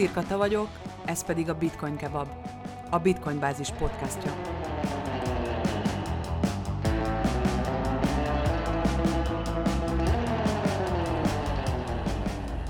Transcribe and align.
Én 0.00 0.06
Stirkata 0.06 0.36
vagyok, 0.36 0.68
ez 1.04 1.24
pedig 1.24 1.48
a 1.48 1.54
Bitcoin 1.54 1.96
Kebab, 1.96 2.26
a 2.90 2.98
Bitcoin 2.98 3.38
Bázis 3.38 3.70
podcastja. 3.78 4.34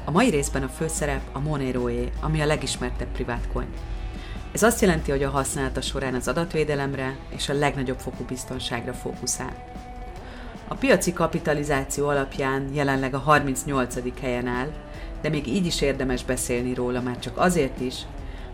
A 0.05 0.11
mai 0.11 0.31
részben 0.31 0.63
a 0.63 0.69
főszerep 0.69 1.23
a 1.33 1.39
Moneroé, 1.39 2.13
ami 2.21 2.41
a 2.41 2.47
legismertebb 2.47 3.09
privát 3.13 3.49
coin. 3.53 3.69
Ez 4.53 4.63
azt 4.63 4.81
jelenti, 4.81 5.11
hogy 5.11 5.23
a 5.23 5.31
használata 5.31 5.81
során 5.81 6.15
az 6.15 6.29
adatvédelemre 6.29 7.17
és 7.29 7.49
a 7.49 7.55
legnagyobb 7.55 7.99
fokú 7.99 8.25
biztonságra 8.25 8.93
fókuszál. 8.93 9.55
A 10.69 10.75
piaci 10.75 11.13
kapitalizáció 11.13 12.09
alapján 12.09 12.75
jelenleg 12.75 13.15
a 13.15 13.19
38. 13.19 14.21
helyen 14.21 14.47
áll, 14.47 14.69
de 15.23 15.29
még 15.29 15.47
így 15.47 15.67
is 15.67 15.81
érdemes 15.81 16.25
beszélni 16.25 16.75
róla 16.75 17.01
már 17.01 17.19
csak 17.19 17.39
azért 17.39 17.81
is, 17.81 17.95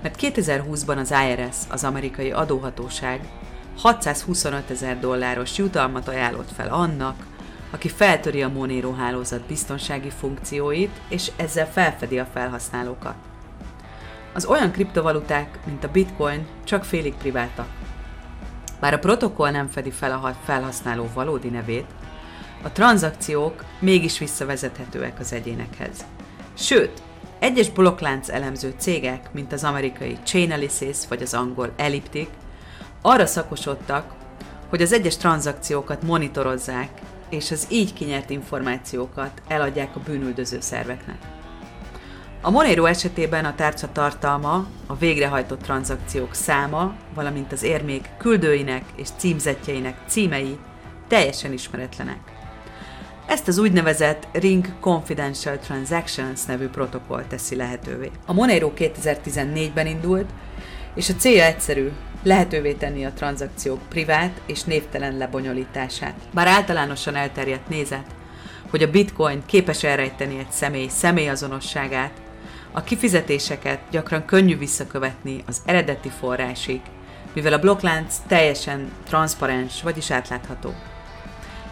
mert 0.02 0.16
2020-ban 0.20 0.96
az 0.96 1.14
IRS, 1.28 1.56
az 1.68 1.84
amerikai 1.84 2.30
adóhatóság 2.30 3.28
625 3.76 4.70
ezer 4.70 5.00
dolláros 5.00 5.58
jutalmat 5.58 6.08
ajánlott 6.08 6.52
fel 6.52 6.68
annak, 6.68 7.26
aki 7.70 7.88
feltöri 7.88 8.42
a 8.42 8.48
Monero 8.48 8.92
hálózat 8.92 9.40
biztonsági 9.40 10.10
funkcióit, 10.10 11.00
és 11.08 11.30
ezzel 11.36 11.70
felfedi 11.70 12.18
a 12.18 12.28
felhasználókat. 12.32 13.14
Az 14.32 14.44
olyan 14.44 14.70
kriptovaluták, 14.70 15.58
mint 15.64 15.84
a 15.84 15.90
bitcoin, 15.90 16.46
csak 16.64 16.84
félig 16.84 17.14
priváltak. 17.14 17.68
Bár 18.80 18.94
a 18.94 18.98
protokoll 18.98 19.50
nem 19.50 19.68
fedi 19.68 19.90
fel 19.90 20.12
a 20.12 20.36
felhasználó 20.44 21.10
valódi 21.14 21.48
nevét, 21.48 21.86
a 22.62 22.72
tranzakciók 22.72 23.64
mégis 23.78 24.18
visszavezethetőek 24.18 25.18
az 25.18 25.32
egyénekhez. 25.32 26.04
Sőt, 26.58 27.02
egyes 27.38 27.70
blokklánc 27.70 28.28
elemző 28.28 28.74
cégek, 28.78 29.32
mint 29.32 29.52
az 29.52 29.64
amerikai 29.64 30.18
Chainalysis 30.24 30.96
vagy 31.08 31.22
az 31.22 31.34
angol 31.34 31.72
Elliptic, 31.76 32.28
arra 33.02 33.26
szakosodtak, 33.26 34.14
hogy 34.68 34.82
az 34.82 34.92
egyes 34.92 35.16
tranzakciókat 35.16 36.02
monitorozzák, 36.02 36.90
és 37.30 37.50
az 37.50 37.66
így 37.70 37.92
kinyert 37.92 38.30
információkat 38.30 39.42
eladják 39.48 39.96
a 39.96 40.00
bűnüldöző 40.00 40.60
szerveknek. 40.60 41.18
A 42.42 42.50
Monero 42.50 42.84
esetében 42.84 43.44
a 43.44 43.54
tárca 43.54 43.88
tartalma, 43.92 44.66
a 44.86 44.96
végrehajtott 44.96 45.62
tranzakciók 45.62 46.34
száma, 46.34 46.94
valamint 47.14 47.52
az 47.52 47.62
érmék 47.62 48.10
küldőinek 48.18 48.84
és 48.94 49.08
címzetjeinek 49.16 49.96
címei 50.06 50.58
teljesen 51.08 51.52
ismeretlenek. 51.52 52.35
Ezt 53.26 53.48
az 53.48 53.58
úgynevezett 53.58 54.28
Ring 54.32 54.66
Confidential 54.80 55.58
Transactions 55.58 56.44
nevű 56.44 56.68
protokoll 56.68 57.24
teszi 57.24 57.56
lehetővé. 57.56 58.10
A 58.26 58.32
Monero 58.32 58.72
2014-ben 58.76 59.86
indult, 59.86 60.30
és 60.94 61.08
a 61.08 61.14
célja 61.14 61.44
egyszerű, 61.44 61.88
lehetővé 62.22 62.72
tenni 62.72 63.04
a 63.04 63.12
tranzakciók 63.12 63.88
privát 63.88 64.40
és 64.46 64.62
névtelen 64.62 65.16
lebonyolítását. 65.16 66.14
Bár 66.34 66.46
általánosan 66.46 67.14
elterjedt 67.14 67.68
nézet, 67.68 68.06
hogy 68.70 68.82
a 68.82 68.90
bitcoin 68.90 69.42
képes 69.46 69.84
elrejteni 69.84 70.38
egy 70.38 70.50
személy 70.50 70.88
személyazonosságát, 70.88 72.12
a 72.72 72.82
kifizetéseket 72.82 73.80
gyakran 73.90 74.24
könnyű 74.24 74.58
visszakövetni 74.58 75.42
az 75.46 75.62
eredeti 75.64 76.08
forrásig, 76.08 76.80
mivel 77.32 77.52
a 77.52 77.58
blokklánc 77.58 78.14
teljesen 78.26 78.92
transzparens, 79.04 79.82
vagyis 79.82 80.10
átlátható. 80.10 80.74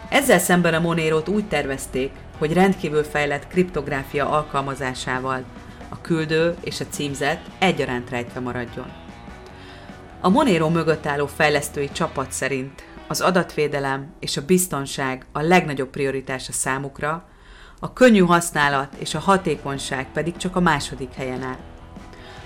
Ezzel 0.09 0.39
szemben 0.39 0.73
a 0.73 0.79
Monero-t 0.79 1.29
úgy 1.29 1.47
tervezték, 1.47 2.11
hogy 2.37 2.53
rendkívül 2.53 3.03
fejlett 3.03 3.47
kriptográfia 3.47 4.29
alkalmazásával 4.29 5.43
a 5.89 6.01
küldő 6.01 6.55
és 6.61 6.79
a 6.79 6.85
címzet 6.89 7.39
egyaránt 7.59 8.09
rejtve 8.09 8.39
maradjon. 8.39 8.91
A 10.21 10.29
Monero 10.29 10.69
mögött 10.69 11.05
álló 11.05 11.27
fejlesztői 11.27 11.89
csapat 11.91 12.31
szerint 12.31 12.83
az 13.07 13.21
adatvédelem 13.21 14.13
és 14.19 14.37
a 14.37 14.45
biztonság 14.45 15.25
a 15.31 15.41
legnagyobb 15.41 15.89
prioritása 15.89 16.51
számukra, 16.51 17.27
a 17.79 17.93
könnyű 17.93 18.19
használat 18.19 18.93
és 18.97 19.13
a 19.13 19.19
hatékonyság 19.19 20.07
pedig 20.13 20.37
csak 20.37 20.55
a 20.55 20.59
második 20.59 21.13
helyen 21.13 21.41
áll. 21.41 21.57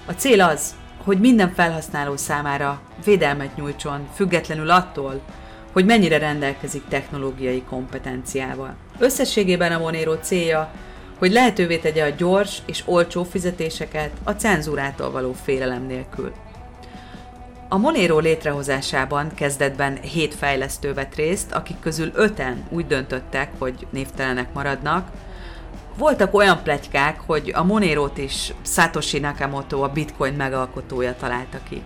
A 0.06 0.12
cél 0.12 0.42
az, 0.42 0.76
hogy 1.04 1.20
minden 1.20 1.54
felhasználó 1.54 2.18
számára 2.18 2.82
védelmet 3.06 3.56
nyújtson, 3.56 4.08
függetlenül 4.14 4.70
attól, 4.70 5.22
hogy 5.72 5.86
mennyire 5.86 6.18
rendelkezik 6.18 6.84
technológiai 6.88 7.62
kompetenciával. 7.62 8.76
Összességében 8.98 9.72
a 9.72 9.80
Monero 9.80 10.16
célja, 10.16 10.72
hogy 11.18 11.32
lehetővé 11.32 11.78
tegye 11.78 12.04
a 12.04 12.16
gyors 12.18 12.62
és 12.66 12.84
olcsó 12.86 13.24
fizetéseket 13.24 14.12
a 14.24 14.32
cenzúrától 14.32 15.12
való 15.12 15.34
félelem 15.44 15.86
nélkül. 15.86 16.32
A 17.72 17.78
Monero 17.78 18.20
létrehozásában 18.20 19.34
kezdetben 19.34 20.02
hét 20.02 20.36
fejlesztő 20.36 20.94
vett 20.94 21.16
részt, 21.16 21.52
akik 21.52 21.80
közül 21.80 22.12
öten 22.14 22.64
úgy 22.70 22.88
döntöttek, 22.88 23.52
hogy 23.58 23.88
névtelenek 23.90 24.54
maradnak. 24.54 25.08
Voltak 25.98 26.34
olyan 26.34 26.64
plegykák, 26.64 27.20
hogy 27.26 27.52
a 27.56 27.64
Monero-t 27.64 28.18
is 28.18 28.54
Satoshi 28.66 29.20
Nakamoto, 29.20 29.82
a 29.82 29.88
bitcoin 29.88 30.34
megalkotója 30.34 31.16
találta 31.16 31.58
ki. 31.70 31.82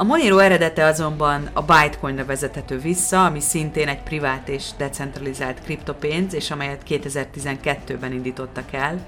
A 0.00 0.04
Monero 0.04 0.38
eredete 0.38 0.84
azonban 0.84 1.48
a 1.52 1.62
Bitcoinra 1.62 2.24
vezethető 2.24 2.78
vissza, 2.78 3.24
ami 3.24 3.40
szintén 3.40 3.88
egy 3.88 4.02
privát 4.02 4.48
és 4.48 4.64
decentralizált 4.76 5.60
kriptopénz, 5.62 6.34
és 6.34 6.50
amelyet 6.50 6.82
2012-ben 6.88 8.12
indítottak 8.12 8.72
el. 8.72 8.98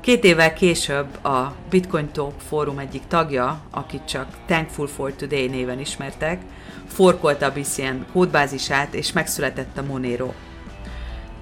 Két 0.00 0.24
évvel 0.24 0.52
később 0.52 1.24
a 1.24 1.54
Bitcoin 1.70 2.10
Talk 2.12 2.40
fórum 2.48 2.78
egyik 2.78 3.06
tagja, 3.08 3.60
akit 3.70 4.04
csak 4.04 4.26
Thankful 4.46 4.86
for 4.86 5.12
Today 5.12 5.46
néven 5.46 5.80
ismertek, 5.80 6.40
forkolta 6.88 7.46
a 7.46 7.52
BCN 7.52 7.96
kódbázisát, 8.12 8.94
és 8.94 9.12
megszületett 9.12 9.78
a 9.78 9.82
Monero. 9.82 10.32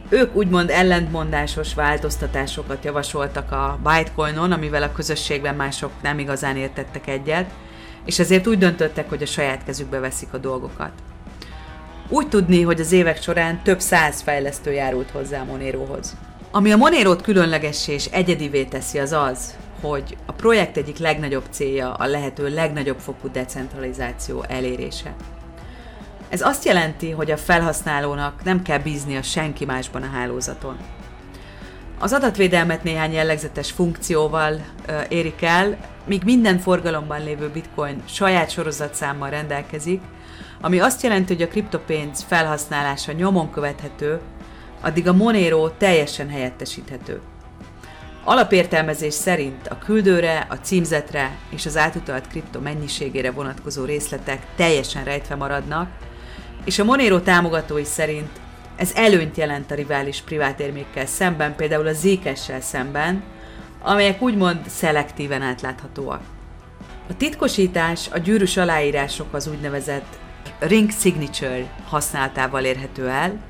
Ők 0.08 0.36
úgymond 0.36 0.70
ellentmondásos 0.70 1.74
változtatásokat 1.74 2.84
javasoltak 2.84 3.53
a 3.53 3.78
Bitcoinon, 3.82 4.53
amivel 4.53 4.82
a 4.82 4.92
közösségben 4.92 5.54
mások 5.54 5.91
nem 6.03 6.19
igazán 6.19 6.56
értettek 6.56 7.06
egyet, 7.06 7.50
és 8.04 8.19
ezért 8.19 8.47
úgy 8.47 8.59
döntöttek, 8.59 9.09
hogy 9.09 9.22
a 9.22 9.26
saját 9.26 9.65
kezükbe 9.65 9.98
veszik 9.98 10.32
a 10.32 10.38
dolgokat. 10.38 10.92
Úgy 12.09 12.28
tudni, 12.28 12.62
hogy 12.62 12.81
az 12.81 12.92
évek 12.92 13.22
során 13.22 13.62
több 13.62 13.81
száz 13.81 14.20
fejlesztő 14.20 14.72
járult 14.72 15.10
hozzá 15.10 15.41
a 15.41 15.44
Monerohoz. 15.44 16.16
Ami 16.50 16.72
a 16.72 16.76
Monero-t 16.76 17.22
különlegessé 17.22 17.92
és 17.92 18.06
egyedivé 18.06 18.65
teszi 18.65 18.98
az 18.98 19.12
az, 19.12 19.54
hogy 19.81 20.16
a 20.26 20.32
projekt 20.32 20.76
egyik 20.76 20.98
legnagyobb 20.98 21.44
célja 21.50 21.94
a 21.94 22.06
lehető 22.06 22.48
legnagyobb 22.48 22.98
fokú 22.98 23.31
decentralizáció 23.31 24.44
elérése. 24.48 25.15
Ez 26.28 26.41
azt 26.41 26.65
jelenti, 26.65 27.10
hogy 27.10 27.31
a 27.31 27.36
felhasználónak 27.36 28.44
nem 28.44 28.62
kell 28.62 28.78
bíznia 28.78 29.22
senki 29.22 29.65
másban 29.65 30.03
a 30.03 30.10
hálózaton. 30.12 30.76
Az 31.98 32.12
adatvédelmet 32.12 32.82
néhány 32.82 33.12
jellegzetes 33.12 33.71
funkcióval 33.71 34.65
érik 35.09 35.42
el, 35.42 35.76
míg 36.06 36.22
minden 36.25 36.59
forgalomban 36.59 37.25
lévő 37.25 37.48
bitcoin 37.48 38.03
saját 38.04 38.50
sorozatszámmal 38.50 39.31
rendelkezik, 39.31 40.00
ami 40.60 40.81
azt 40.81 41.03
jelenti, 41.03 41.32
hogy 41.32 41.42
a 41.42 41.48
kriptopénz 41.48 42.25
felhasználása 42.28 43.12
nyomon 43.12 43.50
követhető, 43.50 44.20
addig 44.81 45.09
a 45.09 45.12
Monero 45.12 45.69
teljesen 45.69 46.28
helyettesíthető. 46.28 47.20
Alapértelmezés 48.24 49.15
szerint 49.15 49.68
a 49.68 49.78
küldőre, 49.78 50.47
a 50.51 50.54
címzetre 50.54 51.36
és 51.51 51.66
az 51.66 51.77
átutalt 51.77 52.28
kripto 52.28 52.60
mennyiségére 52.60 53.30
vonatkozó 53.30 53.84
részletek 53.84 54.47
teljesen 54.56 55.04
rejtve 55.04 55.34
maradnak, 55.34 55.91
és 56.65 56.78
a 56.78 56.84
Monero 56.84 57.21
támogatói 57.21 57.84
szerint 57.84 58.30
ez 58.77 58.92
előnyt 58.95 59.36
jelent 59.36 59.71
a 59.71 59.74
rivális 59.74 60.21
privátérmékkel 60.21 61.06
szemben, 61.06 61.56
például 61.56 61.86
a 61.86 61.92
Zcash-sel 61.92 62.60
szemben, 62.60 63.22
amelyek 63.84 64.22
úgymond 64.22 64.69
szelektíven 64.69 65.42
átláthatóak. 65.42 66.21
A 67.09 67.16
titkosítás 67.16 68.09
a 68.13 68.19
gyűrűs 68.19 68.57
aláírások 68.57 69.34
az 69.34 69.47
úgynevezett 69.47 70.19
Ring 70.59 70.91
Signature 70.91 71.71
használatával 71.89 72.65
érhető 72.65 73.09
el. 73.09 73.41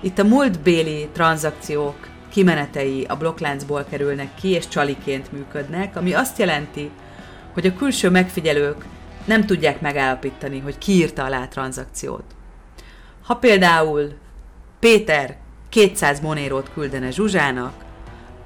Itt 0.00 0.18
a 0.18 0.24
múltbéli 0.24 1.08
tranzakciók 1.12 2.08
kimenetei 2.32 3.04
a 3.08 3.16
blokkláncból 3.16 3.86
kerülnek 3.90 4.34
ki 4.34 4.48
és 4.48 4.68
csaliként 4.68 5.32
működnek, 5.32 5.96
ami 5.96 6.12
azt 6.12 6.38
jelenti, 6.38 6.90
hogy 7.52 7.66
a 7.66 7.74
külső 7.74 8.10
megfigyelők 8.10 8.84
nem 9.24 9.46
tudják 9.46 9.80
megállapítani, 9.80 10.58
hogy 10.58 10.78
ki 10.78 10.92
írta 10.92 11.24
alá 11.24 11.42
a 11.42 11.48
tranzakciót. 11.48 12.24
Ha 13.22 13.34
például 13.34 14.12
Péter 14.80 15.36
200 15.68 16.20
monérót 16.20 16.70
küldene 16.74 17.10
Zsuzsának, 17.10 17.86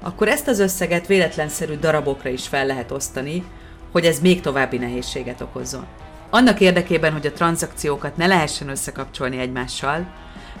akkor 0.03 0.27
ezt 0.27 0.47
az 0.47 0.59
összeget 0.59 1.07
véletlenszerű 1.07 1.77
darabokra 1.77 2.29
is 2.29 2.47
fel 2.47 2.65
lehet 2.65 2.91
osztani, 2.91 3.43
hogy 3.91 4.05
ez 4.05 4.19
még 4.19 4.41
további 4.41 4.77
nehézséget 4.77 5.41
okozzon. 5.41 5.85
Annak 6.29 6.59
érdekében, 6.59 7.11
hogy 7.11 7.25
a 7.25 7.31
tranzakciókat 7.31 8.17
ne 8.17 8.27
lehessen 8.27 8.69
összekapcsolni 8.69 9.37
egymással, 9.37 10.07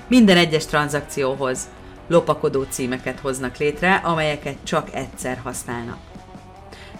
minden 0.07 0.37
egyes 0.37 0.65
tranzakcióhoz 0.65 1.67
lopakodó 2.07 2.63
címeket 2.69 3.19
hoznak 3.19 3.57
létre, 3.57 3.95
amelyeket 3.95 4.55
csak 4.63 4.93
egyszer 4.93 5.39
használnak. 5.43 5.97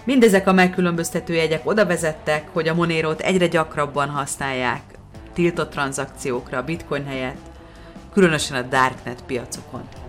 Mindezek 0.03 0.47
a 0.47 0.53
megkülönböztető 0.53 1.33
jegyek 1.33 1.61
oda 1.63 1.85
vezettek, 1.85 2.47
hogy 2.53 2.67
a 2.67 2.73
Monérót 2.73 3.21
egyre 3.21 3.47
gyakrabban 3.47 4.09
használják 4.09 4.81
tiltott 5.33 5.71
tranzakciókra 5.71 6.63
bitcoin 6.63 7.05
helyett, 7.05 7.51
különösen 8.13 8.57
a 8.57 8.67
darknet 8.67 9.23
piacokon. 9.25 10.02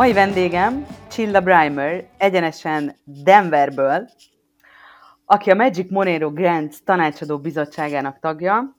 Mai 0.00 0.12
vendégem 0.12 0.86
Csilla 1.10 1.40
Brimer, 1.40 2.08
egyenesen 2.18 2.96
Denverből, 3.04 4.08
aki 5.24 5.50
a 5.50 5.54
Magic 5.54 5.90
Monero 5.90 6.30
Grants 6.30 6.76
tanácsadó 6.84 7.38
bizottságának 7.38 8.18
tagja, 8.18 8.76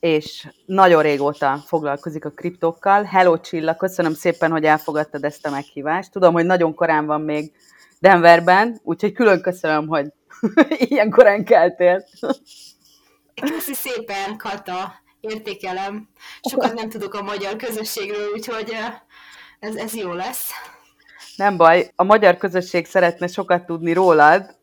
és 0.00 0.48
nagyon 0.64 1.02
régóta 1.02 1.56
foglalkozik 1.66 2.24
a 2.24 2.30
kriptokkal. 2.30 3.02
Hello 3.02 3.40
Csilla, 3.40 3.76
köszönöm 3.76 4.14
szépen, 4.14 4.50
hogy 4.50 4.64
elfogadtad 4.64 5.24
ezt 5.24 5.46
a 5.46 5.50
meghívást. 5.50 6.12
Tudom, 6.12 6.32
hogy 6.32 6.46
nagyon 6.46 6.74
korán 6.74 7.06
van 7.06 7.20
még 7.20 7.52
Denverben, 7.98 8.80
úgyhogy 8.82 9.12
külön 9.12 9.40
köszönöm, 9.40 9.86
hogy 9.86 10.06
ilyen 10.88 11.10
korán 11.10 11.44
keltél. 11.44 12.04
Köszi 13.34 13.74
szépen, 13.74 14.36
Kata, 14.36 14.94
értékelem. 15.20 16.08
Sokat 16.50 16.74
nem 16.74 16.88
tudok 16.88 17.14
a 17.14 17.22
magyar 17.22 17.56
közösségről, 17.56 18.32
úgyhogy 18.32 18.76
ez, 19.66 19.74
ez 19.74 19.94
jó 19.94 20.12
lesz. 20.12 20.50
Nem 21.36 21.56
baj, 21.56 21.90
a 21.96 22.04
magyar 22.04 22.36
közösség 22.36 22.86
szeretne 22.86 23.26
sokat 23.26 23.66
tudni 23.66 23.92
rólad, 23.92 24.56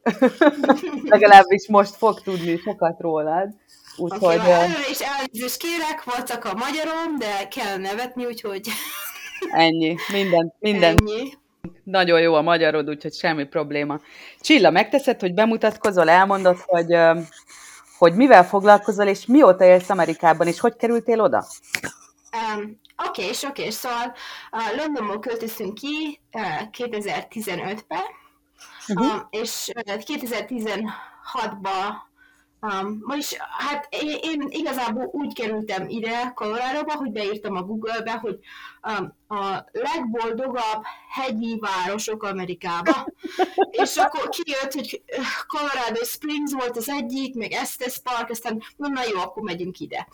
legalábbis 1.13 1.67
most 1.67 1.95
fog 1.95 2.21
tudni 2.21 2.57
sokat 2.57 2.99
rólad. 2.99 3.49
Úgyhogy... 3.97 4.35
Okay, 4.35 4.51
előre 4.51 4.89
is 4.89 4.99
elnézést 4.99 5.57
kérek, 5.57 6.03
voltak 6.03 6.45
a 6.45 6.53
magyarom, 6.53 7.17
de 7.17 7.47
kell 7.47 7.77
nevetni, 7.77 8.25
úgyhogy... 8.25 8.67
Ennyi, 9.51 9.95
minden, 10.11 10.53
minden. 10.59 10.95
Ennyi. 11.01 11.33
Nagyon 11.83 12.21
jó 12.21 12.33
a 12.33 12.41
magyarod, 12.41 12.89
úgyhogy 12.89 13.13
semmi 13.13 13.45
probléma. 13.45 13.99
Csilla, 14.39 14.69
megteszed, 14.69 15.19
hogy 15.19 15.33
bemutatkozol, 15.33 16.09
elmondod, 16.09 16.57
hogy, 16.65 16.97
hogy 17.97 18.13
mivel 18.13 18.45
foglalkozol, 18.45 19.07
és 19.07 19.25
mióta 19.25 19.65
élsz 19.65 19.89
Amerikában, 19.89 20.47
és 20.47 20.59
hogy 20.59 20.75
kerültél 20.75 21.21
oda? 21.21 21.45
Um, 22.55 22.79
Oké, 23.07 23.29
okay, 23.29 23.49
oké, 23.49 23.69
szóval 23.69 24.15
uh, 24.51 24.77
Londonból 24.77 25.19
költöztünk 25.19 25.73
ki 25.73 26.21
uh, 26.31 26.61
2015-ben, 26.71 28.03
uh-huh. 28.87 29.15
uh, 29.15 29.21
és 29.29 29.71
uh, 29.75 29.93
2016-ban 29.97 32.11
Um, 32.71 33.03
vagyis 33.05 33.37
hát 33.57 33.87
én, 33.89 34.17
én 34.21 34.47
igazából 34.49 35.09
úgy 35.11 35.33
kerültem 35.33 35.89
ide 35.89 36.31
Colorado-ba, 36.35 36.93
hogy 36.93 37.11
beírtam 37.11 37.55
a 37.55 37.63
Google-be, 37.63 38.11
hogy 38.11 38.39
um, 38.87 39.15
a 39.37 39.65
legboldogabb 39.71 40.83
hegyi 41.09 41.59
városok 41.59 42.23
Amerikába, 42.23 43.05
és 43.81 43.97
akkor 43.97 44.29
kijött, 44.29 44.73
hogy 44.73 45.03
Colorado 45.47 46.03
Springs 46.03 46.53
volt 46.53 46.77
az 46.77 46.89
egyik, 46.89 47.35
meg 47.35 47.51
Estes 47.51 47.99
Park, 47.99 48.29
aztán 48.29 48.63
na, 48.75 48.87
na 48.87 49.01
jó, 49.13 49.19
akkor 49.19 49.43
megyünk 49.43 49.79
ide. 49.79 50.07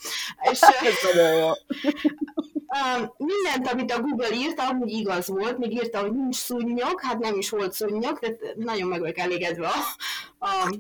És, 0.52 0.60
Um, 2.70 3.14
mindent, 3.18 3.68
amit 3.74 3.92
a 3.92 4.02
Google 4.02 4.34
írta, 4.34 4.68
amúgy 4.68 4.92
igaz 4.92 5.28
volt, 5.28 5.58
még 5.58 5.72
írta, 5.72 6.00
hogy 6.00 6.12
nincs 6.12 6.36
szúnyog, 6.36 7.02
hát 7.02 7.20
nem 7.20 7.38
is 7.38 7.50
volt 7.50 7.74
szúnyog, 7.74 8.20
tehát 8.20 8.56
nagyon 8.56 8.88
meg 8.88 9.00
vagyok 9.00 9.18
elégedve 9.18 9.68
a, 9.68 9.80
a 10.46 10.76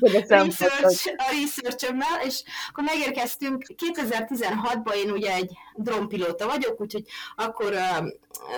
research, 0.00 1.14
a 1.16 1.30
research 1.40 2.24
és 2.24 2.42
akkor 2.68 2.84
megérkeztünk, 2.84 3.64
2016-ban 3.76 4.94
én 4.94 5.10
ugye 5.10 5.34
egy 5.34 5.50
drónpilóta 5.74 6.46
vagyok, 6.46 6.80
úgyhogy 6.80 7.04
akkor 7.36 7.72
uh, 7.72 8.08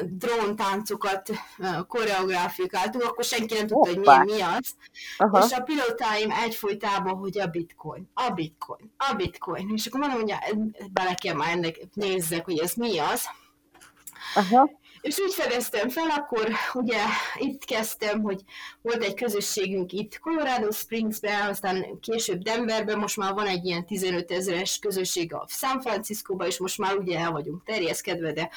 dróntáncokat 0.02 1.30
uh, 1.58 1.86
koreográfikáltunk, 1.86 3.04
akkor 3.04 3.24
senki 3.24 3.54
nem 3.54 3.66
tudta, 3.66 3.90
Hoppá. 3.94 4.16
hogy 4.16 4.26
mi, 4.26 4.32
mi 4.32 4.40
az. 4.40 4.74
Aha. 5.18 5.44
És 5.44 5.52
a 5.52 5.60
pilótáim 5.60 6.30
egyfolytában, 6.30 7.14
hogy 7.14 7.38
a 7.38 7.46
bitcoin, 7.46 8.10
a 8.14 8.30
bitcoin, 8.30 8.92
a 8.96 9.14
bitcoin. 9.14 9.70
És 9.74 9.86
akkor 9.86 10.00
mondom, 10.00 10.20
hogy 10.20 10.34
bele 10.92 11.14
kell 11.14 11.34
már 11.34 11.50
ennek 11.50 11.78
nézzek, 11.94 12.44
hogy 12.44 12.58
ez 12.58 12.72
mi 12.74 12.98
az. 12.98 13.24
Aha. 14.34 14.70
És 15.00 15.18
úgy 15.18 15.34
fedeztem 15.34 15.88
fel, 15.88 16.10
akkor 16.10 16.48
ugye 16.72 17.02
itt 17.38 17.64
kezdtem, 17.64 18.22
hogy 18.22 18.40
volt 18.82 19.02
egy 19.02 19.14
közösségünk 19.14 19.92
itt 19.92 20.18
Colorado 20.18 20.70
Springsben, 20.70 21.48
aztán 21.48 22.00
később 22.00 22.42
Denverben, 22.42 22.98
most 22.98 23.16
már 23.16 23.34
van 23.34 23.46
egy 23.46 23.64
ilyen 23.64 23.86
15 23.86 24.30
ezeres 24.30 24.78
közösség 24.78 25.34
a 25.34 25.46
San 25.48 25.80
Franciscóban, 25.80 26.46
és 26.46 26.58
most 26.58 26.78
már 26.78 26.96
ugye 26.96 27.18
el 27.18 27.30
vagyunk 27.30 27.64
terjeszkedve, 27.64 28.32
de 28.32 28.50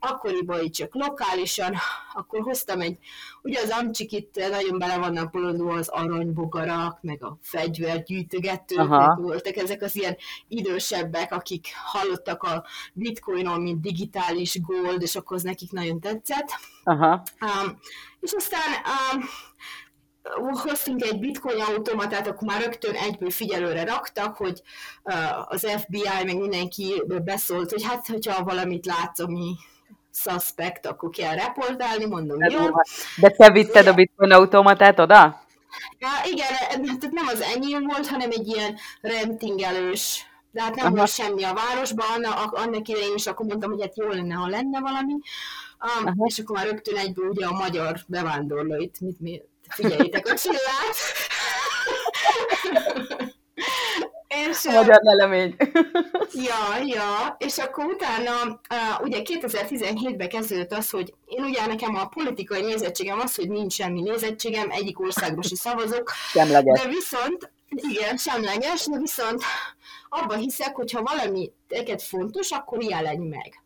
akkoriban 0.00 0.62
így 0.62 0.70
csak 0.70 0.94
lokálisan, 0.94 1.74
akkor 2.14 2.40
hoztam 2.40 2.80
egy, 2.80 2.98
ugye 3.42 3.60
az 3.60 3.70
amcsik 3.70 4.12
itt 4.12 4.34
nagyon 4.50 4.78
bele 4.78 4.98
vannak 4.98 5.30
bolondulva 5.30 5.74
az 5.74 5.88
aranybogarak, 5.88 6.98
meg 7.02 7.24
a 7.24 7.38
fegyvergyűjtögetők, 7.42 8.88
meg 8.88 9.20
voltak 9.20 9.56
ezek 9.56 9.82
az 9.82 9.96
ilyen 9.96 10.16
idősebbek, 10.48 11.32
akik 11.32 11.66
hallottak 11.84 12.42
a 12.42 12.64
bitcoinon, 12.92 13.60
mint 13.60 13.80
digitális 13.80 14.60
gold, 14.60 15.02
és 15.02 15.16
akkor 15.16 15.36
az 15.36 15.42
nekik 15.42 15.72
nagyon 15.72 16.00
tetszett. 16.00 16.48
Aha. 16.84 17.22
Um, 17.40 17.78
és 18.20 18.32
aztán 18.32 18.70
um, 19.14 19.22
hoztunk 20.52 21.02
egy 21.02 21.18
bitcoin 21.18 21.60
automatát, 21.60 22.26
akkor 22.26 22.48
már 22.48 22.62
rögtön 22.62 22.94
egyből 22.94 23.30
figyelőre 23.30 23.84
raktak, 23.84 24.36
hogy 24.36 24.62
uh, 25.02 25.52
az 25.52 25.66
FBI 25.80 26.24
meg 26.24 26.38
mindenki 26.38 27.02
beszólt, 27.24 27.70
hogy 27.70 27.84
hát, 27.84 28.06
hogyha 28.06 28.44
valamit 28.44 28.86
látsz, 28.86 29.18
ami 29.18 29.56
suspect, 30.20 30.86
akkor 30.86 31.10
kell 31.10 31.34
reportálni, 31.34 32.06
mondom, 32.06 32.38
jó. 32.40 32.66
De 33.16 33.28
te 33.30 33.50
vitted 33.50 33.86
a 33.86 33.94
bitcoin 33.94 34.30
automatát 34.30 34.98
oda? 34.98 35.42
Ja, 35.98 36.08
igen, 36.32 36.48
tehát 36.98 37.10
nem 37.10 37.26
az 37.26 37.40
enyém 37.40 37.82
volt, 37.86 38.06
hanem 38.06 38.30
egy 38.30 38.46
ilyen 38.46 38.76
rentingelős 39.00 40.26
de 40.50 40.62
hát 40.62 40.74
nem 40.74 40.86
Aha. 40.86 40.94
volt 40.96 41.08
semmi 41.08 41.44
a 41.44 41.54
városban, 41.54 42.06
annak, 42.14 42.52
annak 42.52 42.88
idején 42.88 43.14
is 43.14 43.26
akkor 43.26 43.46
mondtam, 43.46 43.70
hogy 43.70 43.80
hát 43.80 43.96
jó 43.96 44.08
lenne, 44.08 44.34
ha 44.34 44.46
lenne 44.46 44.80
valami, 44.80 45.12
um, 46.04 46.26
és 46.26 46.38
akkor 46.38 46.56
már 46.56 46.66
rögtön 46.66 46.96
egyből 46.96 47.28
ugye 47.28 47.46
a 47.46 47.52
magyar 47.52 48.00
bevándorlóit, 48.06 49.00
mit 49.00 49.20
mi, 49.20 49.42
figyeljétek 49.68 50.28
a 50.28 50.34
csillát. 50.34 50.96
És, 54.28 54.64
a 54.64 54.72
magyar 54.72 55.00
nelemény. 55.02 55.56
ja, 56.48 56.84
ja, 56.86 57.36
és 57.38 57.58
akkor 57.58 57.84
utána, 57.84 58.60
ugye 59.02 59.18
2017-ben 59.24 60.28
kezdődött 60.28 60.72
az, 60.72 60.90
hogy 60.90 61.14
én 61.26 61.44
ugye 61.44 61.66
nekem 61.66 61.94
a 61.94 62.06
politikai 62.06 62.62
nézettségem 62.62 63.20
az, 63.20 63.34
hogy 63.34 63.48
nincs 63.48 63.72
semmi 63.72 64.00
nézettségem, 64.00 64.70
egyik 64.70 65.00
országban 65.00 65.42
se 65.42 65.56
szavazok. 65.56 66.12
Semleges. 66.30 66.80
De 66.82 66.88
viszont, 66.88 67.50
igen, 67.68 68.16
semleges, 68.16 68.86
de 68.86 68.98
viszont 68.98 69.42
abban 70.08 70.38
hiszek, 70.38 70.74
hogy 70.74 70.92
ha 70.92 71.02
valami 71.02 71.52
neked 71.68 72.00
fontos, 72.00 72.50
akkor 72.50 72.82
jelenj 72.82 73.28
meg. 73.28 73.62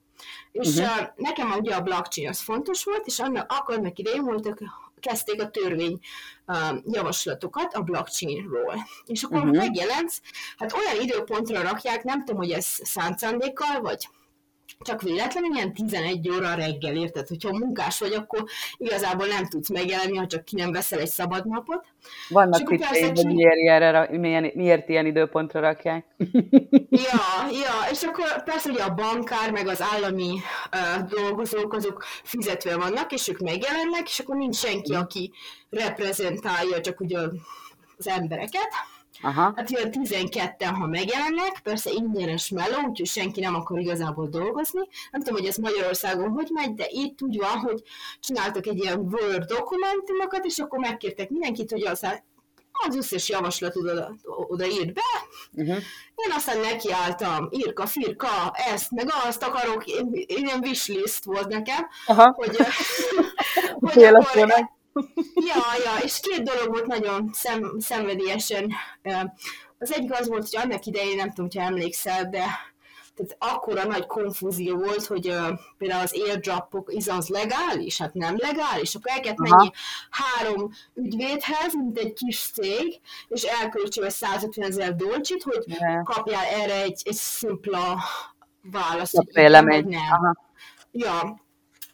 És 0.53 0.69
uh-huh. 0.69 1.01
uh, 1.01 1.07
nekem 1.17 1.51
ugye 1.51 1.75
a 1.75 1.81
blockchain 1.81 2.29
az 2.29 2.41
fontos 2.41 2.85
volt, 2.85 3.07
és 3.07 3.19
annak, 3.19 3.53
akkor 3.53 3.81
meg 3.81 3.99
idején 3.99 4.25
voltak 4.25 4.59
kezdték 5.01 5.43
a 5.43 5.51
törvény 5.51 6.01
javaslatokat 6.85 7.75
a 7.75 7.83
blockchainról. 7.83 8.75
És 9.07 9.23
akkor 9.23 9.39
uh-huh. 9.39 9.57
megjelent, 9.57 10.13
hát 10.57 10.73
olyan 10.73 11.03
időpontra 11.03 11.63
rakják, 11.63 12.05
nem 12.05 12.25
tudom, 12.25 12.37
hogy 12.37 12.51
ez 12.51 12.67
szándékkal, 12.67 13.81
vagy 13.81 14.09
csak 14.83 15.03
véletlenül 15.03 15.55
ilyen 15.55 15.73
11 15.73 16.29
óra 16.31 16.55
reggel, 16.55 16.97
érted? 16.97 17.29
Hogyha 17.29 17.59
munkás 17.59 17.99
vagy, 17.99 18.13
akkor 18.13 18.45
igazából 18.77 19.27
nem 19.27 19.47
tudsz 19.47 19.69
megjelenni, 19.69 20.17
ha 20.17 20.27
csak 20.27 20.45
ki 20.45 20.57
nem 20.57 20.73
veszel 20.73 20.99
egy 20.99 21.09
szabad 21.09 21.47
napot. 21.47 21.85
Vannak 22.29 22.69
tippei, 22.69 23.03
hogy 23.03 23.27
miért, 23.27 23.57
ilyen, 23.57 24.11
miért, 24.11 24.55
miért 24.55 24.89
ilyen 24.89 25.07
időpontra 25.07 25.61
rakják. 25.61 26.05
Ja, 26.91 27.49
ja, 27.51 27.91
és 27.91 28.03
akkor 28.03 28.43
persze 28.45 28.71
ugye 28.71 28.83
a 28.83 28.95
bankár, 28.95 29.51
meg 29.51 29.67
az 29.67 29.83
állami 29.83 30.39
uh, 30.73 31.09
dolgozók, 31.09 31.73
azok 31.73 32.05
fizetve 32.23 32.77
vannak, 32.77 33.13
és 33.13 33.29
ők 33.29 33.39
megjelennek, 33.39 34.09
és 34.09 34.19
akkor 34.19 34.37
nincs 34.37 34.57
senki, 34.57 34.95
aki 34.95 35.33
reprezentálja 35.71 36.81
csak 36.81 37.01
ugye 37.01 37.19
az 37.99 38.09
embereket. 38.09 38.69
Aha. 39.23 39.53
Hát 39.57 39.71
olyan 39.71 39.91
12-en, 39.93 40.75
ha 40.79 40.87
megjelennek, 40.87 41.61
persze 41.63 41.91
ingyenes 41.91 42.49
meló, 42.49 42.89
úgyhogy 42.89 43.07
senki 43.07 43.41
nem 43.41 43.55
akar 43.55 43.79
igazából 43.79 44.29
dolgozni. 44.29 44.81
Nem 45.11 45.23
tudom, 45.23 45.39
hogy 45.39 45.49
ez 45.49 45.57
Magyarországon 45.57 46.31
hogy 46.31 46.49
megy, 46.53 46.75
de 46.75 46.87
itt 46.89 47.23
úgy 47.23 47.37
van, 47.37 47.59
hogy 47.59 47.83
csináltak 48.21 48.67
egy 48.67 48.79
ilyen 48.79 48.99
Word 48.99 49.45
dokumentumokat, 49.45 50.45
és 50.45 50.59
akkor 50.59 50.79
megkértek 50.79 51.31
mindenkit, 51.31 51.71
hogy 51.71 51.87
aztán 51.87 52.23
az 52.89 52.97
összes 52.97 53.29
javaslat 53.29 53.77
oda, 53.77 54.15
oda 54.25 54.67
írt 54.67 54.93
be. 54.93 55.03
Uh-huh. 55.53 55.77
Én 56.15 56.33
aztán 56.35 56.61
nekiálltam, 56.61 57.49
írka, 57.51 57.87
firka, 57.87 58.53
ezt, 58.73 58.91
meg 58.91 59.09
azt 59.27 59.43
akarok, 59.43 59.85
ilyen 60.27 60.59
wishlist 60.63 61.25
volt 61.25 61.49
nekem, 61.49 61.87
Aha. 62.07 62.33
hogy, 62.37 62.57
hogy 63.81 64.05
akkor, 64.05 64.71
ja, 65.35 65.63
ja, 65.85 66.05
és 66.05 66.21
két 66.21 66.43
dolog 66.43 66.69
volt 66.69 66.87
nagyon 66.87 67.31
szem, 67.33 67.77
szenvedélyesen. 67.79 68.73
Az 69.79 69.93
egyik 69.93 70.13
az 70.13 70.29
volt, 70.29 70.49
hogy 70.51 70.61
annak 70.63 70.87
idején, 70.87 71.17
nem 71.17 71.33
tudom, 71.33 71.51
ha 71.55 71.61
emlékszel, 71.61 72.29
de 72.29 72.45
tehát 73.15 73.55
akkora 73.55 73.85
nagy 73.85 74.07
konfúzió 74.07 74.77
volt, 74.77 75.07
hogy 75.07 75.29
uh, 75.29 75.59
például 75.79 76.03
az 76.03 76.21
airdropok, 76.25 76.95
ez 76.95 77.07
az 77.07 77.29
legális, 77.29 77.99
hát 77.99 78.15
nem 78.15 78.37
legális, 78.39 78.95
akkor 78.95 79.11
el 79.11 79.21
kellett 79.21 79.39
menni 79.39 79.71
három 80.11 80.71
ügyvédhez, 80.95 81.75
mint 81.75 81.99
egy 81.99 82.13
kis 82.13 82.51
cég, 82.53 83.01
és 83.29 83.43
elköltsük 83.43 84.11
150 84.11 84.69
ezer 84.69 84.97
dolcsit, 84.97 85.43
hogy 85.43 85.65
yeah. 85.67 86.05
kapjál 86.05 86.45
erre 86.45 86.83
egy, 86.83 87.03
egy 87.05 87.15
szimpla 87.15 87.99
választ. 88.63 89.23
Vélemény. 89.33 89.97
Ja, 90.93 91.41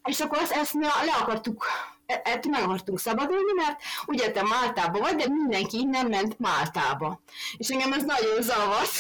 és 0.05 0.21
akkor 0.21 0.39
ezt, 0.39 0.53
ezt 0.53 0.75
mi 0.75 0.85
le 0.85 1.13
akartuk 1.21 1.67
ettől 2.09 2.53
meg 2.53 2.63
akartunk 2.63 2.99
szabadulni, 2.99 3.53
mert 3.53 3.81
ugye 4.07 4.31
te 4.31 4.43
Máltába 4.43 4.99
vagy, 4.99 5.15
de 5.15 5.29
mindenki 5.29 5.79
innen 5.79 6.07
ment 6.07 6.39
Máltába. 6.39 7.21
És 7.57 7.69
engem 7.69 7.93
ez 7.93 8.05
nagyon 8.05 8.43
zavart. 8.43 8.91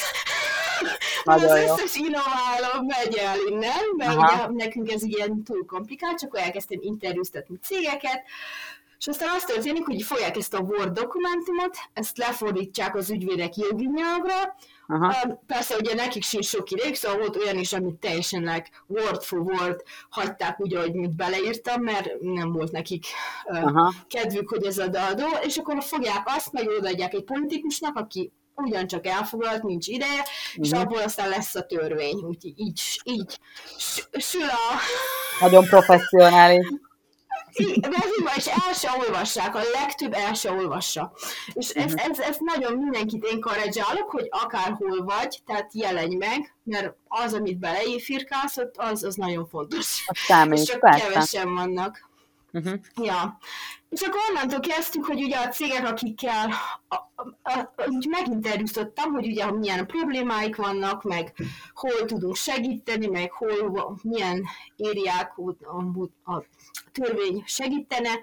Nagyon 1.24 1.50
az 1.50 1.56
összes 1.56 1.94
innováló 1.96 2.86
megy 2.86 3.16
el 3.16 3.36
innen, 3.48 3.84
mert 3.96 4.16
Aha. 4.16 4.48
ugye 4.48 4.64
nekünk 4.64 4.90
ez 4.90 5.02
ilyen 5.02 5.42
túl 5.42 5.66
komplikált, 5.66 6.18
csak 6.18 6.28
akkor 6.28 6.40
elkezdtem 6.40 6.78
interjúztatni 6.82 7.58
cégeket, 7.62 8.22
és 8.99 9.07
aztán 9.07 9.28
az 9.37 9.45
történik, 9.45 9.85
hogy 9.85 10.02
fogják 10.02 10.37
ezt 10.37 10.55
a 10.55 10.61
Word 10.61 10.93
dokumentumot, 10.93 11.76
ezt 11.93 12.19
lefordítsák 12.19 12.95
az 12.95 13.11
ügyvédek 13.11 13.57
jogi 13.57 13.88
nyelvre, 13.95 14.57
Aha. 14.90 15.40
Persze 15.47 15.76
ugye 15.76 15.95
nekik 15.95 16.23
sincs 16.23 16.47
sok 16.47 16.71
idejük, 16.71 16.95
szóval 16.95 17.19
volt 17.19 17.37
olyan 17.37 17.59
is, 17.59 17.73
amit 17.73 17.95
teljesen 17.95 18.43
like 18.43 18.71
word 18.87 19.23
for 19.23 19.38
word 19.38 19.83
hagyták 20.11 20.61
úgy, 20.61 20.75
ahogy 20.75 20.95
mit 20.95 21.17
beleírtam, 21.17 21.83
mert 21.83 22.21
nem 22.21 22.52
volt 22.52 22.73
nekik 22.73 23.05
Aha. 23.45 23.93
kedvük, 24.09 24.49
hogy 24.49 24.64
ez 24.64 24.78
a 24.78 24.88
daldó, 24.88 25.26
és 25.43 25.57
akkor 25.57 25.83
fogják 25.83 26.23
azt, 26.25 26.52
meg 26.52 26.69
odaadják 26.69 27.14
egy 27.14 27.25
politikusnak, 27.25 27.97
aki 27.97 28.33
ugyancsak 28.55 29.07
elfoglalt, 29.07 29.62
nincs 29.62 29.87
ideje, 29.87 30.21
uh-huh. 30.21 30.64
és 30.64 30.71
mhm. 30.71 30.81
abból 30.81 31.02
aztán 31.02 31.28
lesz 31.28 31.55
a 31.55 31.67
törvény, 31.67 32.17
úgyhogy 32.17 32.52
így, 32.57 33.00
így 33.05 33.38
sül 34.19 34.49
a... 34.49 34.78
Nagyon 35.40 35.64
professzionális. 35.64 36.67
Vezimba, 37.80 38.30
és 38.36 38.46
el 38.46 38.72
se 38.72 38.90
olvassák, 38.98 39.54
a 39.54 39.60
legtöbb 39.72 40.12
el 40.12 40.34
se 40.34 40.52
olvassa. 40.52 41.12
És 41.52 41.68
ez, 41.68 41.92
mhm. 41.92 42.10
ez, 42.10 42.18
ez 42.18 42.36
nagyon 42.40 42.78
mindenkit 42.78 43.24
encourage 43.24 43.82
hogy 44.08 44.26
akárhol 44.30 45.04
vagy, 45.04 45.42
tehát 45.46 45.74
jelenj 45.74 46.14
meg, 46.14 46.54
mert 46.62 46.94
az, 47.08 47.34
amit 47.34 47.58
beleírkálsz, 47.58 48.56
az, 48.76 49.04
az 49.04 49.14
nagyon 49.14 49.46
fontos. 49.46 50.04
A 50.06 50.14
számít, 50.26 50.58
és 50.58 50.64
csak 50.64 50.80
persze. 50.80 51.06
kevesen 51.06 51.54
vannak. 51.54 52.08
Uh-huh. 52.52 52.80
Ja. 53.02 53.38
És 53.88 54.00
akkor 54.00 54.20
onnantól 54.28 54.60
kezdtük, 54.60 55.04
hogy 55.04 55.22
ugye 55.22 55.36
a 55.36 55.48
cégek, 55.48 55.88
akikkel 55.88 56.52
a, 56.88 56.94
a, 56.94 57.22
a, 57.42 57.72
meginterjúztattam, 58.08 59.12
hogy 59.12 59.26
ugye 59.26 59.50
milyen 59.50 59.86
problémáik 59.86 60.56
vannak, 60.56 61.02
meg 61.02 61.34
hol 61.74 62.04
tudunk 62.04 62.36
segíteni, 62.36 63.06
meg 63.06 63.32
hol 63.32 63.98
milyen 64.02 64.44
ériák 64.76 65.32
a, 65.36 66.32
a 66.32 66.44
törvény 66.99 67.43
segítene, 67.47 68.19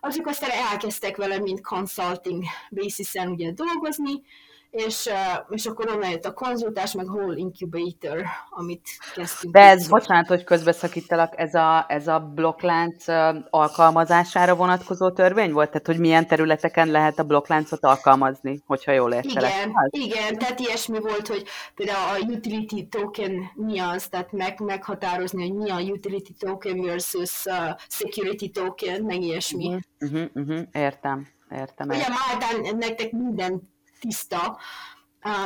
azok 0.00 0.26
aztán 0.26 0.50
elkezdtek 0.50 1.16
vele, 1.16 1.38
mint 1.38 1.60
consulting 1.60 2.44
basis-en 2.70 3.28
ugye 3.28 3.52
dolgozni, 3.52 4.22
és, 4.70 5.10
és 5.50 5.66
akkor 5.66 5.90
onnan 5.90 6.10
jött 6.10 6.24
a 6.24 6.32
konzultás, 6.32 6.92
meg 6.92 7.06
whole 7.06 7.36
incubator, 7.36 8.24
amit 8.50 8.88
kezdtünk. 9.14 9.54
De 9.54 9.60
ez, 9.60 9.88
bocsánat, 9.88 10.26
hogy 10.26 10.44
közbeszakítalak, 10.44 11.32
ez 11.36 11.54
a, 11.54 11.84
ez 11.88 12.06
a 12.06 12.18
blokklánc 12.34 13.04
alkalmazására 13.50 14.54
vonatkozó 14.54 15.10
törvény 15.10 15.52
volt? 15.52 15.70
Tehát, 15.70 15.86
hogy 15.86 15.98
milyen 15.98 16.26
területeken 16.26 16.88
lehet 16.88 17.18
a 17.18 17.22
blokkláncot 17.22 17.84
alkalmazni, 17.84 18.62
hogyha 18.66 18.92
jól 18.92 19.12
értelek? 19.12 19.52
Igen, 19.52 19.74
igen, 19.90 20.38
tehát 20.38 20.60
ilyesmi 20.60 20.98
volt, 20.98 21.26
hogy 21.26 21.44
például 21.74 22.22
a 22.22 22.24
utility 22.24 22.88
token 22.88 23.50
mi 23.54 23.78
az, 23.78 24.08
tehát 24.08 24.32
meg, 24.32 24.60
meghatározni, 24.60 25.48
hogy 25.48 25.56
mi 25.56 25.70
a 25.70 25.80
utility 25.80 26.32
token 26.38 26.80
versus 26.80 27.44
uh, 27.44 27.54
security 27.88 28.50
token, 28.50 29.02
meg 29.02 29.22
ilyesmi. 29.22 29.78
Uh-huh, 30.00 30.24
uh-huh, 30.34 30.60
értem. 30.72 31.26
Értem. 31.50 31.88
Ugye 31.88 32.06
Máltán 32.08 32.76
nektek 32.76 33.12
minden 33.12 33.76
tiszta, 34.00 34.58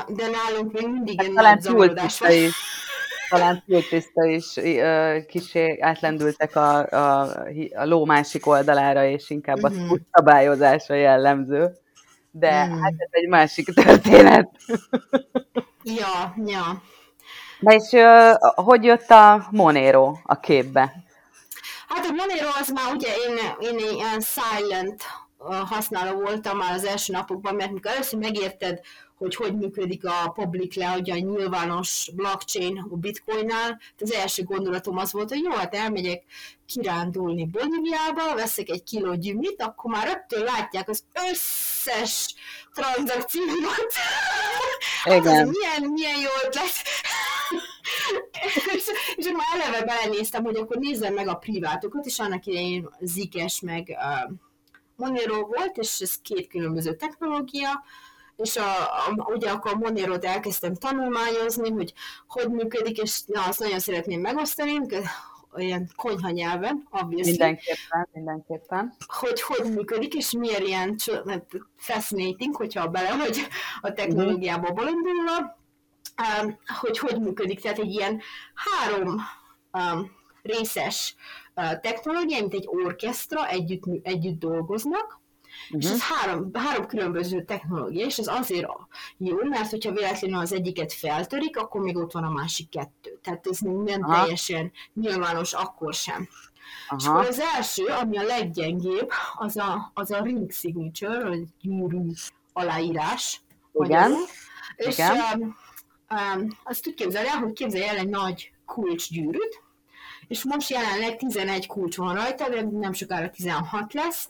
de 0.07 0.29
nálunk 0.29 0.73
még 0.73 0.89
mindig 0.89 1.19
hát 1.19 1.29
egy 1.29 1.33
nagy 1.33 1.61
zavarodás 1.61 2.19
van. 2.19 2.31
Talán 3.29 3.65
tiszta 3.89 4.25
is 4.25 4.59
kicsi 5.27 5.81
átlendültek 5.81 6.57
a, 6.57 6.79
a, 6.91 7.21
a 7.75 7.85
ló 7.85 8.05
másik 8.05 8.47
oldalára, 8.47 9.05
és 9.05 9.31
inkább 9.31 9.63
a 9.63 9.69
uh-huh. 9.69 9.99
szabályozása 10.13 10.95
jellemző. 10.95 11.71
De 12.31 12.63
uh-huh. 12.63 12.81
hát 12.81 12.93
ez 12.97 13.09
egy 13.11 13.29
másik 13.29 13.75
történet. 13.85 14.51
ja, 15.83 16.35
ja. 16.45 16.83
Na 17.59 17.73
és 17.75 17.89
hogy 18.55 18.85
jött 18.85 19.11
a 19.11 19.47
Monero 19.51 20.17
a 20.23 20.41
képbe? 20.41 20.93
Hát 21.89 22.07
a 22.07 22.13
Monero 22.13 22.49
az 22.61 22.69
már 22.69 22.95
ugye 22.95 23.09
én, 23.09 23.37
én 23.61 23.79
ilyen 23.79 24.21
silent 24.21 25.03
használó 25.65 26.21
voltam 26.21 26.57
már 26.57 26.75
az 26.75 26.85
első 26.85 27.13
napokban, 27.13 27.55
mert 27.55 27.73
mikor 27.73 27.91
először 27.91 28.19
megérted, 28.19 28.81
hogy 29.23 29.35
hogy 29.35 29.57
működik 29.57 30.05
a 30.05 30.31
public 30.35 30.77
le, 30.77 30.87
hogy 30.87 31.11
a 31.11 31.15
nyilvános 31.15 32.11
blockchain 32.15 32.87
a 32.91 32.97
bitcoinnál, 32.97 33.81
az 33.99 34.13
első 34.13 34.43
gondolatom 34.43 34.97
az 34.99 35.13
volt, 35.13 35.29
hogy 35.29 35.43
jó, 35.43 35.51
hát 35.51 35.75
elmegyek 35.75 36.23
kirándulni 36.67 37.47
Bolíviába, 37.47 38.35
veszek 38.35 38.69
egy 38.69 38.83
kiló 38.83 39.15
gyümit, 39.15 39.63
akkor 39.63 39.91
már 39.91 40.07
rögtön 40.07 40.45
látják 40.45 40.89
az 40.89 41.05
összes 41.31 42.35
tranzakciómat. 42.75 43.93
Igen. 45.05 45.23
Hát 45.25 45.47
milyen, 45.47 45.91
milyen 45.93 46.21
jó 46.21 46.31
ötlet. 46.47 46.73
és, 48.77 48.85
és 49.17 49.27
már 49.27 49.61
eleve 49.61 49.85
belenéztem, 49.85 50.45
hogy 50.45 50.57
akkor 50.57 50.77
nézzem 50.77 51.15
meg 51.15 51.29
a 51.29 51.35
privátokat, 51.35 52.07
és 52.07 52.19
annak 52.19 52.47
idején 52.47 52.89
Zikes 53.01 53.61
meg 53.61 53.89
uh, 53.89 54.33
Monero 55.03 55.47
volt, 55.47 55.77
és 55.77 56.01
ez 56.01 56.15
két 56.23 56.49
különböző 56.49 56.95
technológia, 56.97 57.85
és 58.37 58.57
a, 58.57 58.71
a, 58.83 59.33
ugye 59.35 59.51
akkor 59.51 59.73
a 59.73 59.77
Monero-t 59.77 60.25
elkezdtem 60.25 60.75
tanulmányozni, 60.75 61.71
hogy 61.71 61.93
hogy 62.27 62.49
működik, 62.49 62.99
és 62.99 63.21
na, 63.27 63.45
azt 63.45 63.59
nagyon 63.59 63.79
szeretném 63.79 64.21
megosztani, 64.21 64.81
olyan 65.55 65.89
konyha 65.97 66.31
nyelven, 66.31 66.89
obviously. 66.91 67.31
Mindenképpen, 67.31 68.09
mindenképpen. 68.13 68.95
Hogy 69.07 69.43
hogy 69.43 69.73
működik, 69.73 70.15
és 70.15 70.31
miért 70.31 70.67
ilyen 70.67 70.97
fascinating, 71.77 72.57
hogyha 72.57 72.89
bele, 72.89 73.09
hogy 73.09 73.47
a 73.81 73.93
technológiába 73.93 74.69
uh-huh. 74.69 74.77
bolondulva, 74.77 75.59
um, 76.43 76.59
hogy 76.81 76.99
hogy 76.99 77.21
működik. 77.21 77.61
Tehát 77.61 77.79
egy 77.79 77.91
ilyen 77.91 78.21
három 78.55 79.21
um, 79.73 80.11
részes 80.43 81.17
technológia, 81.55 82.41
mint 82.41 82.55
egy 82.55 82.67
orkesztra, 82.67 83.49
együtt, 83.49 83.85
együtt 84.03 84.39
dolgoznak, 84.39 85.23
Uh-huh. 85.71 85.83
És 85.83 85.91
ez 85.91 86.03
három, 86.03 86.51
három 86.53 86.87
különböző 86.87 87.45
technológia, 87.45 88.07
és 88.07 88.19
ez 88.19 88.27
azért 88.27 88.67
jó, 89.17 89.37
mert 89.43 89.71
hogyha 89.71 89.93
véletlenül 89.93 90.39
az 90.39 90.53
egyiket 90.53 90.93
feltörik, 90.93 91.57
akkor 91.57 91.81
még 91.81 91.97
ott 91.97 92.13
van 92.13 92.25
a 92.25 92.31
másik 92.31 92.69
kettő. 92.69 93.19
Tehát 93.23 93.47
ez 93.47 93.59
nem 93.59 94.03
Aha. 94.03 94.21
teljesen 94.21 94.73
nyilvános 94.95 95.53
akkor 95.53 95.95
sem. 95.95 96.29
Aha. 96.89 97.01
És 97.01 97.07
akkor 97.07 97.27
az 97.27 97.41
első, 97.57 97.85
ami 97.85 98.19
a 98.19 98.23
leggyengébb, 98.23 99.11
az 99.35 99.57
a, 99.57 99.91
az 99.95 100.11
a 100.11 100.23
ring 100.23 100.51
signature, 100.51 101.29
vagy 101.29 101.45
gyűrű 101.61 102.11
aláírás. 102.53 103.41
Igen. 103.73 104.15
És 104.77 104.99
Igen. 104.99 105.17
Um, 105.35 105.57
um, 106.11 106.49
azt 106.65 106.87
úgy 106.87 106.95
képzelj 106.95 107.29
el, 107.29 107.39
hogy 107.39 107.53
képzelj 107.53 107.89
el 107.89 107.97
egy 107.97 108.09
nagy 108.09 108.53
kulcsgyűrűt, 108.67 109.63
és 110.29 110.45
most 110.45 110.71
jelenleg 110.71 111.17
11 111.17 111.67
kulcs 111.67 111.97
van 111.97 112.15
rajta, 112.15 112.49
de 112.49 112.63
nem 112.63 112.93
sokára 112.93 113.31
16 113.31 113.93
lesz, 113.93 114.29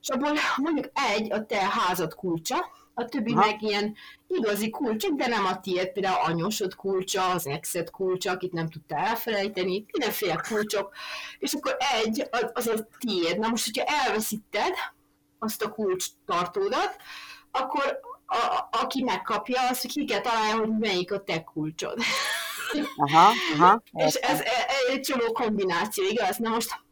és 0.00 0.08
abból 0.08 0.32
mondjuk 0.56 0.90
egy 1.14 1.32
a 1.32 1.46
te 1.46 1.68
házad 1.68 2.14
kulcsa, 2.14 2.56
a 2.98 3.04
többi 3.04 3.32
Aha. 3.32 3.46
meg 3.46 3.62
ilyen 3.62 3.94
igazi 4.26 4.70
kulcsok, 4.70 5.16
de 5.16 5.26
nem 5.26 5.44
a 5.44 5.60
tiéd, 5.60 5.92
például 5.92 6.24
anyósod 6.24 6.74
kulcsa, 6.74 7.30
az 7.30 7.46
exet 7.46 7.90
kulcsa, 7.90 8.30
akit 8.30 8.52
nem 8.52 8.68
tudta 8.68 8.96
elfelejteni, 8.96 9.86
mindenféle 9.92 10.40
kulcsok, 10.48 10.94
és 11.38 11.52
akkor 11.52 11.76
egy, 12.04 12.28
az, 12.30 12.50
az 12.52 12.66
a 12.66 12.86
tiéd. 12.98 13.38
Na 13.38 13.48
most, 13.48 13.64
hogyha 13.64 13.94
elveszíted 14.04 14.72
azt 15.38 15.62
a 15.62 15.70
kulcs 15.70 16.06
tartódat, 16.26 16.96
akkor 17.50 18.00
a, 18.26 18.36
a, 18.36 18.68
aki 18.70 19.02
megkapja, 19.02 19.68
azt 19.68 19.86
ki 19.86 20.04
kell 20.04 20.20
találja, 20.20 20.56
hogy 20.56 20.78
melyik 20.78 21.12
a 21.12 21.22
te 21.22 21.44
kulcsod. 21.44 21.98
Aha, 22.96 23.32
aha, 23.54 23.82
és 24.06 24.14
ez, 24.14 24.40
ez 24.40 24.44
egy 24.90 25.00
csomó 25.00 25.32
kombináció, 25.32 26.04
igaz? 26.04 26.36
Na 26.36 26.48
most 26.48 26.84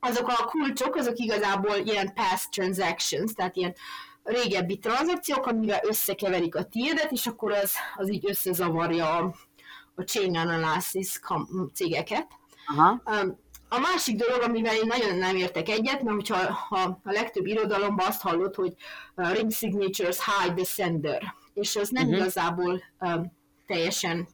azok 0.00 0.28
a 0.28 0.44
kulcsok, 0.44 0.94
azok 0.94 1.18
igazából 1.18 1.76
ilyen 1.76 2.14
past 2.14 2.50
transactions, 2.50 3.32
tehát 3.32 3.56
ilyen 3.56 3.74
régebbi 4.22 4.78
tranzakciók, 4.78 5.46
amivel 5.46 5.80
összekeverik 5.82 6.54
a 6.54 6.64
tiédet, 6.64 7.12
és 7.12 7.26
akkor 7.26 7.52
az, 7.52 7.72
az 7.96 8.12
így 8.12 8.28
összezavarja 8.28 9.16
a, 9.16 9.34
a 9.94 10.02
chain 10.02 10.36
analysis 10.36 11.20
cégeket. 11.74 12.26
Aha. 12.66 13.02
A 13.70 13.78
másik 13.78 14.16
dolog, 14.16 14.42
amivel 14.42 14.74
én 14.74 14.86
nagyon 14.86 15.16
nem 15.16 15.36
értek 15.36 15.68
egyet, 15.68 16.02
mert 16.02 16.16
hogyha 16.16 16.52
ha 16.52 17.00
a 17.04 17.12
legtöbb 17.12 17.46
irodalomban 17.46 18.06
azt 18.06 18.22
hallott, 18.22 18.54
hogy 18.54 18.74
ring 19.14 19.52
signatures 19.52 20.18
hide 20.24 20.54
the 20.54 20.64
sender, 20.64 21.34
és 21.54 21.76
az 21.76 21.88
nem 21.88 22.04
uh-huh. 22.04 22.20
igazából 22.20 22.82
um, 23.00 23.32
teljesen 23.66 24.28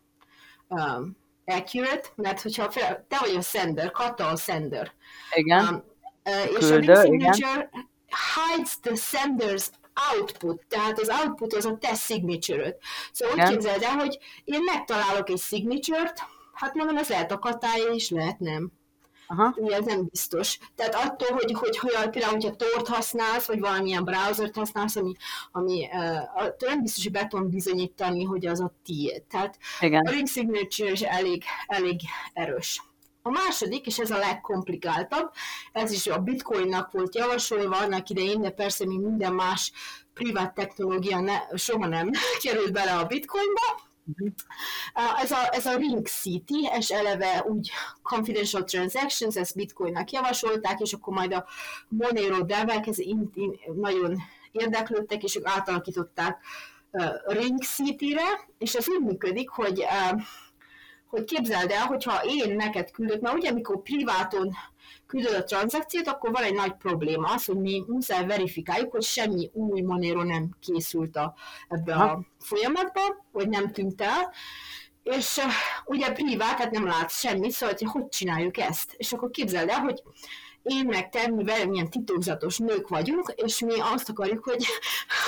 um, 0.68 1.16
accurate, 1.44 2.08
mert 2.14 2.40
hogyha 2.40 2.70
fel, 2.70 3.04
te 3.08 3.18
vagy 3.20 3.34
a 3.34 3.40
sender, 3.40 3.90
Kata 3.90 4.28
a 4.28 4.36
sender. 4.36 4.92
Igen. 5.34 5.66
Um, 5.68 5.84
uh, 6.24 6.58
és 6.58 6.66
Küldő, 6.66 6.92
a 6.92 7.00
signature 7.00 7.70
igen. 7.72 7.90
hides 8.34 8.78
the 8.80 8.92
sender's 8.94 9.66
output, 10.12 10.62
tehát 10.68 10.98
az 10.98 11.08
output 11.08 11.52
az 11.52 11.64
a 11.64 11.78
te 11.78 11.94
signature-öd. 11.94 12.76
Szóval 13.12 13.34
igen. 13.34 13.46
úgy 13.46 13.52
képzeld 13.52 13.82
el, 13.82 13.94
hogy 13.94 14.18
én 14.44 14.62
megtalálok 14.64 15.28
egy 15.28 15.40
signature-t, 15.40 16.22
hát 16.52 16.74
mondom, 16.74 16.96
ez 16.96 17.08
lehet 17.08 17.32
a 17.32 17.38
katája 17.38 17.90
is, 17.90 18.10
lehet 18.10 18.38
nem. 18.38 18.72
Aha. 19.36 19.54
Ez 19.68 19.84
nem 19.84 20.06
biztos. 20.10 20.58
Tehát 20.76 20.94
attól, 20.94 21.36
hogy, 21.36 21.52
hogy, 21.52 21.78
hogy 21.78 22.10
például, 22.10 22.32
hogyha 22.32 22.56
Tor-t 22.56 22.88
használsz, 22.88 23.46
vagy 23.46 23.60
valamilyen 23.60 24.04
browsert 24.04 24.54
használsz, 24.54 24.96
ami, 24.96 25.12
ami 25.52 25.88
uh, 25.92 26.46
nem 26.58 26.82
biztos, 26.82 27.02
hogy 27.02 27.12
be 27.12 27.26
tudom 27.26 27.50
bizonyítani, 27.50 28.24
hogy 28.24 28.46
az 28.46 28.60
a 28.60 28.74
tiéd. 28.84 29.22
Tehát 29.22 29.58
Igen. 29.80 30.06
a 30.06 30.10
ring 30.10 30.26
signature 30.28 30.90
is 30.90 31.00
elég, 31.00 31.42
elég 31.66 32.00
erős. 32.32 32.82
A 33.22 33.30
második, 33.30 33.86
és 33.86 33.98
ez 33.98 34.10
a 34.10 34.18
legkomplikáltabb, 34.18 35.30
ez 35.72 35.90
is 35.90 36.06
a 36.06 36.18
bitcoinnak 36.18 36.90
volt 36.92 37.14
javasolva 37.14 37.76
annak 37.76 38.08
idején, 38.08 38.40
de 38.40 38.50
persze, 38.50 38.86
mint 38.86 39.04
minden 39.04 39.32
más 39.32 39.72
privát 40.14 40.54
technológia 40.54 41.20
ne, 41.20 41.38
soha 41.56 41.86
nem 41.86 42.10
került 42.42 42.72
bele 42.72 42.92
a 42.92 43.06
bitcoinba, 43.06 43.80
ez 45.22 45.30
a, 45.30 45.48
ez 45.50 45.66
a 45.66 45.76
Ring 45.76 46.06
City, 46.06 46.68
és 46.78 46.90
eleve 46.90 47.44
úgy 47.46 47.70
confidential 48.02 48.64
transactions, 48.64 49.36
ezt 49.36 49.56
bitcoinnak 49.56 50.10
javasolták, 50.10 50.80
és 50.80 50.92
akkor 50.92 51.14
majd 51.14 51.32
a 51.32 51.44
Monero 51.88 52.44
devek 52.44 52.86
ez 52.86 52.98
in, 52.98 53.30
in, 53.34 53.58
nagyon 53.74 54.18
érdeklődtek, 54.52 55.22
és 55.22 55.36
ők 55.36 55.48
átalakították 55.48 56.38
Ring 57.24 57.62
City-re, 57.62 58.48
és 58.58 58.74
ez 58.74 58.88
úgy 58.88 59.00
működik, 59.00 59.48
hogy 59.48 59.84
hogy 61.06 61.24
képzeld 61.24 61.70
el, 61.70 61.86
hogyha 61.86 62.24
én 62.24 62.56
neked 62.56 62.90
küldök, 62.90 63.20
mert 63.20 63.34
ugye 63.34 63.50
amikor 63.50 63.82
priváton 63.82 64.54
küldöd 65.06 65.34
a 65.34 65.44
tranzakciót, 65.44 66.08
akkor 66.08 66.30
van 66.30 66.42
egy 66.42 66.54
nagy 66.54 66.72
probléma 66.72 67.28
az, 67.28 67.44
hogy 67.44 67.60
mi 67.60 67.84
muszáj 67.86 68.26
verifikáljuk, 68.26 68.90
hogy 68.90 69.02
semmi 69.02 69.50
új 69.52 69.80
Monero 69.80 70.22
nem 70.22 70.56
készült 70.60 71.16
a, 71.16 71.34
ebbe 71.68 71.94
ha. 71.94 72.04
a 72.04 72.24
folyamatba, 72.38 73.00
hogy 73.32 73.48
nem 73.48 73.72
tűnt 73.72 74.00
el, 74.00 74.32
és 75.02 75.36
uh, 75.36 75.44
ugye 75.84 76.12
privát, 76.12 76.56
tehát 76.56 76.72
nem 76.72 76.86
látsz 76.86 77.18
semmit, 77.18 77.50
szóval 77.50 77.74
hogy 77.78 77.88
hogy 77.88 78.08
csináljuk 78.08 78.58
ezt. 78.58 78.94
És 78.96 79.12
akkor 79.12 79.30
képzeld 79.30 79.68
el, 79.68 79.80
hogy 79.80 80.02
én 80.64 80.86
meg 80.86 81.10
te, 81.10 81.28
mivel 81.28 81.66
milyen 81.66 81.90
titokzatos 81.90 82.58
nők 82.58 82.88
vagyunk, 82.88 83.32
és 83.36 83.58
mi 83.58 83.80
azt 83.80 84.08
akarjuk, 84.08 84.44
hogy, 84.44 84.66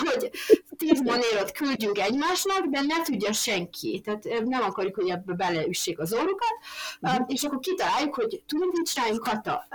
hogy 0.05 0.31
tíz 0.77 1.03
manérot 1.03 1.53
küldjünk 1.53 1.99
egymásnak, 1.99 2.67
de 2.67 2.81
ne 2.81 3.03
tudja 3.03 3.33
senki. 3.33 4.01
Tehát 4.05 4.45
nem 4.45 4.63
akarjuk, 4.63 4.95
hogy 4.95 5.09
ebbe 5.09 5.35
beleüssék 5.35 5.99
az 5.99 6.13
orrukat, 6.13 6.55
uh-huh. 7.01 7.25
és 7.29 7.43
akkor 7.43 7.59
kitaláljuk, 7.59 8.15
hogy 8.15 8.43
tudunk, 8.47 8.73
mit 8.73 8.87
csináljunk, 8.87 9.23
Kata, 9.23 9.69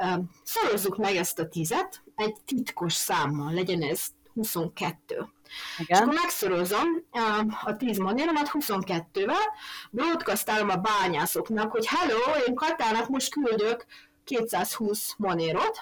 szorozzuk 0.43 0.97
meg 0.97 1.15
ezt 1.15 1.39
a 1.39 1.47
tízet, 1.47 2.03
egy 2.15 2.35
titkos 2.45 2.93
számmal, 2.93 3.53
legyen 3.53 3.81
ez 3.81 4.05
22. 4.33 5.15
Igen. 5.15 5.27
És 5.87 5.97
akkor 5.97 6.13
megszorozom 6.13 6.87
a 7.63 7.75
10 7.75 7.97
manéromat 7.97 8.49
22-vel, 8.53 9.35
broadcastálom 9.91 10.69
a 10.69 10.75
bányászoknak, 10.75 11.71
hogy 11.71 11.85
hello, 11.85 12.19
én 12.47 12.55
Katának 12.55 13.07
most 13.07 13.31
küldök 13.31 13.85
220 14.23 15.13
monérot, 15.17 15.81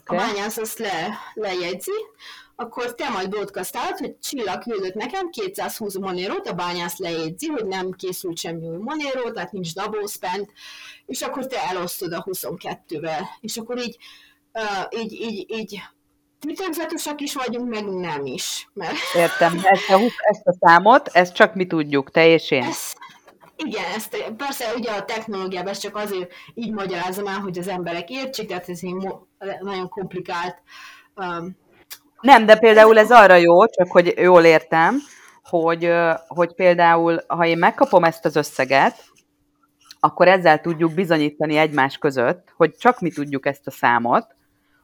okay. 0.00 0.18
a 0.18 0.20
bányász 0.20 0.56
azt 0.56 0.78
le, 0.78 1.18
lejegyzi, 1.34 1.92
akkor 2.56 2.94
te 2.94 3.08
majd 3.08 3.28
broadcastálod, 3.28 3.98
hogy 3.98 4.18
Csilla 4.18 4.58
küldött 4.58 4.94
nekem 4.94 5.30
220 5.30 5.98
monérot, 5.98 6.48
a 6.48 6.52
bányász 6.52 6.96
lejegyzi, 6.96 7.46
hogy 7.46 7.66
nem 7.66 7.90
készült 7.90 8.38
semmi 8.38 8.66
új 8.66 8.76
monéró, 8.76 9.30
tehát 9.30 9.52
nincs 9.52 9.74
double 9.74 10.06
spend, 10.06 10.50
és 11.06 11.22
akkor 11.22 11.46
te 11.46 11.62
elosztod 11.62 12.12
a 12.12 12.24
22-vel. 12.30 13.20
És 13.40 13.56
akkor 13.56 13.78
így, 13.78 13.96
uh, 14.52 15.00
így, 15.00 15.12
így, 15.12 15.50
így 15.50 15.82
titokzatosak 16.46 17.20
is 17.20 17.34
vagyunk, 17.34 17.68
meg 17.68 17.84
nem 17.84 18.26
is. 18.26 18.68
Mert... 18.72 18.96
Értem, 19.14 19.60
ezt 19.62 19.90
a, 19.90 20.00
ezt 20.18 20.46
a 20.46 20.54
számot, 20.60 21.08
ezt 21.08 21.34
csak 21.34 21.54
mi 21.54 21.66
tudjuk, 21.66 22.10
te 22.10 22.26
és 22.26 22.50
én. 22.50 22.62
Ezt, 22.62 22.96
igen, 23.64 23.84
ezt 23.94 24.32
persze 24.36 24.74
ugye 24.76 24.90
a 24.90 25.04
technológiában 25.04 25.70
ezt 25.70 25.80
csak 25.80 25.96
azért 25.96 26.32
így 26.54 26.72
magyarázom 26.72 27.26
el, 27.26 27.38
hogy 27.38 27.58
az 27.58 27.68
emberek 27.68 28.10
értsék, 28.10 28.48
tehát 28.48 28.68
ez 28.68 28.78
egy 28.82 29.08
nagyon 29.60 29.88
komplikált. 29.88 30.62
Um, 31.16 31.56
nem, 32.20 32.46
de 32.46 32.58
például 32.58 32.98
ez 32.98 33.10
arra 33.10 33.34
jó, 33.34 33.66
csak 33.66 33.90
hogy 33.90 34.14
jól 34.16 34.44
értem, 34.44 34.96
hogy, 35.42 35.92
hogy 36.26 36.54
például, 36.54 37.22
ha 37.26 37.46
én 37.46 37.58
megkapom 37.58 38.04
ezt 38.04 38.24
az 38.24 38.36
összeget, 38.36 39.04
akkor 40.00 40.28
ezzel 40.28 40.60
tudjuk 40.60 40.94
bizonyítani 40.94 41.56
egymás 41.56 41.98
között, 41.98 42.52
hogy 42.56 42.76
csak 42.76 43.00
mi 43.00 43.10
tudjuk 43.10 43.46
ezt 43.46 43.66
a 43.66 43.70
számot, 43.70 44.26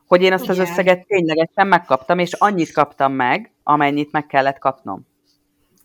hogy 0.06 0.22
én 0.22 0.32
azt 0.32 0.44
Igen. 0.44 0.54
az 0.54 0.68
összeget 0.68 1.06
ténylegesen 1.06 1.66
megkaptam, 1.66 2.18
és 2.18 2.32
annyit 2.32 2.72
kaptam 2.72 3.12
meg, 3.12 3.52
amennyit 3.62 4.12
meg 4.12 4.26
kellett 4.26 4.58
kapnom. 4.58 5.06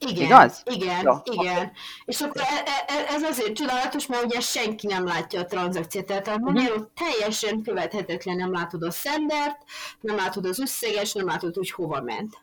Igen, 0.10 0.26
Igaz? 0.26 0.63
igen, 0.66 1.04
ja. 1.04 1.22
igen. 1.24 1.72
És 2.06 2.22
akkor 2.22 2.42
e, 2.42 2.63
e, 2.66 2.94
e, 2.94 3.13
ez 3.16 3.24
azért 3.24 3.54
csodálatos, 3.54 4.08
mert 4.08 4.24
ugye 4.24 4.39
senki 4.39 4.88
nem 4.88 5.06
látja 5.06 5.39
a 5.39 5.46
tranzakciót, 5.46 6.06
tehát 6.06 6.28
a 6.28 6.38
Monero 6.38 6.74
uh-huh. 6.74 6.88
teljesen 6.96 7.62
követhetetlen, 7.62 8.36
nem 8.36 8.52
látod 8.52 8.84
a 8.84 8.92
szendert, 8.92 9.58
nem 10.02 10.16
látod 10.16 10.46
az 10.46 10.60
összeges, 10.60 11.13
nem 11.13 11.26
látod, 11.26 11.56
hogy 11.56 11.72
hova 11.72 12.02
ment. 12.02 12.38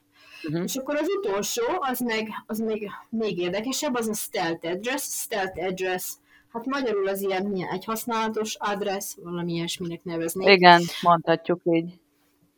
Uh-huh. 0.44 0.62
És 0.62 0.76
akkor 0.76 0.96
az 0.96 1.08
utolsó, 1.18 1.62
az 1.78 1.98
meg, 1.98 2.28
az 2.46 2.58
még, 2.58 2.90
még 3.08 3.38
érdekesebb, 3.38 3.94
az 3.94 4.08
a 4.08 4.14
stealth 4.14 4.66
address. 4.66 5.02
Stealth 5.02 5.64
address, 5.64 6.12
hát 6.52 6.66
magyarul 6.66 7.08
az 7.08 7.22
ilyen 7.22 7.46
milyen, 7.46 7.68
egy 7.68 7.84
használatos 7.84 8.56
address, 8.58 9.16
valami 9.22 9.52
ilyesminek 9.52 10.04
neveznék. 10.04 10.48
Igen, 10.48 10.82
mondhatjuk 11.00 11.60
így. 11.64 11.98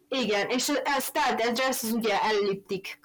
Igen, 0.08 0.48
és 0.48 0.68
a 0.68 1.00
stealth 1.00 1.48
address 1.48 1.82
az 1.82 1.92
ugye 1.92 2.22
elliptik 2.22 2.98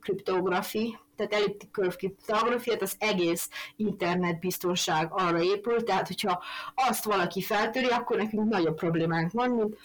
kriptografi, 0.00 0.98
tehát 1.16 1.32
elliptic 1.32 1.68
kriptográfiát, 1.70 2.82
az 2.82 2.94
egész 2.98 3.48
internet 3.76 4.38
biztonság 4.38 5.08
arra 5.10 5.42
épül, 5.42 5.84
tehát 5.84 6.06
hogyha 6.06 6.42
azt 6.74 7.04
valaki 7.04 7.42
feltöri, 7.42 7.86
akkor 7.86 8.16
nekünk 8.16 8.48
nagyobb 8.48 8.76
problémánk 8.76 9.32
van, 9.32 9.50
mint 9.50 9.76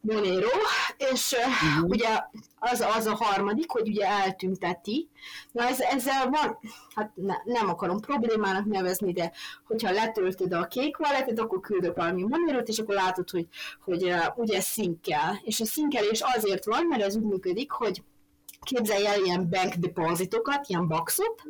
Monero, 0.00 0.48
és 1.12 1.32
uh-huh. 1.32 1.88
ugye 1.88 2.08
az, 2.58 2.80
az 2.96 3.06
a 3.06 3.14
harmadik, 3.14 3.70
hogy 3.70 3.88
ugye 3.88 4.06
eltünteti. 4.06 5.08
Na 5.52 5.68
ez, 5.68 5.80
ezzel 5.80 6.30
van, 6.30 6.58
hát 6.94 7.12
ne, 7.14 7.34
nem 7.44 7.68
akarom 7.68 8.00
problémának 8.00 8.64
nevezni, 8.64 9.12
de 9.12 9.32
hogyha 9.66 9.92
letöltöd 9.92 10.52
a 10.52 10.66
kék 10.66 10.98
walletet, 10.98 11.38
akkor 11.38 11.60
küldök 11.60 11.96
valami 11.96 12.22
Monero-t, 12.22 12.68
és 12.68 12.78
akkor 12.78 12.94
látod, 12.94 13.30
hogy, 13.30 13.46
hogy 13.84 14.04
uh, 14.04 14.38
ugye 14.38 14.60
szinkel. 14.60 15.40
És 15.42 15.60
a 15.60 15.64
szinkelés 15.64 16.20
azért 16.20 16.64
van, 16.64 16.86
mert 16.86 17.02
ez 17.02 17.16
úgy 17.16 17.22
működik, 17.22 17.70
hogy 17.70 18.02
képzelj 18.68 19.06
el 19.06 19.22
ilyen 19.22 19.48
bank 19.50 19.74
depozitokat, 19.74 20.68
ilyen 20.68 20.88
boxot, 20.88 21.42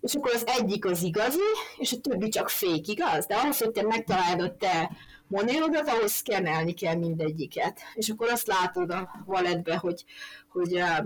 és 0.00 0.14
akkor 0.14 0.30
az 0.34 0.46
egyik 0.46 0.84
az 0.84 1.02
igazi, 1.02 1.38
és 1.76 1.92
a 1.92 2.00
többi 2.00 2.28
csak 2.28 2.48
fake, 2.48 2.92
igaz? 2.92 3.26
De 3.26 3.36
ahhoz, 3.36 3.58
hogy 3.58 3.70
te 3.70 3.82
megtaláld 3.82 4.40
a 4.40 4.56
te 4.56 4.90
monélodat, 5.28 5.88
ahhoz 5.88 6.12
szkennelni 6.12 6.72
kell 6.74 6.94
mindegyiket. 6.94 7.80
És 7.94 8.08
akkor 8.08 8.28
azt 8.28 8.46
látod 8.46 8.90
a 8.90 9.10
walletbe, 9.26 9.76
hogy, 9.76 10.04
hogy 10.48 10.72
uh, 10.72 11.04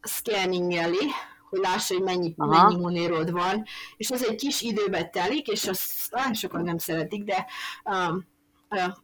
szkenningeli, 0.00 1.10
hogy 1.50 1.60
lássa, 1.60 1.94
hogy 1.94 2.02
mennyi, 2.02 2.34
mennyi 2.36 2.76
monérod 2.76 3.30
van, 3.30 3.64
és 3.96 4.10
az 4.10 4.26
egy 4.28 4.34
kis 4.34 4.62
időbe 4.62 5.04
telik, 5.04 5.46
és 5.46 5.66
azt 5.66 6.10
nagyon 6.10 6.34
sokan 6.34 6.62
nem 6.62 6.78
szeretik, 6.78 7.24
de 7.24 7.46
um, 7.84 8.26
uh, 8.70 8.94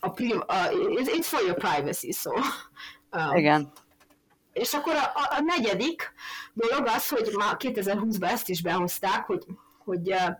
a 0.00 0.10
prim, 0.10 0.36
uh, 0.48 1.04
it's 1.04 1.26
for 1.26 1.40
your 1.40 1.54
privacy, 1.54 2.12
so. 2.12 2.30
Um, 3.12 3.36
Igen. 3.36 3.72
És 4.52 4.74
akkor 4.74 4.94
a, 4.94 5.12
a, 5.14 5.36
a 5.36 5.40
negyedik 5.40 6.12
dolog 6.52 6.86
az, 6.86 7.08
hogy 7.08 7.30
már 7.36 7.56
2020-ban 7.58 8.30
ezt 8.30 8.48
is 8.48 8.62
behozták, 8.62 9.26
hogy, 9.26 9.44
hogy 9.84 10.12
uh, 10.12 10.30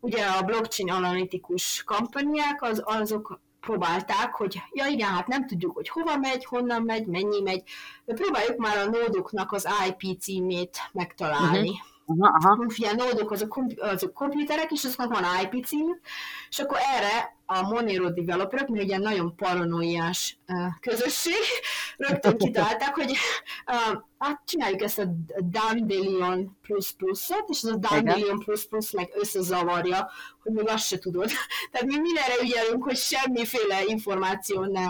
ugye 0.00 0.24
a 0.24 0.42
blockchain 0.42 0.90
analitikus 0.90 1.82
kampányák 1.86 2.62
az, 2.62 2.82
azok 2.84 3.40
próbálták, 3.60 4.34
hogy 4.34 4.62
ja 4.72 4.86
igen, 4.86 5.08
hát 5.08 5.26
nem 5.26 5.46
tudjuk, 5.46 5.74
hogy 5.74 5.88
hova 5.88 6.16
megy, 6.16 6.44
honnan 6.44 6.82
megy, 6.82 7.06
mennyi 7.06 7.40
megy, 7.40 7.62
de 8.04 8.14
próbáljuk 8.14 8.56
már 8.56 8.78
a 8.78 8.90
nódoknak 8.90 9.52
az 9.52 9.68
IP 9.88 10.20
címét 10.20 10.78
megtalálni. 10.92 11.68
Uh-huh 11.68 11.86
Aha, 12.10 12.38
aha. 12.38 12.64
Ilyen 12.76 12.94
nódok 12.94 13.30
azok, 13.30 13.60
azok 13.76 14.12
komputerek, 14.12 14.70
és 14.70 14.84
azoknak 14.84 15.20
van 15.20 15.24
IP 15.42 15.66
cím, 15.66 16.00
és 16.48 16.58
akkor 16.58 16.78
erre 16.96 17.36
a 17.50 17.62
Monero 17.62 18.10
developerok, 18.10 18.68
mi 18.68 18.80
ugye 18.80 18.98
nagyon 18.98 19.36
paranoiás 19.36 20.38
közösség, 20.80 21.42
rögtön 22.08 22.36
kitalálták, 22.44 22.94
hogy 22.94 23.10
uh, 23.10 24.00
hát 24.18 24.40
csináljuk 24.44 24.82
ezt 24.82 24.98
a 24.98 25.04
Dandelion 25.40 26.56
plus 26.62 26.92
pluszot, 26.92 27.44
és 27.48 27.62
az 27.62 27.70
a 27.70 27.76
Dandelion 27.76 28.38
plus 28.38 28.66
plusz 28.66 28.92
meg 28.92 29.10
összezavarja, 29.14 30.10
hogy 30.42 30.52
még 30.52 30.68
azt 30.68 30.86
se 30.86 30.98
tudod. 30.98 31.30
Tehát 31.70 31.86
mi 31.86 31.98
mindenre 31.98 32.34
ügyelünk, 32.42 32.84
hogy 32.84 32.96
semmiféle 32.96 33.84
információ 33.86 34.64
ne, 34.64 34.86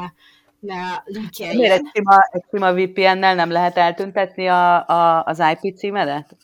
ne. 0.58 1.02
Miért 1.38 1.72
egy 1.72 1.90
sima, 1.92 2.16
egy 2.30 2.44
sima 2.50 2.74
VPN-nel 2.74 3.34
nem 3.34 3.50
lehet 3.50 3.76
eltüntetni 3.76 4.46
a, 4.46 4.88
a, 4.88 5.24
az 5.24 5.42
IP 5.60 5.76
címedet? 5.76 6.36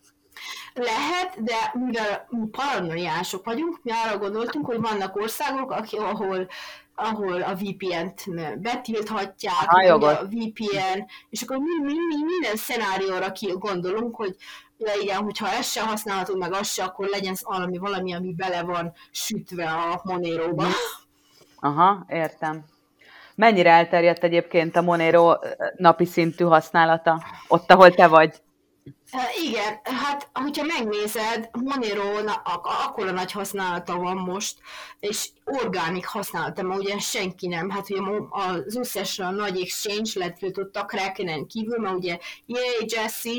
Lehet, 0.74 1.42
de 1.42 1.72
mivel 1.72 2.26
mi 2.28 2.46
paranoiások 2.46 3.44
vagyunk, 3.44 3.78
mi 3.82 3.90
arra 3.90 4.18
gondoltunk, 4.18 4.66
hogy 4.66 4.80
vannak 4.80 5.16
országok, 5.16 5.70
ahol 5.90 6.48
ahol 6.96 7.42
a 7.42 7.54
VPN-t 7.54 8.24
betilthatják, 8.60 9.66
Há, 9.66 9.92
a 9.92 10.24
VPN, 10.24 11.04
és 11.30 11.42
akkor 11.42 11.56
mi, 11.56 11.80
mi, 11.82 11.92
mi 11.92 12.24
minden 12.24 12.56
szenárióra 12.56 13.32
ki 13.32 13.54
gondolunk, 13.58 14.16
hogy 14.16 14.37
ja 14.78 14.92
igen, 15.02 15.22
hogyha 15.22 15.48
ez 15.48 15.66
se 15.66 15.82
használható, 15.82 16.37
meg 16.37 16.52
az 16.52 16.68
se, 16.68 16.84
akkor 16.84 17.08
legyen 17.08 17.34
valami, 17.42 17.78
valami, 17.78 18.14
ami 18.14 18.32
bele 18.32 18.62
van 18.62 18.92
sütve 19.10 19.70
a 19.70 20.00
Monero-ba. 20.04 20.66
Aha, 21.60 22.04
értem. 22.08 22.64
Mennyire 23.34 23.70
elterjedt 23.70 24.24
egyébként 24.24 24.76
a 24.76 24.82
Monero 24.82 25.32
napi 25.76 26.04
szintű 26.04 26.44
használata 26.44 27.22
ott, 27.48 27.70
ahol 27.70 27.90
te 27.90 28.06
vagy? 28.06 28.42
Igen, 29.42 29.81
hát 29.83 30.31
hogyha 30.33 30.64
megnézed, 30.64 31.50
Monero 31.53 32.27
akkora 32.62 33.11
nagy 33.11 33.33
használata 33.33 33.96
van 33.96 34.16
most, 34.16 34.59
és 35.00 35.29
orgánik 35.44 36.07
használata, 36.07 36.62
mert 36.62 36.81
ugye 36.81 36.98
senki 36.98 37.46
nem, 37.46 37.70
hát 37.70 37.90
ugye 37.90 38.00
az 38.31 38.77
összes 38.77 39.18
a 39.18 39.31
nagy 39.31 39.61
exchange 39.61 40.11
letiltott 40.14 40.77
a 40.77 40.85
Krakenen 40.85 41.46
kívül, 41.46 41.79
mert 41.79 41.94
ugye 41.94 42.18
Yay, 42.46 42.87
Jesse, 42.87 43.31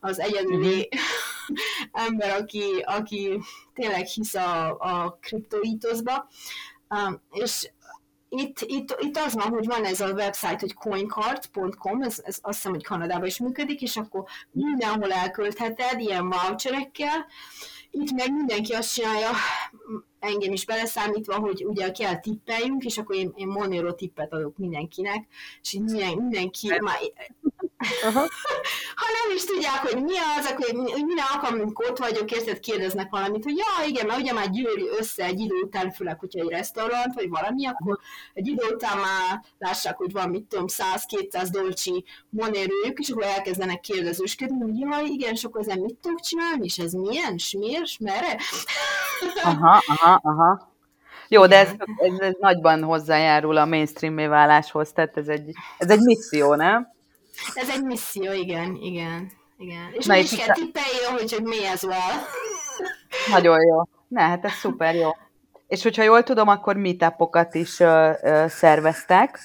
az 0.00 0.18
egyedüli 0.18 0.88
uh-huh. 0.90 1.58
ember, 2.06 2.40
aki, 2.40 2.84
aki 2.86 3.40
tényleg 3.74 4.06
hisz 4.06 4.34
a, 4.34 4.76
a 4.78 5.18
kriptoítoszba, 5.20 6.28
és 7.30 7.70
itt, 8.32 8.60
itt, 8.60 8.96
itt 9.00 9.16
az 9.16 9.34
van, 9.34 9.48
hogy 9.48 9.66
van 9.66 9.84
ez 9.84 10.00
a 10.00 10.12
website, 10.12 10.56
hogy 10.60 10.74
coincard.com, 10.74 12.02
ez, 12.02 12.20
ez 12.24 12.38
azt 12.42 12.56
hiszem, 12.56 12.72
hogy 12.72 12.84
Kanadában 12.84 13.26
is 13.26 13.38
működik, 13.38 13.82
és 13.82 13.96
akkor 13.96 14.24
mindenhol 14.50 15.12
elköltheted 15.12 16.00
ilyen 16.00 16.28
voucherekkel. 16.28 17.26
Itt 17.90 18.10
meg 18.10 18.32
mindenki 18.32 18.72
azt 18.72 18.94
csinálja, 18.94 19.30
engem 20.20 20.52
is 20.52 20.64
beleszámítva, 20.64 21.38
hogy 21.38 21.64
ugye 21.64 21.90
kell 21.90 22.20
tippeljünk, 22.20 22.84
és 22.84 22.98
akkor 22.98 23.16
én, 23.16 23.32
én 23.34 23.46
Monero 23.46 23.94
tippet 23.94 24.32
adok 24.32 24.56
mindenkinek, 24.56 25.26
és 25.62 25.72
így 25.72 25.82
minden, 25.82 26.16
mindenki 26.16 26.68
már 26.68 26.98
Uh-huh. 27.80 28.14
ha 29.00 29.06
nem 29.18 29.36
is 29.36 29.44
tudják, 29.44 29.80
hogy 29.82 30.02
mi 30.02 30.16
az, 30.38 30.46
akkor 30.46 30.64
hogy 30.66 31.04
minden 31.04 31.24
alkalmunk 31.32 31.78
ott 31.78 31.98
vagyok, 31.98 32.30
érted, 32.30 32.60
kérdeznek 32.60 33.10
valamit, 33.10 33.44
hogy 33.44 33.56
ja, 33.56 33.88
igen, 33.88 34.06
mert 34.06 34.20
ugye 34.20 34.32
már 34.32 34.50
gyűri 34.50 34.88
össze 34.98 35.24
egy 35.24 35.40
idő 35.40 35.54
után, 35.54 35.90
főleg, 35.90 36.18
hogyha 36.18 36.40
egy 36.40 36.48
restaurant, 36.48 37.14
vagy 37.14 37.28
valami, 37.28 37.66
akkor 37.66 37.98
egy 38.34 38.46
idő 38.46 38.66
után 38.74 38.96
már 38.98 39.44
lássák, 39.58 39.96
hogy 39.96 40.12
van, 40.12 40.28
mit 40.28 40.44
tudom, 40.44 40.64
100-200 40.68 41.48
dolcsi 41.50 42.04
monerőjük, 42.30 42.98
és 42.98 43.08
akkor 43.08 43.24
elkezdenek 43.24 43.80
kérdezősködni, 43.80 44.60
hogy 44.60 44.78
ja, 44.78 44.98
igen, 45.06 45.32
és 45.32 45.44
akkor 45.44 45.60
ezen 45.60 45.78
mit 45.78 45.98
tudok 46.02 46.20
csinálni, 46.20 46.64
és 46.64 46.78
ez 46.78 46.92
milyen, 46.92 47.38
smér, 47.38 47.86
smere? 47.86 48.40
aha, 49.42 49.82
aha, 49.86 50.20
aha. 50.22 50.68
Jó, 51.28 51.46
de 51.46 51.58
ez, 51.58 51.70
ez, 51.96 52.18
ez 52.18 52.34
nagyban 52.40 52.82
hozzájárul 52.82 53.56
a 53.56 53.64
mainstream 53.64 54.28
váláshoz, 54.28 54.92
tehát 54.92 55.16
ez 55.16 55.28
egy, 55.28 55.52
ez 55.78 55.90
egy 55.90 56.00
misszió, 56.00 56.54
nem? 56.54 56.98
Ez 57.54 57.68
egy 57.68 57.84
misszió, 57.84 58.32
igen, 58.32 58.74
igen. 58.74 59.30
igen. 59.58 59.90
És 59.92 60.06
Na, 60.06 60.16
is 60.16 60.36
kell 60.36 60.54
tippeljél, 60.54 61.10
hogy, 61.18 61.32
hogy 61.32 61.42
mi 61.42 61.66
ez 61.66 61.82
van. 61.82 62.22
Nagyon 63.30 63.66
jó. 63.66 63.82
Ne, 64.08 64.22
hát 64.22 64.44
ez 64.44 64.52
szuper 64.52 64.94
jó. 64.94 65.10
És 65.68 65.82
hogyha 65.82 66.02
jól 66.02 66.22
tudom, 66.22 66.48
akkor 66.48 66.76
meetupokat 66.76 67.54
is 67.54 67.80
ö, 67.80 68.10
ö, 68.22 68.44
szerveztek. 68.48 69.38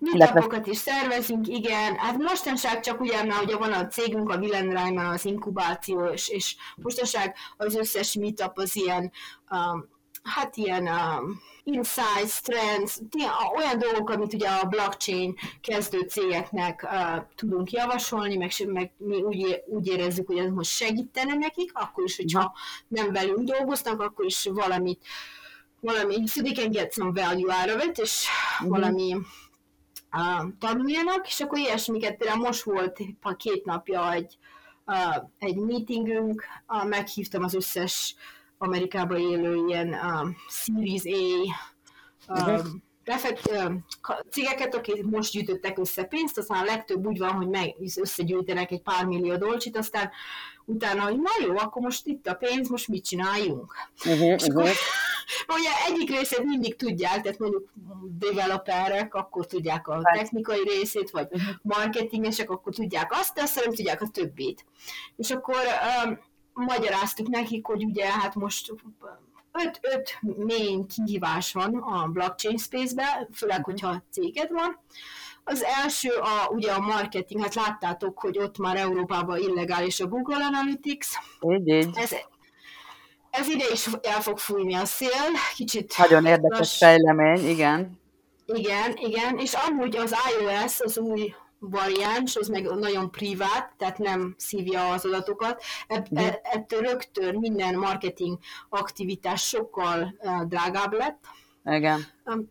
Meetupokat 0.00 0.66
is 0.66 0.76
szervezünk, 0.76 1.48
igen. 1.48 1.96
Hát 1.96 2.16
mostanság 2.18 2.80
csak 2.80 3.00
ugye, 3.00 3.24
mert 3.24 3.42
ugye 3.42 3.56
van 3.56 3.72
a 3.72 3.86
cégünk, 3.86 4.30
a 4.30 4.36
Willenreimer, 4.36 5.06
az 5.06 5.24
inkubáció, 5.24 6.04
és, 6.04 6.28
és 6.28 6.56
mostanság 6.76 7.34
az 7.56 7.74
összes 7.74 8.14
meetup 8.14 8.58
az 8.58 8.76
ilyen, 8.76 9.12
um, 9.50 9.88
hát 10.26 10.56
ilyen 10.56 10.86
um, 10.86 11.40
insights, 11.64 12.40
trends, 12.40 13.00
olyan 13.56 13.78
dolgok, 13.78 14.10
amit 14.10 14.34
ugye 14.34 14.48
a 14.48 14.66
blockchain 14.66 15.34
kezdő 15.60 16.00
cégeknek 16.00 16.82
uh, 16.82 17.24
tudunk 17.34 17.70
javasolni, 17.70 18.36
meg, 18.36 18.50
meg 18.66 18.92
mi 18.96 19.22
úgy, 19.22 19.62
úgy 19.66 19.86
érezzük, 19.86 20.26
hogy 20.26 20.38
ez 20.38 20.50
most 20.50 20.70
segítene 20.70 21.34
nekik, 21.34 21.70
akkor 21.74 22.04
is, 22.04 22.16
hogyha 22.16 22.54
nem 22.88 23.12
velünk 23.12 23.48
dolgoznak, 23.50 24.00
akkor 24.00 24.24
is 24.24 24.48
valamit, 24.52 25.04
valami, 25.80 26.26
so 26.26 26.42
they 26.42 26.52
can 26.52 26.70
get 26.70 26.92
some 26.92 27.12
value 27.12 27.54
out 27.54 27.76
of 27.76 27.84
it, 27.84 27.98
és 27.98 28.26
uh-huh. 28.58 28.68
valami 28.68 29.16
uh, 30.12 30.52
tanuljanak, 30.58 31.26
és 31.26 31.40
akkor 31.40 31.58
ilyesmiket, 31.58 32.16
például 32.16 32.40
most 32.40 32.62
volt 32.62 32.98
a 33.22 33.36
két 33.36 33.64
napja 33.64 34.12
egy, 34.12 34.38
uh, 34.86 35.16
egy 35.38 35.56
meetingünk, 35.56 36.44
uh, 36.68 36.88
meghívtam 36.88 37.44
az 37.44 37.54
összes 37.54 38.14
Amerikában 38.58 39.18
élő 39.18 39.64
ilyen 39.66 39.88
um, 39.88 40.36
Series 40.48 41.02
A 42.26 42.50
um, 42.50 42.84
befekt, 43.04 43.50
um, 43.50 43.84
cégeket, 44.30 44.74
akik 44.74 45.04
most 45.04 45.32
gyűjtöttek 45.32 45.78
össze 45.78 46.04
pénzt, 46.04 46.38
aztán 46.38 46.62
a 46.62 46.64
legtöbb 46.64 47.06
úgy 47.06 47.18
van, 47.18 47.30
hogy 47.30 47.48
meg 47.48 47.74
összegyűjtenek 47.96 48.70
egy 48.70 48.82
pár 48.82 49.04
millió 49.04 49.36
dolcsit, 49.36 49.76
aztán 49.76 50.10
utána, 50.64 51.02
hogy 51.02 51.16
na 51.16 51.46
jó, 51.46 51.56
akkor 51.56 51.82
most 51.82 52.06
itt 52.06 52.26
a 52.26 52.34
pénz, 52.34 52.68
most 52.68 52.88
mit 52.88 53.04
csináljunk? 53.04 53.74
Uh-huh, 54.04 54.20
és 54.20 54.42
uh-huh. 54.42 54.62
Akkor, 54.62 54.70
ugye 55.58 55.70
egyik 55.88 56.10
részét 56.10 56.44
mindig 56.44 56.76
tudják, 56.76 57.22
tehát 57.22 57.38
mondjuk 57.38 57.72
developerek, 58.18 59.14
akkor 59.14 59.46
tudják 59.46 59.88
a 59.88 60.00
technikai 60.14 60.62
részét, 60.62 61.10
vagy 61.10 61.28
marketingesek, 61.62 62.50
akkor 62.50 62.74
tudják 62.74 63.12
azt, 63.12 63.34
de 63.34 63.42
aztán 63.42 63.64
nem 63.64 63.74
tudják 63.74 64.02
a 64.02 64.08
többit. 64.08 64.64
És 65.16 65.30
akkor 65.30 65.56
um, 66.04 66.18
magyaráztuk 66.56 67.28
nekik, 67.28 67.66
hogy 67.66 67.84
ugye 67.84 68.10
hát 68.10 68.34
most 68.34 68.72
öt, 69.52 69.80
öt 69.82 70.18
main 70.46 70.86
kihívás 70.86 71.52
van 71.52 71.74
a 71.74 72.06
blockchain 72.06 72.56
space-ben, 72.58 73.28
főleg, 73.32 73.58
mhm. 73.58 73.70
hogyha 73.70 74.02
céged 74.10 74.50
van. 74.50 74.78
Az 75.44 75.64
első 75.64 76.10
a, 76.10 76.48
ugye 76.48 76.72
a 76.72 76.80
marketing, 76.80 77.42
hát 77.42 77.54
láttátok, 77.54 78.18
hogy 78.18 78.38
ott 78.38 78.58
már 78.58 78.76
Európában 78.76 79.38
illegális 79.38 80.00
a 80.00 80.06
Google 80.06 80.44
Analytics. 80.44 81.08
Így, 81.40 81.68
így. 81.68 81.88
Ez, 81.94 82.14
ez 83.30 83.48
ide 83.48 83.64
is 83.72 83.86
el 84.02 84.20
fog 84.20 84.38
fújni 84.38 84.74
a 84.74 84.84
szél, 84.84 85.30
kicsit... 85.54 85.94
Nagyon 85.98 86.26
érdekes 86.26 86.58
lass... 86.58 86.76
fejlemény, 86.76 87.48
igen. 87.48 88.00
Igen, 88.46 88.96
igen, 88.96 89.38
és 89.38 89.52
amúgy 89.52 89.96
az 89.96 90.14
iOS, 90.40 90.80
az 90.80 90.98
új 90.98 91.34
variáns, 91.58 92.36
az 92.36 92.48
meg 92.48 92.62
nagyon 92.62 93.10
privát, 93.10 93.74
tehát 93.76 93.98
nem 93.98 94.34
szívja 94.38 94.90
az 94.90 95.04
adatokat. 95.04 95.62
Ebb, 95.86 96.06
e, 96.14 96.40
ettől 96.42 96.80
rögtön 96.80 97.34
minden 97.34 97.74
marketing 97.74 98.38
aktivitás 98.68 99.42
sokkal 99.42 100.14
uh, 100.18 100.42
drágább 100.42 100.92
lett. 100.92 101.24
Igen. 101.64 102.00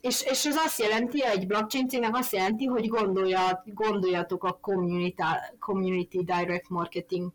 És, 0.01 0.23
és 0.23 0.45
ez 0.45 0.55
azt 0.65 0.79
jelenti, 0.79 1.23
egy 1.23 1.47
blockchain 1.47 1.87
cégnek 1.87 2.15
azt 2.15 2.33
jelenti, 2.33 2.65
hogy 2.65 2.87
gondolja, 2.87 3.63
gondoljatok 3.65 4.43
a 4.43 4.57
community, 4.61 5.21
community 5.59 6.17
direct 6.23 6.69
marketing 6.69 7.31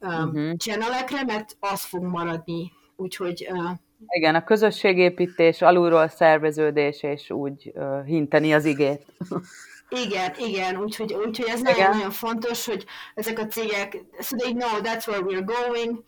uh-huh. 0.00 0.56
channelekre, 0.56 1.24
mert 1.24 1.56
az 1.60 1.84
fog 1.84 2.02
maradni. 2.02 2.72
Úgyhogy 2.96 3.48
uh, 3.50 3.70
igen, 4.08 4.34
a 4.34 4.44
közösségépítés, 4.44 5.62
alulról 5.62 6.08
szerveződés, 6.08 7.02
és 7.02 7.30
úgy 7.30 7.72
uh, 7.74 8.04
hinteni 8.04 8.54
az 8.54 8.64
igét. 8.64 9.06
Igen, 9.88 10.34
igen, 10.38 10.76
úgyhogy, 10.76 11.12
úgyhogy 11.12 11.48
ez 11.48 11.60
nagyon-nagyon 11.60 12.10
fontos, 12.10 12.66
hogy 12.66 12.86
ezek 13.14 13.38
a 13.38 13.46
cégek, 13.46 13.96
so 14.20 14.36
they 14.36 14.52
know 14.52 14.80
that's 14.80 15.08
where 15.08 15.22
we're 15.22 15.44
going. 15.44 16.04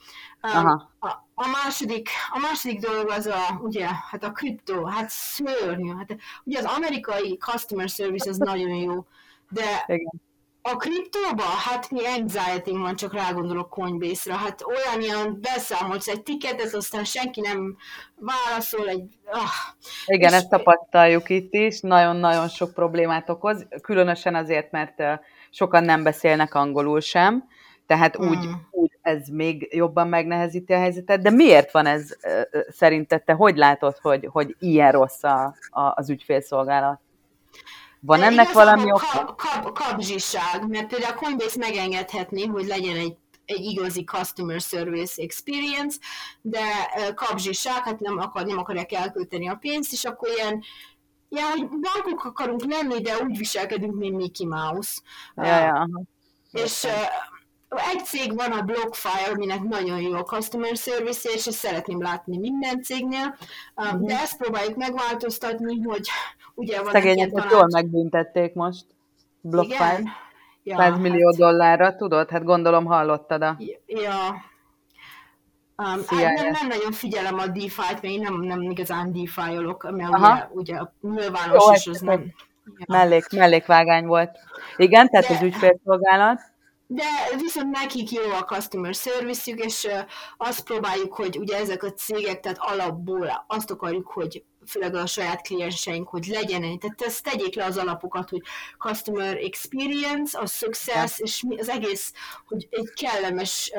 Um, 0.55 0.89
a, 0.99 1.09
a, 1.35 1.47
második, 1.47 2.09
a 2.33 2.39
második 2.39 2.81
dolog 2.81 3.11
az 3.11 3.27
a, 3.27 3.61
ugye, 3.63 3.87
hát 4.11 4.25
a 4.25 4.33
kriptó, 4.33 4.85
hát 4.85 5.09
szörnyű. 5.11 5.95
Hát, 5.97 6.17
ugye 6.45 6.59
az 6.59 6.65
amerikai 6.65 7.37
customer 7.37 7.89
service 7.89 8.31
az 8.31 8.37
nagyon 8.37 8.75
jó, 8.75 9.07
de 9.51 9.85
igen. 9.87 10.26
A 10.73 10.77
kriptóba? 10.77 11.43
Hát 11.43 11.91
mi 11.91 12.01
anxiety 12.07 12.71
van, 12.71 12.97
csak 12.97 13.15
rágondolok 13.15 13.69
Coinbase-ra. 13.71 14.37
Hát 14.37 14.63
olyan 14.67 15.01
ilyen 15.01 15.39
beszámolsz 15.41 16.09
egy 16.09 16.23
tiketet, 16.23 16.75
aztán 16.75 17.05
senki 17.05 17.41
nem 17.41 17.77
válaszol 18.21 18.89
egy... 18.89 19.19
Ah. 19.25 19.41
Igen, 20.07 20.31
és... 20.31 20.37
ezt 20.37 20.49
tapasztaljuk 20.49 21.29
itt 21.29 21.55
is, 21.55 21.81
nagyon-nagyon 21.81 22.49
sok 22.49 22.75
problémát 22.75 23.29
okoz, 23.29 23.67
különösen 23.83 24.35
azért, 24.35 24.71
mert 24.71 25.03
sokan 25.51 25.85
nem 25.85 26.03
beszélnek 26.03 26.55
angolul 26.55 27.01
sem, 27.01 27.45
tehát 27.87 28.19
úgy, 28.19 28.47
mm. 28.47 28.53
úgy 28.71 28.99
ez 29.03 29.29
még 29.29 29.69
jobban 29.71 30.09
megnehezíti 30.09 30.73
a 30.73 30.79
helyzetet, 30.79 31.23
de 31.23 31.31
miért 31.31 31.71
van 31.71 31.87
ez 31.87 32.17
szerinted, 32.69 33.23
te 33.23 33.33
hogy 33.33 33.57
látod, 33.57 33.97
hogy, 34.03 34.29
hogy 34.33 34.57
ilyen 34.59 34.93
rossz 34.93 35.23
a, 35.23 35.55
a, 35.71 35.93
az 35.95 36.11
ügyfélszolgálat? 36.11 37.01
Van 38.07 38.23
ennek 38.23 38.49
Igazából 38.49 38.65
valami 38.65 38.93
oka? 38.93 39.35
Kab, 39.35 39.79
kabzsiság, 39.79 40.69
mert 40.69 40.87
például 40.87 41.13
a 41.13 41.17
Coinbase 41.17 41.59
megengedhetné, 41.59 42.45
hogy 42.45 42.67
legyen 42.67 42.97
egy 42.97 43.17
egy 43.47 43.65
igazi 43.65 44.05
customer 44.05 44.61
service 44.61 45.23
experience, 45.23 45.99
de 46.41 46.61
kabzsiság, 47.15 47.83
hát 47.83 48.01
nem, 48.01 48.19
akar, 48.19 48.47
nem 48.47 48.59
akarják 48.59 48.93
elkölteni 48.93 49.49
a 49.49 49.55
pénzt, 49.55 49.93
és 49.93 50.05
akkor 50.05 50.29
ilyen, 50.29 50.63
ilyen, 51.29 51.51
hogy 51.51 51.69
bankok 51.69 52.25
akarunk 52.25 52.65
lenni, 52.65 53.01
de 53.01 53.17
úgy 53.23 53.39
viselkedünk, 53.39 53.95
mint 53.95 54.17
Mickey 54.17 54.47
Mouse. 54.47 55.01
Ja, 55.37 55.59
ja. 55.59 55.89
És 56.53 56.87
egy 57.69 58.05
cég 58.05 58.35
van 58.35 58.53
a 58.53 58.63
BlockFire, 58.63 59.31
aminek 59.33 59.63
nagyon 59.63 60.01
jó 60.01 60.13
a 60.13 60.23
customer 60.23 60.77
service 60.77 61.31
és 61.31 61.47
ezt 61.47 61.59
szeretném 61.59 62.03
látni 62.03 62.39
minden 62.39 62.83
cégnél, 62.83 63.37
uh, 63.75 63.95
de 64.01 64.21
ezt 64.21 64.37
próbáljuk 64.37 64.77
megváltoztatni, 64.77 65.83
hogy 65.83 66.09
ugye 66.57 66.83
van 66.83 66.93
Szegényeket 66.93 67.33
tanács... 67.33 67.51
jól 67.51 67.67
megbüntették 67.71 68.55
most. 68.55 68.85
BlockFire. 69.41 70.03
Ja, 70.63 70.77
100 70.77 70.99
millió 70.99 71.27
hát... 71.27 71.37
dollárra, 71.37 71.97
tudod? 71.97 72.31
Hát 72.31 72.45
gondolom 72.45 72.85
hallottad 72.85 73.43
a... 73.43 73.57
Ja, 73.87 74.45
Um, 75.79 76.03
hát 76.07 76.35
nem, 76.35 76.51
nem 76.51 76.67
nagyon 76.67 76.93
figyelem 76.93 77.39
a 77.39 77.47
DeFi-t, 77.47 77.77
mert 77.77 78.05
én 78.05 78.21
nem, 78.21 78.41
nem 78.41 78.63
igazán 78.63 79.13
DeFi-olok, 79.13 79.91
mert 79.91 80.13
Aha. 80.13 80.49
ugye, 80.53 80.81
ugye 80.81 80.81
nyilvános, 81.01 81.65
Jó, 81.67 81.73
és 81.73 81.87
az 81.87 82.01
nem... 82.01 82.35
Mellék, 82.87 83.29
mellékvágány 83.31 84.07
volt. 84.07 84.39
Igen, 84.77 85.09
tehát 85.09 85.29
De... 85.29 85.35
az 85.35 85.43
ügyfélszolgálat 85.43 86.41
de 86.87 87.05
viszont 87.39 87.71
nekik 87.71 88.11
jó 88.11 88.23
a 88.23 88.45
customer 88.45 88.95
service 88.95 89.51
és 89.51 89.89
azt 90.37 90.65
próbáljuk, 90.65 91.15
hogy 91.15 91.39
ugye 91.39 91.57
ezek 91.57 91.83
a 91.83 91.93
cégek, 91.93 92.41
tehát 92.41 92.59
alapból 92.61 93.45
azt 93.47 93.71
akarjuk, 93.71 94.07
hogy 94.07 94.45
főleg 94.67 94.95
a 94.95 95.07
saját 95.07 95.43
klienseink, 95.43 96.09
hogy 96.09 96.27
legyen, 96.27 96.61
tehát 96.61 97.03
ezt 97.07 97.23
tegyék 97.23 97.55
le 97.55 97.65
az 97.65 97.77
alapokat, 97.77 98.31
hogy 98.31 98.43
customer 98.79 99.37
experience, 99.37 100.39
a 100.39 100.47
success, 100.47 101.19
és 101.19 101.45
az 101.57 101.69
egész, 101.69 102.13
hogy 102.47 102.69
egy 102.71 102.93
kellemes 102.95 103.73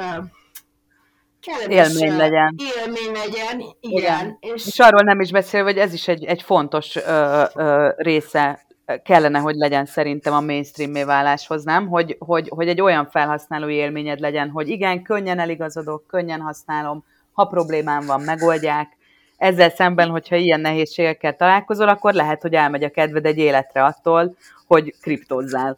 kellemes 1.42 1.96
élmény 1.96 2.18
legyen. 2.18 2.56
Élmény 2.78 3.12
legyen, 3.12 3.60
igen. 3.80 3.80
igen. 3.80 4.38
És... 4.40 4.68
és 4.68 4.80
arról 4.80 5.02
nem 5.02 5.20
is 5.20 5.32
beszél, 5.32 5.64
hogy 5.64 5.78
ez 5.78 5.94
is 5.94 6.08
egy, 6.08 6.24
egy 6.24 6.42
fontos 6.42 6.96
ö, 6.96 7.44
ö, 7.56 7.90
része 7.98 8.66
kellene, 9.04 9.40
hogy 9.40 9.56
legyen 9.56 9.86
szerintem 9.86 10.34
a 10.34 10.42
mainstream 10.42 11.06
váláshoz, 11.06 11.64
nem? 11.64 11.88
Hogy, 11.88 12.16
hogy, 12.20 12.50
hogy 12.50 12.68
egy 12.68 12.82
olyan 12.82 13.10
felhasználói 13.10 13.74
élményed 13.74 14.20
legyen, 14.20 14.50
hogy 14.50 14.68
igen, 14.70 15.04
könnyen 15.04 15.40
eligazodok, 15.40 16.08
könnyen 16.08 16.42
használom, 16.42 17.04
ha 17.32 17.46
problémám 17.46 18.06
van, 18.06 18.22
megoldják. 18.22 18.97
Ezzel 19.38 19.70
szemben, 19.70 20.10
hogyha 20.10 20.36
ilyen 20.36 20.60
nehézségekkel 20.60 21.36
találkozol, 21.36 21.88
akkor 21.88 22.14
lehet, 22.14 22.42
hogy 22.42 22.54
elmegy 22.54 22.84
a 22.84 22.90
kedved 22.90 23.26
egy 23.26 23.38
életre 23.38 23.84
attól, 23.84 24.36
hogy 24.68 24.96
kriptozzál. 25.02 25.78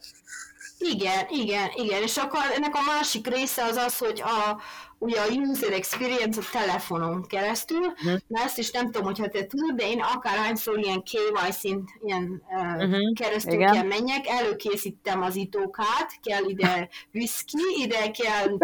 Igen, 0.79 1.25
igen, 1.29 1.69
igen. 1.75 2.01
És 2.01 2.17
akkor 2.17 2.39
ennek 2.55 2.75
a 2.75 2.91
másik 2.95 3.27
része 3.27 3.63
az 3.63 3.75
az, 3.75 3.97
hogy 3.97 4.21
a, 4.21 4.61
ugye 4.99 5.19
a 5.19 5.27
user 5.27 5.73
experience 5.73 6.39
a 6.39 6.43
telefonon 6.51 7.25
keresztül, 7.27 7.79
uh-huh. 7.79 8.19
na 8.27 8.41
ezt 8.43 8.57
is 8.57 8.71
nem 8.71 8.85
tudom, 8.85 9.03
hogyha 9.03 9.27
te 9.27 9.45
tudod, 9.45 9.75
de 9.75 9.89
én 9.89 9.99
akárhányszor 9.99 10.77
ilyen 10.77 11.03
KYC-n 11.03 11.77
ilyen 12.05 12.41
uh, 12.49 13.13
keresztül 13.13 13.53
Igen. 13.53 13.73
kell 13.73 13.83
menjek, 13.83 14.27
előkészítem 14.27 15.21
az 15.21 15.35
itókát, 15.35 16.19
kell 16.23 16.43
ide 16.45 16.89
whisky, 17.13 17.57
ide 17.77 18.11
kell 18.11 18.57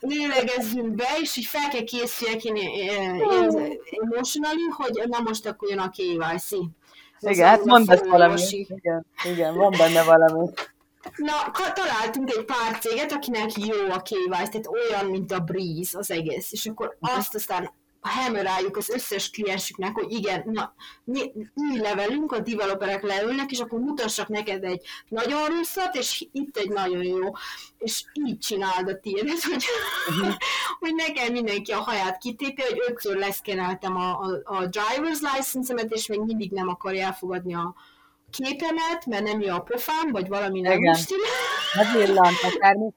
lélegezzünk 0.00 0.94
be, 0.94 1.08
és 1.20 1.36
így 1.36 1.46
fel 1.46 1.68
kell 1.68 1.84
készüljek 1.84 2.44
én, 2.44 2.56
én, 2.56 3.14
én 3.14 4.00
emotionally, 4.00 4.68
hogy 4.70 5.08
na 5.08 5.20
most 5.20 5.46
akkor 5.46 5.68
jön 5.68 5.78
a 5.78 5.90
KYC. 5.90 6.50
Igen, 7.20 7.48
hát 7.48 7.64
mondd 7.64 7.90
ezt 7.90 8.06
valami. 8.06 8.40
Igen, 8.50 9.06
igen, 9.24 9.54
van 9.54 9.74
benne 9.78 10.02
valami. 10.02 10.48
Na, 11.16 11.50
találtunk 11.72 12.30
egy 12.30 12.44
pár 12.44 12.78
céget, 12.78 13.12
akinek 13.12 13.56
jó 13.56 13.90
a 13.90 14.02
KYC, 14.02 14.28
tehát 14.28 14.66
olyan, 14.66 15.06
mint 15.06 15.32
a 15.32 15.40
Breeze 15.40 15.98
az 15.98 16.10
egész, 16.10 16.52
és 16.52 16.66
akkor 16.66 16.96
uh-huh. 17.00 17.18
azt 17.18 17.34
aztán 17.34 17.70
hammeráljuk 18.02 18.76
az 18.76 18.90
összes 18.90 19.30
kliensüknek, 19.30 19.94
hogy 19.94 20.12
igen, 20.12 20.42
na, 20.44 20.74
mi, 21.04 21.32
levelünk, 21.80 22.32
a 22.32 22.40
developerek 22.40 23.02
leülnek, 23.02 23.50
és 23.50 23.60
akkor 23.60 23.80
mutassak 23.80 24.28
neked 24.28 24.64
egy 24.64 24.86
nagyon 25.08 25.46
rosszat, 25.46 25.94
és 25.94 26.26
itt 26.32 26.56
egy 26.56 26.68
nagyon 26.68 27.04
jó. 27.04 27.30
És 27.78 28.04
így 28.12 28.38
csináld 28.38 28.88
a 28.88 29.00
tiédet, 29.00 29.42
hogy, 29.50 29.64
uh-huh. 30.08 30.34
hogy 30.78 30.94
nekem 30.94 31.32
mindenki 31.32 31.72
a 31.72 31.80
haját 31.80 32.18
kitépi, 32.18 32.62
hogy 32.62 32.82
ötször 32.88 33.16
leszkeneltem 33.16 33.96
a, 33.96 34.10
a, 34.10 34.40
a 34.44 34.68
driver's 34.68 35.20
license-emet, 35.34 35.90
és 35.90 36.06
még 36.06 36.20
mindig 36.20 36.50
nem 36.50 36.68
akarja 36.68 37.06
elfogadni 37.06 37.54
a, 37.54 37.74
képemet, 38.32 39.06
mert 39.06 39.24
nem 39.24 39.40
jó 39.40 39.54
a 39.54 39.60
pofám, 39.60 40.10
vagy 40.10 40.28
valami 40.28 40.60
nem 40.60 40.78
Igen. 40.78 40.96
Hát 41.72 41.92
villant 41.92 42.36
akármi. 42.54 42.92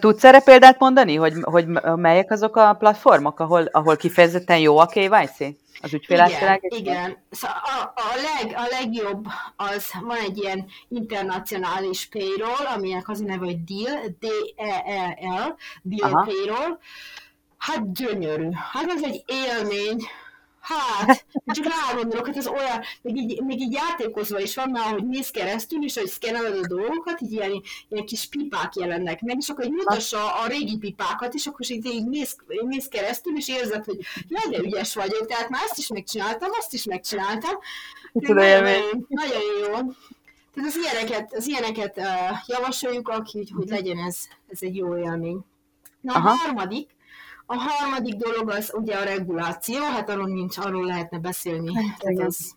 Tudsz 0.00 0.24
erre 0.24 0.40
példát 0.40 0.78
mondani, 0.78 1.14
hogy, 1.14 1.32
hogy 1.42 1.66
melyek 1.96 2.30
azok 2.30 2.56
a 2.56 2.74
platformok, 2.74 3.40
ahol, 3.40 3.64
ahol 3.64 3.96
kifejezetten 3.96 4.58
jó 4.58 4.78
a 4.78 4.86
KYC? 4.86 5.38
Az 5.80 5.92
ügyfélátvilág? 5.92 6.60
Igen, 6.62 6.80
igen. 6.80 7.16
Szóval 7.30 7.56
a, 7.62 7.92
a, 7.94 8.14
leg, 8.16 8.54
a 8.56 8.66
legjobb 8.80 9.26
az, 9.56 9.90
van 10.00 10.16
egy 10.16 10.38
ilyen 10.38 10.66
internacionális 10.88 12.06
payroll, 12.06 12.66
aminek 12.74 13.08
az 13.08 13.20
a 13.20 13.24
neve, 13.24 13.44
hogy 13.44 13.64
DEAL, 13.64 14.00
D-E-E-L, 14.18 15.56
DEAL 15.82 16.12
Aha. 16.12 16.24
payroll. 16.24 16.78
Hát 17.58 17.92
gyönyörű. 17.92 18.48
Hát 18.72 18.88
ez 18.88 19.02
egy 19.02 19.24
élmény, 19.26 20.06
Hát, 20.68 21.26
csak 21.46 21.64
rá 21.64 22.20
hogy 22.20 22.36
ez 22.36 22.46
olyan, 22.46 22.80
még 23.02 23.16
így, 23.16 23.42
még 23.42 23.60
így 23.60 23.72
játékozva 23.72 24.40
is 24.40 24.54
van 24.54 24.70
már, 24.70 24.92
hogy 24.92 25.06
néz 25.06 25.30
keresztül, 25.30 25.84
és 25.84 25.98
hogy 25.98 26.06
szkenneled 26.06 26.58
a 26.58 26.66
dolgokat, 26.66 27.20
így 27.20 27.32
ilyen, 27.32 27.62
ilyen 27.88 28.04
kis 28.04 28.26
pipák 28.26 28.74
jelennek 28.76 29.20
meg, 29.20 29.36
és 29.38 29.48
akkor 29.48 29.64
így 29.64 29.70
mutassa 29.70 30.34
a 30.34 30.46
régi 30.46 30.78
pipákat, 30.78 31.34
és 31.34 31.46
akkor 31.46 31.70
így, 31.70 31.86
így 31.86 32.08
néz, 32.08 32.36
néz 32.46 32.88
keresztül, 32.88 33.36
és 33.36 33.48
érzed, 33.48 33.84
hogy 33.84 33.98
jaj, 34.28 34.50
de 34.50 34.58
ügyes 34.58 34.94
vagyok, 34.94 35.26
tehát 35.26 35.48
már 35.48 35.62
ezt 35.64 35.78
is 35.78 35.88
megcsináltam, 35.88 36.50
azt 36.58 36.72
is 36.72 36.84
megcsináltam. 36.84 37.58
Nagyon, 38.12 39.06
nagyon 39.08 39.42
jó. 39.60 39.72
Tehát 40.54 40.68
az 40.68 40.76
ilyeneket, 40.76 41.34
az 41.34 41.46
ilyeneket 41.46 41.96
uh, 41.96 42.04
javasoljuk, 42.46 43.08
aki, 43.08 43.48
hogy 43.54 43.68
legyen 43.68 43.98
ez, 43.98 44.18
ez 44.48 44.58
egy 44.60 44.76
jó 44.76 44.96
élmény. 44.96 45.44
Na, 46.00 46.14
a 46.14 46.18
harmadik, 46.18 46.96
a 47.50 47.56
harmadik 47.56 48.14
dolog 48.14 48.50
az 48.50 48.72
ugye 48.74 48.96
a 48.96 49.04
reguláció, 49.04 49.80
hát 49.80 50.08
arról 50.08 50.26
nincs, 50.26 50.58
arról 50.58 50.84
lehetne 50.84 51.18
beszélni. 51.18 51.74
Hát, 51.74 52.18
az, 52.18 52.54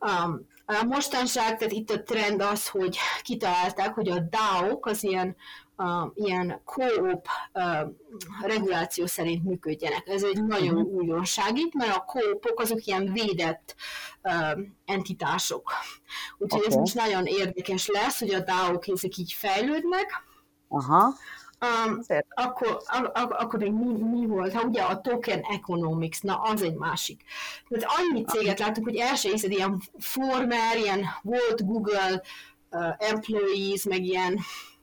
um, 0.00 0.48
a 0.66 0.84
mostanság, 0.84 1.56
tehát 1.56 1.72
itt 1.72 1.90
a 1.90 2.02
trend 2.02 2.40
az, 2.40 2.68
hogy 2.68 2.98
kitalálták, 3.22 3.94
hogy 3.94 4.08
a 4.08 4.18
DAO-k 4.18 4.86
az 4.86 5.02
ilyen, 5.02 5.36
uh, 5.76 5.86
ilyen 6.14 6.60
co-op 6.64 7.26
uh, 7.52 7.88
reguláció 8.42 9.06
szerint 9.06 9.44
működjenek. 9.44 10.08
Ez 10.08 10.22
egy 10.22 10.44
nagyon 10.44 10.74
uh-huh. 10.74 10.92
újdonság 10.92 11.58
itt, 11.58 11.74
mert 11.74 11.96
a 11.96 12.04
co-opok 12.06 12.60
azok 12.60 12.84
ilyen 12.84 13.12
védett 13.12 13.74
uh, 14.22 14.58
entitások. 14.84 15.72
Úgyhogy 16.38 16.60
okay. 16.60 16.72
ez 16.72 16.78
most 16.78 16.94
nagyon 16.94 17.26
érdekes 17.26 17.86
lesz, 17.86 18.18
hogy 18.18 18.34
a 18.34 18.40
DAO-k 18.40 18.88
ezek 18.88 19.16
így 19.16 19.32
fejlődnek. 19.32 20.24
Aha. 20.68 21.14
Um, 21.60 22.00
akkor, 22.28 22.82
ak- 22.86 23.32
akkor 23.32 23.58
még 23.58 23.72
mi, 23.72 23.92
mi 23.92 24.26
volt? 24.26 24.52
Ha 24.52 24.62
ugye 24.62 24.82
a 24.82 25.00
token 25.00 25.40
economics, 25.40 26.22
na 26.22 26.40
az 26.40 26.62
egy 26.62 26.74
másik. 26.74 27.22
Tehát 27.68 27.98
annyi 27.98 28.24
céget 28.24 28.58
látunk, 28.58 28.86
hogy 28.86 28.96
első 28.96 29.30
észed 29.30 29.50
ilyen 29.50 29.80
former, 29.98 30.76
ilyen 30.76 31.04
volt 31.22 31.66
Google 31.66 32.22
uh, 32.70 32.94
employees, 32.98 33.84
meg 33.84 34.04
ilyen, 34.04 34.38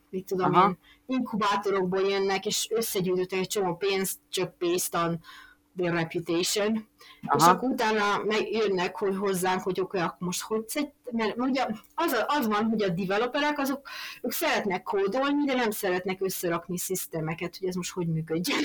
mit 0.10 0.26
tudom 0.26 0.54
Aha. 0.54 0.68
én, 0.68 0.78
inkubátorokból 1.06 2.02
jönnek, 2.02 2.46
és 2.46 2.68
összegyűjtöttek 2.70 3.40
egy 3.40 3.48
csomó 3.48 3.76
pénzt, 3.76 4.20
csak 4.30 4.58
based 4.58 4.96
on 5.06 5.20
their 5.78 5.94
reputation. 5.94 6.88
Aha. 7.28 7.38
És 7.38 7.44
akkor 7.44 7.70
utána 7.70 8.24
megjönnek 8.24 8.96
hogy 8.96 9.16
hozzánk, 9.16 9.62
hogy 9.62 9.80
oké, 9.80 9.98
akkor 9.98 10.28
most 10.28 10.42
hogy 10.42 10.64
mert 11.12 11.38
ugye 11.38 11.68
az, 11.96 12.26
az 12.28 12.48
van, 12.48 12.64
hogy 12.64 12.82
a 12.82 12.90
developerek 12.90 13.60
azok, 13.60 13.90
ők 14.22 14.32
szeretnek 14.32 14.84
kódolni, 14.84 15.46
de 15.46 15.54
nem 15.54 15.72
szeretnek 15.72 16.18
összerakni 16.22 16.78
szisztemeket, 16.78 17.58
hogy 17.58 17.68
ez 17.68 17.76
most 17.76 17.92
hogy 17.92 18.08
működjön. 18.08 18.60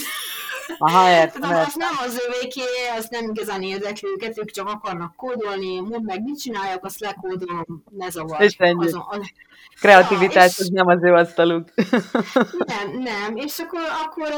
Aha, 0.78 1.10
értem. 1.10 1.50
az 1.50 1.74
nem 1.74 1.94
az 2.06 2.22
övéké, 2.26 2.60
az 2.96 3.06
nem 3.10 3.30
igazán 3.30 3.62
érdekli 3.62 4.08
őket, 4.08 4.38
ők 4.38 4.50
csak 4.50 4.68
akarnak 4.68 5.16
kódolni, 5.16 5.80
mondd 5.80 6.04
meg, 6.04 6.22
mit 6.22 6.38
csináljak, 6.38 6.84
azt 6.84 7.00
lekódolom, 7.00 7.84
ne 7.90 8.10
zavar. 8.10 8.40
És 8.40 8.54
ennyi. 8.58 8.86
Azon, 8.86 9.04
az... 9.08 9.32
Kreativitás, 9.80 10.58
ja, 10.58 10.64
és... 10.64 10.70
nem 10.70 10.86
az 10.86 11.02
ő 11.02 11.12
asztaluk. 11.12 11.68
nem, 12.74 12.98
nem, 12.98 13.36
és 13.36 13.58
akkor, 13.58 13.80
akkor 14.04 14.28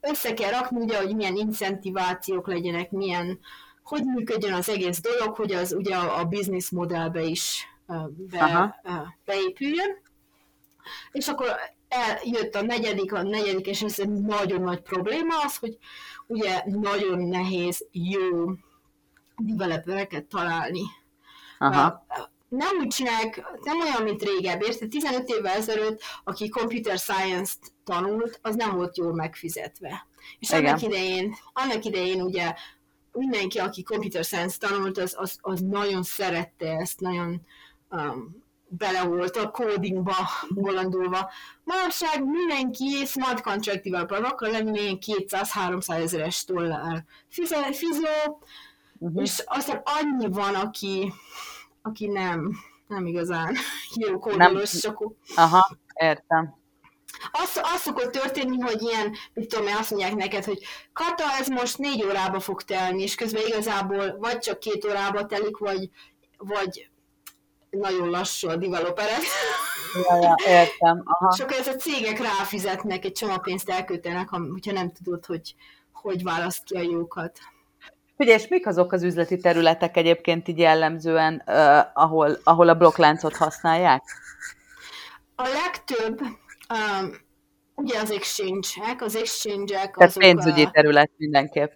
össze 0.00 0.34
kell 0.34 0.50
rakni, 0.50 0.80
ugye, 0.80 0.96
hogy 0.96 1.16
milyen 1.16 1.36
incentivációk 1.36 2.46
legyenek, 2.46 2.90
milyen, 2.90 3.38
hogy 3.82 4.02
működjön 4.04 4.52
az 4.52 4.68
egész 4.68 5.00
dolog, 5.00 5.36
hogy 5.36 5.52
az 5.52 5.72
ugye 5.72 5.96
a, 5.96 6.18
a 6.18 6.24
business 6.24 6.70
modellbe 6.70 7.22
is 7.22 7.66
be, 8.30 8.80
beépüljön. 9.24 10.00
És 11.12 11.28
akkor 11.28 11.46
eljött 11.92 12.54
a 12.54 12.62
negyedik, 12.62 13.12
a 13.12 13.22
negyedik, 13.22 13.66
és 13.66 13.82
ez 13.82 13.98
egy 13.98 14.10
nagyon 14.10 14.62
nagy 14.62 14.80
probléma 14.80 15.34
az, 15.44 15.56
hogy 15.56 15.78
ugye 16.26 16.62
nagyon 16.66 17.18
nehéz 17.18 17.86
jó 17.90 18.52
developereket 19.36 20.24
találni. 20.24 20.82
Aha. 21.58 22.06
Nem 22.48 22.76
úgy 22.80 22.88
csinálják, 22.88 23.44
nem 23.62 23.80
olyan, 23.80 24.02
mint 24.02 24.22
régebb, 24.22 24.62
érted? 24.62 24.88
15 24.88 25.28
évvel 25.28 25.56
ezelőtt, 25.56 26.00
aki 26.24 26.48
computer 26.48 26.98
science-t 26.98 27.72
tanult, 27.84 28.38
az 28.42 28.54
nem 28.54 28.74
volt 28.74 28.96
jól 28.96 29.14
megfizetve. 29.14 30.06
És 30.38 30.48
Igen. 30.48 30.64
annak 30.64 30.82
idején, 30.82 31.34
annak 31.52 31.84
idején 31.84 32.20
ugye 32.20 32.54
mindenki, 33.12 33.58
aki 33.58 33.82
computer 33.82 34.24
science 34.24 34.56
tanult, 34.58 34.98
az, 34.98 35.14
az, 35.18 35.38
az 35.40 35.60
nagyon 35.60 36.02
szerette 36.02 36.76
ezt, 36.76 37.00
nagyon 37.00 37.46
um, 37.90 38.41
bele 38.78 39.04
volt 39.04 39.36
a 39.36 39.50
codingba 39.50 40.16
bollandulva. 40.48 41.30
Manapság 41.64 42.24
mindenki 42.24 43.04
smart 43.06 43.40
contract 43.40 43.82
developer 43.82 44.24
akar 44.24 44.50
lenni 44.50 44.98
200-300 45.06 46.02
ezeres 46.02 46.44
dollár 46.44 47.04
fizó, 47.72 48.40
uh-huh. 48.98 49.22
és 49.22 49.42
aztán 49.46 49.82
annyi 49.84 50.28
van, 50.28 50.54
aki, 50.54 51.12
aki 51.82 52.06
nem, 52.06 52.52
nem 52.86 53.06
igazán 53.06 53.56
jó 54.06 54.18
kódolós, 54.18 54.80
csak... 54.80 54.98
Aha, 55.34 55.76
értem. 55.94 56.60
Az, 57.32 57.60
az 57.74 57.80
szokott 57.80 58.12
történni, 58.12 58.60
hogy 58.60 58.82
ilyen, 58.82 59.14
mit 59.34 59.48
tudom 59.48 59.66
én, 59.66 59.76
azt 59.76 59.90
mondják 59.90 60.14
neked, 60.14 60.44
hogy 60.44 60.62
Kata, 60.92 61.24
ez 61.40 61.48
most 61.48 61.78
négy 61.78 62.04
órába 62.04 62.40
fog 62.40 62.62
telni, 62.62 63.02
és 63.02 63.14
közben 63.14 63.46
igazából 63.46 64.16
vagy 64.18 64.38
csak 64.38 64.58
két 64.58 64.84
órába 64.84 65.26
telik, 65.26 65.56
vagy, 65.56 65.90
vagy 66.36 66.91
nagyon 67.80 68.08
lassú 68.10 68.48
a 68.48 68.56
developered. 68.56 69.22
Ja, 70.08 70.16
ja, 70.16 70.34
értem. 70.46 71.02
Aha. 71.04 71.32
És 71.34 71.40
akkor 71.42 71.56
ez 71.56 71.66
a 71.66 71.74
cégek 71.74 72.18
ráfizetnek, 72.18 73.04
egy 73.04 73.12
csomó 73.12 73.38
pénzt 73.38 73.70
elkötenek, 73.70 74.28
hogyha 74.28 74.72
nem 74.72 74.92
tudod, 74.92 75.26
hogy 75.26 75.54
hogy 76.02 76.22
választ 76.22 76.64
ki 76.64 76.74
a 76.74 76.80
jókat. 76.80 77.38
Ugye, 78.16 78.34
és 78.34 78.48
mik 78.48 78.66
azok 78.66 78.92
az 78.92 79.02
üzleti 79.02 79.36
területek 79.36 79.96
egyébként 79.96 80.48
így 80.48 80.58
jellemzően, 80.58 81.42
uh, 81.46 81.78
ahol, 81.94 82.38
ahol 82.44 82.68
a 82.68 82.74
blokkláncot 82.74 83.36
használják? 83.36 84.02
A 85.34 85.48
legtöbb, 85.48 86.20
um, 86.20 87.12
ugye 87.74 88.00
az 88.00 88.10
exchange-ek, 88.10 89.02
az 89.02 89.16
exchange-ek 89.16 89.96
Tehát 89.96 90.18
pénzügyi 90.18 90.68
terület 90.70 91.10
mindenképp. 91.16 91.72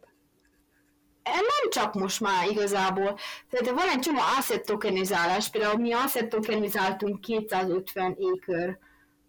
Nem 1.35 1.71
csak 1.71 1.95
most 1.95 2.21
már 2.21 2.49
igazából. 2.51 3.19
Tehát 3.51 3.71
van 3.71 3.89
egy 3.89 3.99
csomó 3.99 4.21
asset 4.39 4.65
tokenizálás, 4.65 5.51
például 5.51 5.79
mi 5.79 5.93
asset 5.93 6.29
tokenizáltunk 6.29 7.21
250 7.21 8.17
ékör 8.19 8.79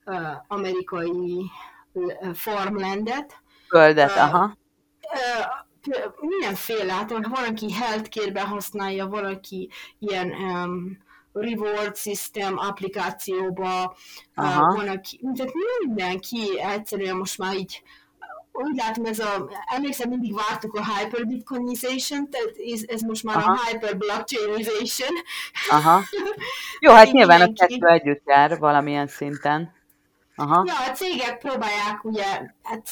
uh, 0.05 0.17
amerikai 0.47 1.51
farmlandet. 2.33 3.41
Földet, 3.69 4.11
uh, 4.11 4.23
aha. 4.23 4.57
Uh, 5.13 5.45
mindenféle, 6.19 6.93
hát 6.93 7.09
van, 7.09 7.43
aki 7.47 7.71
healthcare-ben 7.71 8.45
használja, 8.45 9.07
valaki 9.07 9.69
ilyen 9.99 10.31
um, 10.31 10.97
reward 11.31 11.95
system 11.95 12.57
applikációba, 12.57 13.97
uh, 14.35 14.55
van, 14.55 14.87
aki, 14.87 15.19
tehát 15.35 15.53
mindenki 15.85 16.59
egyszerűen 16.59 17.15
most 17.15 17.37
már 17.37 17.55
így 17.55 17.83
úgy 18.63 18.75
látom, 18.75 19.05
ez 19.05 19.19
a, 19.19 19.49
emlékszem, 19.65 20.09
mindig 20.09 20.35
vártuk 20.35 20.75
a 20.75 20.97
hyperbitcoinization, 20.97 22.29
tehát 22.29 22.53
ez, 22.73 22.81
ez 22.87 23.01
most 23.01 23.23
már 23.23 23.37
Aha. 23.37 23.51
a 23.51 23.65
hyperblockchainization. 23.65 25.09
Aha. 25.69 26.01
Jó, 26.79 26.91
hát 26.91 27.11
nyilván 27.11 27.41
a 27.41 27.53
kettő 27.53 27.87
együtt 27.87 28.21
jár 28.25 28.57
valamilyen 28.59 29.07
szinten. 29.07 29.75
Aha. 30.35 30.63
Ja, 30.65 30.91
a 30.91 30.95
cégek 30.95 31.37
próbálják 31.37 32.03
ugye, 32.03 32.25
hát 32.63 32.89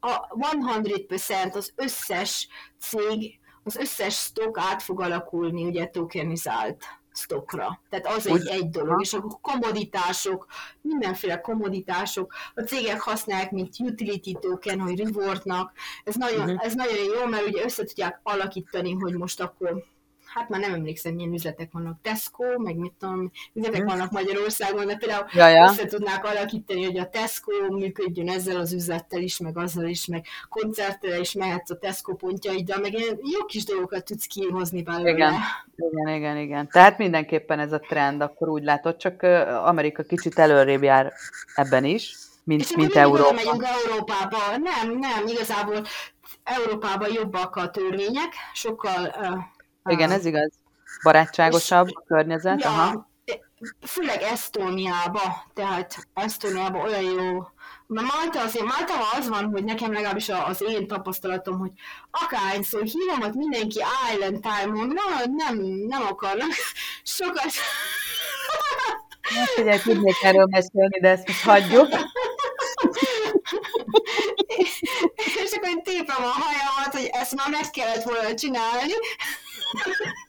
a 0.00 0.28
100% 0.36 1.52
az 1.52 1.72
összes 1.76 2.48
cég, 2.80 3.38
az 3.62 3.76
összes 3.76 4.14
stock 4.14 4.58
át 4.58 4.82
fog 4.82 5.00
alakulni 5.00 5.64
ugye 5.64 5.86
tokenizált 5.86 6.99
stockra. 7.20 7.80
Tehát 7.88 8.06
az 8.06 8.26
egy, 8.26 8.46
egy 8.46 8.70
dolog. 8.70 9.00
És 9.00 9.12
a 9.12 9.38
komoditások, 9.40 10.46
mindenféle 10.80 11.40
komoditások, 11.40 12.34
a 12.54 12.60
cégek 12.60 13.00
használják, 13.00 13.50
mint 13.50 13.78
utility 13.78 14.32
token, 14.40 14.80
hogy 14.80 14.98
rewardnak. 15.00 15.72
Ez 16.04 16.14
nagyon, 16.14 16.40
uh-huh. 16.40 16.64
ez 16.64 16.74
nagyon 16.74 17.04
jó, 17.04 17.26
mert 17.26 17.46
ugye 17.46 17.64
össze 17.64 17.84
tudják 17.84 18.20
alakítani, 18.22 18.92
hogy 18.92 19.12
most 19.12 19.40
akkor 19.40 19.84
hát 20.34 20.48
már 20.48 20.60
nem 20.60 20.74
emlékszem, 20.74 21.14
milyen 21.14 21.32
üzletek 21.32 21.72
vannak, 21.72 21.98
Tesco, 22.02 22.58
meg 22.58 22.76
mit 22.76 22.92
tudom, 22.98 23.30
üzletek 23.52 23.80
hm. 23.80 23.86
vannak 23.86 24.10
Magyarországon, 24.10 24.86
de 24.86 24.96
például 24.96 25.26
ja, 25.32 25.48
ja. 25.48 25.70
össze 25.70 25.86
tudnák 25.86 26.24
alakítani, 26.24 26.84
hogy 26.84 26.98
a 26.98 27.08
Tesco 27.08 27.52
működjön 27.70 28.28
ezzel 28.28 28.56
az 28.56 28.72
üzlettel 28.72 29.20
is, 29.20 29.38
meg 29.38 29.58
azzal 29.58 29.86
is, 29.86 30.06
meg 30.06 30.26
koncertre 30.48 31.18
is 31.18 31.32
mehetsz 31.32 31.70
a 31.70 31.78
Tesco 31.78 32.14
pontjaiddal, 32.14 32.80
meg 32.80 32.92
ilyen 32.92 33.18
jó 33.22 33.44
kis 33.44 33.64
dolgokat 33.64 34.04
tudsz 34.04 34.26
kihozni 34.26 34.82
belőle. 34.82 35.10
Igen. 35.10 35.34
igen, 35.76 36.14
igen, 36.14 36.36
igen. 36.36 36.68
Tehát 36.68 36.98
mindenképpen 36.98 37.58
ez 37.58 37.72
a 37.72 37.78
trend, 37.78 38.20
akkor 38.20 38.48
úgy 38.48 38.64
látod, 38.64 38.96
csak 38.96 39.22
Amerika 39.64 40.02
kicsit 40.02 40.38
előrébb 40.38 40.82
jár 40.82 41.12
ebben 41.54 41.84
is, 41.84 42.16
mint, 42.44 42.60
és 42.60 42.76
mint 42.76 42.94
Európa. 42.94 43.32
megyünk 43.32 43.64
Európába. 43.84 44.38
Nem, 44.62 44.98
nem, 44.98 45.26
igazából 45.26 45.82
Európában 46.44 47.12
jobbak 47.12 47.56
a 47.56 47.70
törvények, 47.70 48.32
sokkal 48.52 49.14
uh, 49.20 49.38
igen, 49.84 50.10
ez 50.10 50.24
igaz. 50.24 50.50
Barátságosabb 51.02 51.88
a 51.92 52.02
környezet. 52.06 52.62
Ja, 52.62 52.68
aha. 52.68 53.08
Főleg 53.86 54.22
Esztóniába, 54.22 55.46
tehát 55.54 56.08
Esztóniába 56.14 56.78
olyan 56.78 57.02
jó 57.02 57.46
Na 57.90 58.02
Malta 58.02 58.40
azért, 58.40 58.64
Malta 58.64 58.94
az 59.18 59.28
van, 59.28 59.44
hogy 59.44 59.64
nekem 59.64 59.92
legalábbis 59.92 60.28
az 60.28 60.62
én 60.68 60.86
tapasztalatom, 60.86 61.58
hogy 61.58 61.70
akárhányszor 62.10 62.82
hívomat 62.82 63.34
mindenki 63.34 63.80
Island 64.12 64.40
Time-on, 64.40 64.86
na, 64.86 65.02
nem, 65.36 65.56
nem 65.88 66.02
akarnak 66.02 66.52
sokat. 67.18 67.52
Na 69.34 69.44
figyelj, 69.54 69.78
tudnék 69.78 70.22
erről 70.22 70.46
mesélni, 70.50 71.00
de 71.00 71.08
ezt 71.08 71.26
most 71.26 71.42
hagyjuk. 71.42 71.88
és 75.44 75.52
akkor 75.52 75.68
én 75.68 75.82
tépem 75.82 76.24
a 76.24 76.34
hajamat, 76.42 76.92
hogy 76.92 77.08
ezt 77.12 77.34
már 77.34 77.50
meg 77.50 77.70
kellett 77.70 78.02
volna 78.02 78.34
csinálni. 78.34 78.92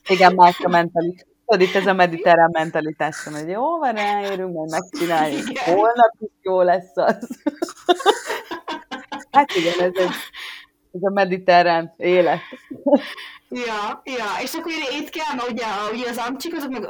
Igen, 0.07 0.33
más 0.33 0.59
a 0.59 0.69
mentalitás. 0.69 1.25
Tudod, 1.45 1.67
itt 1.67 1.75
ez 1.75 1.87
a 1.87 1.93
mediterrán 1.93 2.49
mentalitás, 2.51 3.23
hogy 3.23 3.47
jó, 3.47 3.77
van, 3.77 3.93
ráérünk, 3.93 4.53
majd 4.53 4.69
megcsináljuk. 4.69 5.49
Igen. 5.49 5.63
Holnap 5.63 6.13
is 6.19 6.29
jó 6.41 6.61
lesz 6.61 6.91
az. 6.97 7.39
hát 9.31 9.51
igen, 9.55 9.79
ez, 9.79 9.91
egy, 9.93 10.11
ez 10.91 11.01
a 11.01 11.09
mediterrán 11.09 11.93
élet. 11.97 12.39
Ja, 13.49 14.01
ja, 14.03 14.25
és 14.41 14.53
akkor 14.53 14.71
itt 14.99 15.09
kell, 15.09 15.49
ugye, 15.49 15.65
ugye 15.93 16.09
az 16.09 16.17
amcsik, 16.17 16.55
azok 16.55 16.71
meg 16.71 16.89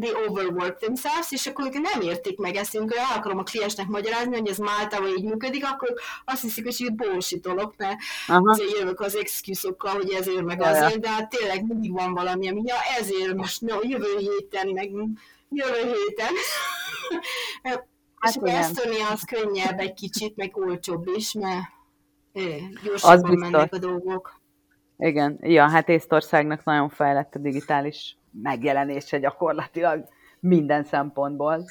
they 0.00 0.12
overwork 0.28 0.78
themselves, 0.78 1.32
és 1.32 1.46
akkor 1.46 1.64
ők 1.64 1.72
nem 1.72 2.00
értik 2.00 2.38
meg 2.38 2.54
ezt, 2.54 2.76
amikor 2.76 2.96
el 2.96 3.16
akarom 3.16 3.38
a 3.38 3.42
kliensnek 3.42 3.86
magyarázni, 3.86 4.38
hogy 4.38 4.48
ez 4.48 4.58
Máltában 4.58 5.08
így 5.08 5.24
működik, 5.24 5.64
akkor 5.64 5.94
azt 6.24 6.42
hiszik, 6.42 6.64
hogy 6.64 6.80
így 6.80 6.94
bullshitolok, 6.94 7.74
mert 7.76 7.96
Aha. 8.28 8.50
azért 8.50 8.78
jövök 8.78 9.00
az 9.00 9.16
excuse-okkal, 9.16 9.94
hogy 9.94 10.10
ezért 10.10 10.44
meg 10.44 10.62
azért, 10.62 11.00
de 11.00 11.08
hát 11.08 11.28
tényleg 11.28 11.66
mindig 11.66 11.92
van 11.92 12.14
valami, 12.14 12.48
ami 12.48 12.62
ja, 12.64 12.76
ezért 12.98 13.34
most 13.34 13.60
no, 13.60 13.78
jövő 13.82 14.16
héten, 14.18 14.68
meg 14.68 14.90
jövő 15.50 15.92
héten. 15.92 16.32
hát 17.62 17.86
és 18.28 18.36
akkor 18.36 18.48
Estonia 18.48 19.08
az 19.08 19.22
könnyebb 19.22 19.78
egy 19.78 19.94
kicsit, 19.94 20.36
meg 20.36 20.56
olcsóbb 20.56 21.08
is, 21.14 21.32
mert 21.32 21.64
gyorsabban 22.84 23.38
mennek 23.38 23.74
a 23.74 23.78
dolgok. 23.78 24.40
Igen, 24.98 25.38
ja, 25.42 25.68
hát 25.68 25.88
Észtországnak 25.88 26.64
nagyon 26.64 26.88
fejlett 26.88 27.34
a 27.34 27.38
digitális 27.38 28.16
megjelenése 28.42 29.18
gyakorlatilag 29.18 30.08
minden 30.40 30.84
szempontból. 30.84 31.64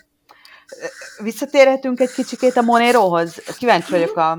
Visszatérhetünk 1.23 1.99
egy 1.99 2.11
kicsikét 2.11 2.55
a 2.55 2.61
Monerohoz. 2.61 3.57
Kíváncsi 3.57 3.91
vagyok 3.91 4.17
a, 4.17 4.31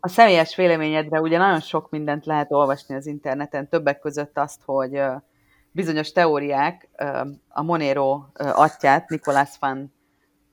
a 0.00 0.08
személyes 0.08 0.56
véleményedre. 0.56 1.20
Ugye 1.20 1.38
nagyon 1.38 1.60
sok 1.60 1.90
mindent 1.90 2.26
lehet 2.26 2.52
olvasni 2.52 2.94
az 2.94 3.06
interneten, 3.06 3.68
többek 3.68 3.98
között 3.98 4.38
azt, 4.38 4.60
hogy 4.64 5.00
bizonyos 5.70 6.12
teóriák 6.12 6.88
a 7.48 7.62
Monero 7.62 8.22
atyát, 8.34 9.08
Nikolás 9.08 9.56
van 9.60 9.94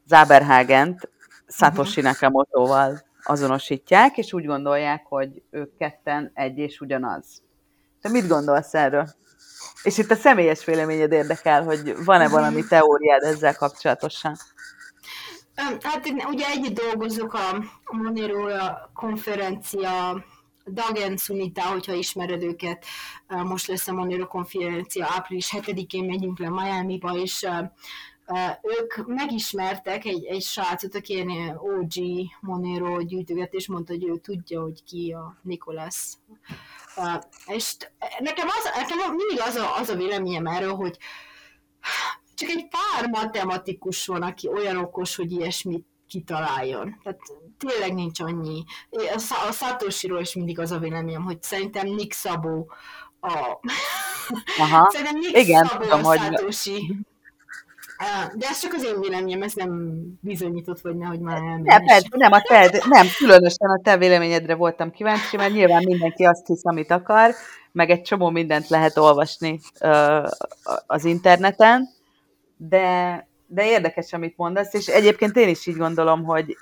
Zaberhagent 0.05 1.09
Satoshi 1.47 1.99
mhm. 1.99 2.09
Nakamoto-val 2.09 3.01
azonosítják, 3.24 4.18
és 4.18 4.34
úgy 4.34 4.45
gondolják, 4.45 5.05
hogy 5.05 5.43
ők 5.49 5.78
ketten 5.78 6.32
egy 6.34 6.57
és 6.57 6.80
ugyanaz. 6.80 7.41
Te 8.01 8.09
mit 8.09 8.28
gondolsz 8.28 8.74
erről? 8.74 9.07
És 9.84 9.98
itt 9.98 10.12
a 10.12 10.16
személyes 10.16 10.66
véleményed 10.66 11.12
érdekel, 11.12 11.64
hogy 11.64 12.04
van-e 12.06 12.28
valami 12.28 12.64
teóriád 12.68 13.24
ezzel 13.24 13.56
kapcsolatosan? 13.56 14.36
Hát 15.82 16.06
én 16.06 16.24
ugye 16.28 16.46
együtt 16.48 16.80
dolgozok 16.80 17.34
a 17.34 17.64
Monero 17.92 18.48
konferencia 18.94 20.24
Dagen 20.66 21.18
Sunita, 21.18 21.62
hogyha 21.62 21.94
ismered 21.94 22.44
őket, 22.44 22.86
most 23.28 23.68
lesz 23.68 23.88
a 23.88 23.94
Monero 23.94 24.28
konferencia, 24.28 25.08
április 25.10 25.50
7-én 25.58 26.04
megyünk 26.04 26.40
le 26.40 26.50
Miami-ba, 26.50 27.18
és 27.18 27.48
ők 28.61 29.07
megismertek 29.07 30.05
egy, 30.05 30.26
egy 30.26 30.41
srácot, 30.41 30.95
aki 30.95 31.13
ilyen 31.13 31.57
OG 31.57 31.93
Monero 32.39 33.01
gyűjtögetés, 33.01 33.67
mondta, 33.67 33.93
hogy 33.93 34.07
ő 34.07 34.17
tudja, 34.17 34.61
hogy 34.61 34.84
ki 34.84 35.11
a 35.11 35.38
Nikolász 35.41 36.17
Uh, 36.95 37.21
és 37.45 37.76
nekem, 38.19 38.47
az, 38.47 38.69
nekem 38.76 39.15
mindig 39.15 39.39
az 39.39 39.55
a, 39.55 39.76
az 39.76 39.89
a 39.89 39.95
véleményem 39.95 40.45
erről, 40.45 40.76
hogy 40.76 40.97
csak 42.36 42.49
egy 42.49 42.67
pár 42.67 43.09
matematikus 43.09 44.05
van, 44.05 44.21
aki 44.21 44.47
olyan 44.47 44.78
okos, 44.78 45.15
hogy 45.15 45.32
ilyesmit 45.32 45.86
kitaláljon. 46.07 46.99
Tehát 47.03 47.19
tényleg 47.57 47.93
nincs 47.93 48.19
annyi. 48.19 48.63
A, 49.47 49.51
Satoshi-ról 49.51 50.21
is 50.21 50.34
mindig 50.34 50.59
az 50.59 50.71
a 50.71 50.80
véleményem, 50.80 51.24
hogy 51.24 51.43
szerintem 51.43 51.88
Nick 51.88 52.13
Szabó 52.13 52.71
a... 53.19 53.59
Aha. 54.57 54.89
szerintem 54.91 55.17
Nick 55.17 55.38
Igen, 55.38 55.65
Szabó 55.65 55.84
tudom, 55.84 56.05
a 56.05 56.15
Satoshi. 56.15 56.71
Hogy 56.71 56.95
De 58.36 58.47
ez 58.47 58.60
csak 58.60 58.74
az 58.74 58.84
én 58.84 58.99
véleményem, 58.99 59.41
ez 59.41 59.54
nem 59.54 60.01
bizonyított, 60.22 60.82
vagy 60.82 60.95
nehogy 60.95 61.20
már 61.20 61.38
elmenni. 61.38 61.68
Nem, 61.68 61.86
persze, 61.86 62.08
nem, 62.10 62.32
a 62.32 62.41
te, 62.41 62.84
nem, 62.89 63.08
különösen 63.18 63.70
a 63.70 63.82
te 63.84 63.97
véleményedre 63.97 64.56
voltam 64.56 64.91
kíváncsi, 64.91 65.38
mert 65.38 65.54
nyilván 65.54 65.84
mindenki 65.86 66.24
azt 66.24 66.47
hisz, 66.47 66.66
amit 66.66 66.91
akar, 66.91 67.34
meg 67.72 67.89
egy 67.89 68.01
csomó 68.01 68.30
mindent 68.30 68.68
lehet 68.68 68.97
olvasni 68.97 69.60
uh, 69.82 70.28
az 70.88 71.06
interneten, 71.06 71.89
de, 72.58 73.28
de 73.47 73.66
érdekes, 73.66 74.14
amit 74.14 74.38
mondasz, 74.38 74.74
és 74.74 74.88
egyébként 74.88 75.36
én 75.36 75.49
is 75.49 75.68
így 75.68 75.78
gondolom, 75.78 76.24
hogy 76.24 76.58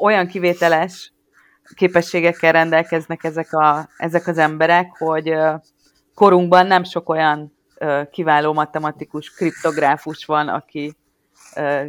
olyan 0.00 0.26
kivételes 0.26 1.12
képességekkel 1.74 2.52
rendelkeznek 2.52 3.24
ezek, 3.24 3.52
a, 3.52 3.88
ezek 3.96 4.26
az 4.26 4.38
emberek, 4.38 4.96
hogy 4.98 5.34
korunkban 6.14 6.66
nem 6.66 6.84
sok 6.84 7.08
olyan 7.08 7.55
kiváló 8.10 8.52
matematikus, 8.52 9.30
kriptográfus 9.30 10.24
van, 10.24 10.48
aki 10.48 10.96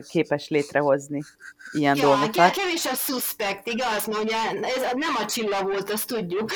képes 0.09 0.49
létrehozni 0.49 1.21
ilyen 1.71 1.95
ja, 1.95 2.01
dolgokat. 2.01 2.51
Kevés 2.51 2.85
a 2.85 2.95
suspect, 2.95 3.67
igaz? 3.67 4.07
Ugye 4.07 4.35
ez 4.61 4.81
nem 4.93 5.15
a 5.17 5.25
csilla 5.25 5.63
volt, 5.63 5.91
azt 5.91 6.07
tudjuk. 6.07 6.51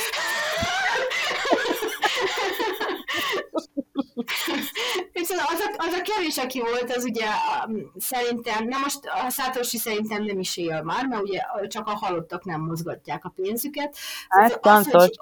Viszont 5.12 5.42
az 5.42 5.60
a, 5.60 5.74
az 5.78 5.94
a 5.94 6.02
kevés, 6.02 6.38
aki 6.38 6.60
volt, 6.60 6.96
az 6.96 7.04
ugye 7.04 7.26
um, 7.68 7.92
szerintem, 7.98 8.68
nem 8.68 8.82
most 8.82 9.00
a 9.26 9.30
Szátosi 9.30 9.78
szerintem 9.78 10.24
nem 10.24 10.40
is 10.40 10.58
él 10.58 10.82
már, 10.82 11.06
mert 11.08 11.22
ugye 11.22 11.42
csak 11.68 11.88
a 11.88 11.92
halottak 11.92 12.46
nem 12.46 12.62
mozgatják 12.62 13.26
a 13.26 13.34
pénzüket. 13.36 13.96
Hát, 14.30 14.66
az, 14.66 14.92
hogy, 14.92 15.20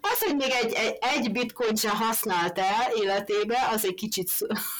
az, 0.00 0.22
hogy 0.24 0.36
még 0.36 0.50
egy, 0.62 0.72
egy, 0.72 0.98
egy 1.00 1.32
bitcoin 1.32 1.74
sem 1.74 1.96
használt 1.96 2.58
el 2.58 2.92
életébe, 3.02 3.68
az 3.72 3.84
egy 3.84 3.94
kicsit 3.94 4.28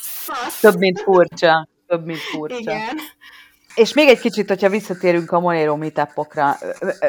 szasz. 0.02 0.60
Több, 0.60 0.78
mint 0.78 1.00
furcsa. 1.00 1.68
Több, 1.86 2.06
mint 2.06 2.18
furcsa. 2.18 2.58
Igen. 2.58 2.98
És 3.74 3.92
még 3.92 4.08
egy 4.08 4.20
kicsit, 4.20 4.48
hogyha 4.48 4.68
visszatérünk 4.68 5.30
a 5.30 5.40
Monero 5.40 5.76
meetupokra, 5.76 6.58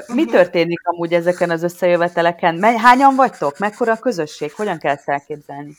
mi 0.08 0.24
mhm. 0.24 0.32
történik 0.32 0.88
amúgy 0.88 1.14
ezeken 1.14 1.50
az 1.50 1.64
összejöveteleken? 1.64 2.78
Hányan 2.80 3.16
vagytok? 3.16 3.58
Mekkora 3.58 3.92
a 3.92 4.00
közösség? 4.00 4.52
Hogyan 4.52 4.78
kell 4.78 4.94
ezt 4.94 5.10
elképzelni? 5.10 5.76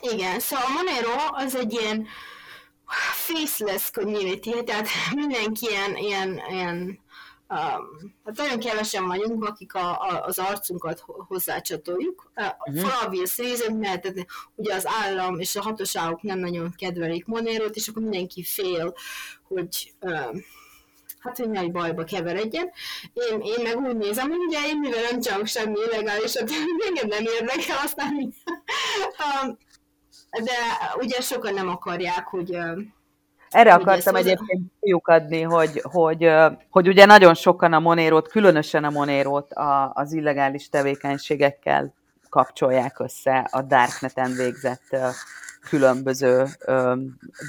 Igen, 0.00 0.40
szóval 0.40 0.64
a 0.66 0.72
Monero 0.72 1.44
az 1.44 1.56
egy 1.56 1.72
ilyen 1.72 2.06
faceless 3.14 3.90
community, 3.90 4.62
tehát 4.64 4.88
mindenki 5.14 5.66
ilyen, 5.70 5.96
ilyen, 5.96 6.42
ilyen 6.50 6.98
hát 8.24 8.36
nagyon 8.36 8.58
kevesen 8.58 9.06
vagyunk, 9.06 9.44
akik 9.44 9.74
a, 9.74 9.90
a, 9.90 10.24
az 10.24 10.38
arcunkat 10.38 11.04
hozzácsatoljuk. 11.06 12.32
Uh-huh. 12.36 12.80
For 12.80 13.06
obvious 13.06 13.38
reason, 13.38 13.76
mert 13.76 14.12
ugye 14.54 14.74
az 14.74 14.86
állam 14.86 15.38
és 15.38 15.56
a 15.56 15.62
hatóságok 15.62 16.22
nem 16.22 16.38
nagyon 16.38 16.72
kedvelik 16.76 17.26
Monérót, 17.26 17.76
és 17.76 17.88
akkor 17.88 18.02
mindenki 18.02 18.42
fél, 18.42 18.94
hogy 19.48 19.94
uh, 20.00 20.36
hát, 21.18 21.38
hogy 21.38 21.50
nagy 21.50 21.72
bajba 21.72 22.04
keveredjen. 22.04 22.70
Én, 23.12 23.40
én 23.40 23.62
meg 23.62 23.76
úgy 23.76 23.96
nézem, 23.96 24.28
hogy 24.28 24.40
ugye 24.46 24.58
én 24.66 24.78
mivel 24.78 25.02
nem 25.10 25.20
csak 25.20 25.46
semmi 25.46 25.78
illegálisat, 25.86 26.50
engem 26.86 27.08
nem 27.08 27.24
érdekel, 27.24 27.76
aztán 27.84 28.14
um, 29.42 29.58
de 30.44 30.52
ugye 30.98 31.20
sokan 31.20 31.54
nem 31.54 31.68
akarják, 31.68 32.26
hogy 32.26 32.50
uh, 32.50 32.78
erre 33.52 33.74
akartam 33.74 34.14
egyébként 34.14 34.72
adni, 35.02 35.42
hogy, 35.42 35.80
hogy, 35.82 36.30
hogy 36.70 36.88
ugye 36.88 37.04
nagyon 37.04 37.34
sokan 37.34 37.72
a 37.72 37.80
Monérót, 37.80 38.28
különösen 38.28 38.84
a 38.84 38.90
Monérót 38.90 39.52
az 39.92 40.12
illegális 40.12 40.68
tevékenységekkel 40.68 41.94
kapcsolják 42.28 42.98
össze 42.98 43.48
a 43.50 43.62
Darkneten 43.62 44.32
végzett 44.36 44.96
különböző 45.68 46.44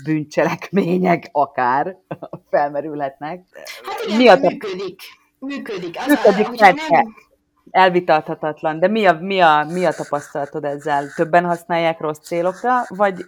bűncselekmények 0.04 1.30
akár 1.32 1.98
felmerülhetnek. 2.52 3.44
Hát 3.84 4.04
igen, 4.06 4.18
Mi 4.18 4.28
a 4.28 4.36
működik. 4.36 5.02
Működik. 5.40 5.98
Az 5.98 6.08
működik, 6.08 6.62
a, 6.62 6.66
nem... 6.90 7.16
Elvitathatatlan, 7.72 8.80
de 8.80 8.88
mi 8.88 9.06
a, 9.06 9.14
mi, 9.14 9.40
a, 9.40 9.66
mi 9.72 9.86
a 9.86 9.92
tapasztalatod 9.92 10.64
ezzel? 10.64 11.14
Többen 11.16 11.46
használják 11.46 12.00
rossz 12.00 12.20
célokra, 12.20 12.82
vagy, 12.88 13.26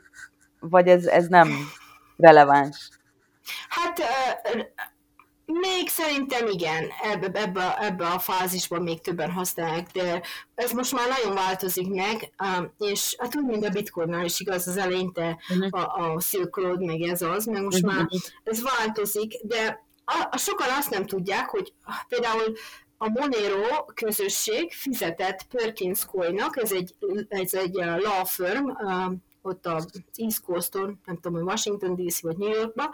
vagy 0.59 0.87
ez, 0.87 1.05
ez 1.05 1.27
nem 1.27 1.49
releváns? 2.17 2.89
Hát 3.69 4.01
még 5.45 5.89
szerintem 5.89 6.47
igen, 6.47 6.91
ebbe, 7.01 7.41
ebbe, 7.41 7.77
ebbe 7.79 8.07
a 8.07 8.19
fázisban 8.19 8.81
még 8.81 9.01
többen 9.01 9.31
használják, 9.31 9.91
de 9.91 10.21
ez 10.55 10.71
most 10.71 10.91
már 10.91 11.07
nagyon 11.07 11.35
változik 11.35 11.87
meg, 11.87 12.33
és 12.77 13.15
hát 13.17 13.35
úgy, 13.35 13.45
mint 13.45 13.65
a 13.65 13.69
bitcoinnál 13.69 14.25
is 14.25 14.39
igaz, 14.39 14.67
az 14.67 14.77
eleinte 14.77 15.37
uh-huh. 15.49 15.81
a, 15.81 16.13
a 16.13 16.19
Silk 16.19 16.57
Road, 16.57 16.83
meg 16.83 17.01
ez 17.01 17.21
az, 17.21 17.45
meg 17.45 17.63
most 17.63 17.83
uh-huh. 17.83 17.97
már 17.97 18.07
ez 18.43 18.61
változik, 18.63 19.33
de 19.43 19.83
a, 20.05 20.27
a 20.31 20.37
sokan 20.37 20.69
azt 20.77 20.89
nem 20.89 21.05
tudják, 21.05 21.49
hogy 21.49 21.73
például 22.07 22.53
a 22.97 23.09
Monero 23.09 23.85
közösség 23.93 24.73
fizetett 24.73 25.43
Perkins 25.49 26.05
Coinnak, 26.05 26.57
ez 26.57 26.71
egy, 26.71 26.95
ez 27.27 27.53
egy 27.53 27.73
law 27.73 28.25
firm, 28.25 28.69
ott 29.45 29.65
a 29.65 29.85
East 30.15 30.41
Coaston, 30.41 30.99
nem 31.05 31.15
tudom, 31.15 31.33
hogy 31.33 31.47
Washington 31.47 31.95
DC 31.95 32.21
vagy 32.21 32.37
New 32.37 32.53
Yorkba, 32.53 32.93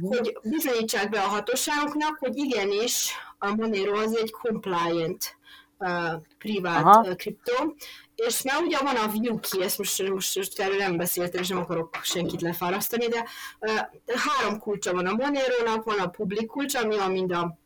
hogy 0.00 0.38
bizonyítsák 0.42 1.10
be 1.10 1.20
a 1.20 1.28
hatóságoknak, 1.28 2.18
hogy 2.18 2.36
igenis 2.36 3.12
a 3.38 3.54
Monero 3.54 3.98
az 3.98 4.16
egy 4.16 4.30
compliant 4.30 5.36
uh, 5.78 6.22
privát 6.38 7.06
uh, 7.06 7.14
kriptó, 7.14 7.74
és 8.14 8.42
már 8.42 8.62
ugye 8.62 8.78
van 8.78 8.96
a 8.96 9.10
Vuki, 9.10 9.62
ezt 9.62 9.78
most, 9.78 10.08
most, 10.08 10.36
most 10.36 10.60
erről 10.60 10.76
nem 10.76 10.96
beszéltem, 10.96 11.42
és 11.42 11.48
nem 11.48 11.58
akarok 11.58 11.98
senkit 12.02 12.40
lefárasztani, 12.40 13.06
de 13.06 13.24
uh, 13.60 14.16
három 14.16 14.58
kulcsa 14.58 14.92
van 14.92 15.06
a 15.06 15.14
Monero-nak, 15.14 15.84
van 15.84 15.98
a 15.98 16.08
public 16.08 16.46
kulcsa, 16.46 16.80
ami 16.80 16.96
van 16.96 17.10
mind 17.10 17.32
a, 17.32 17.58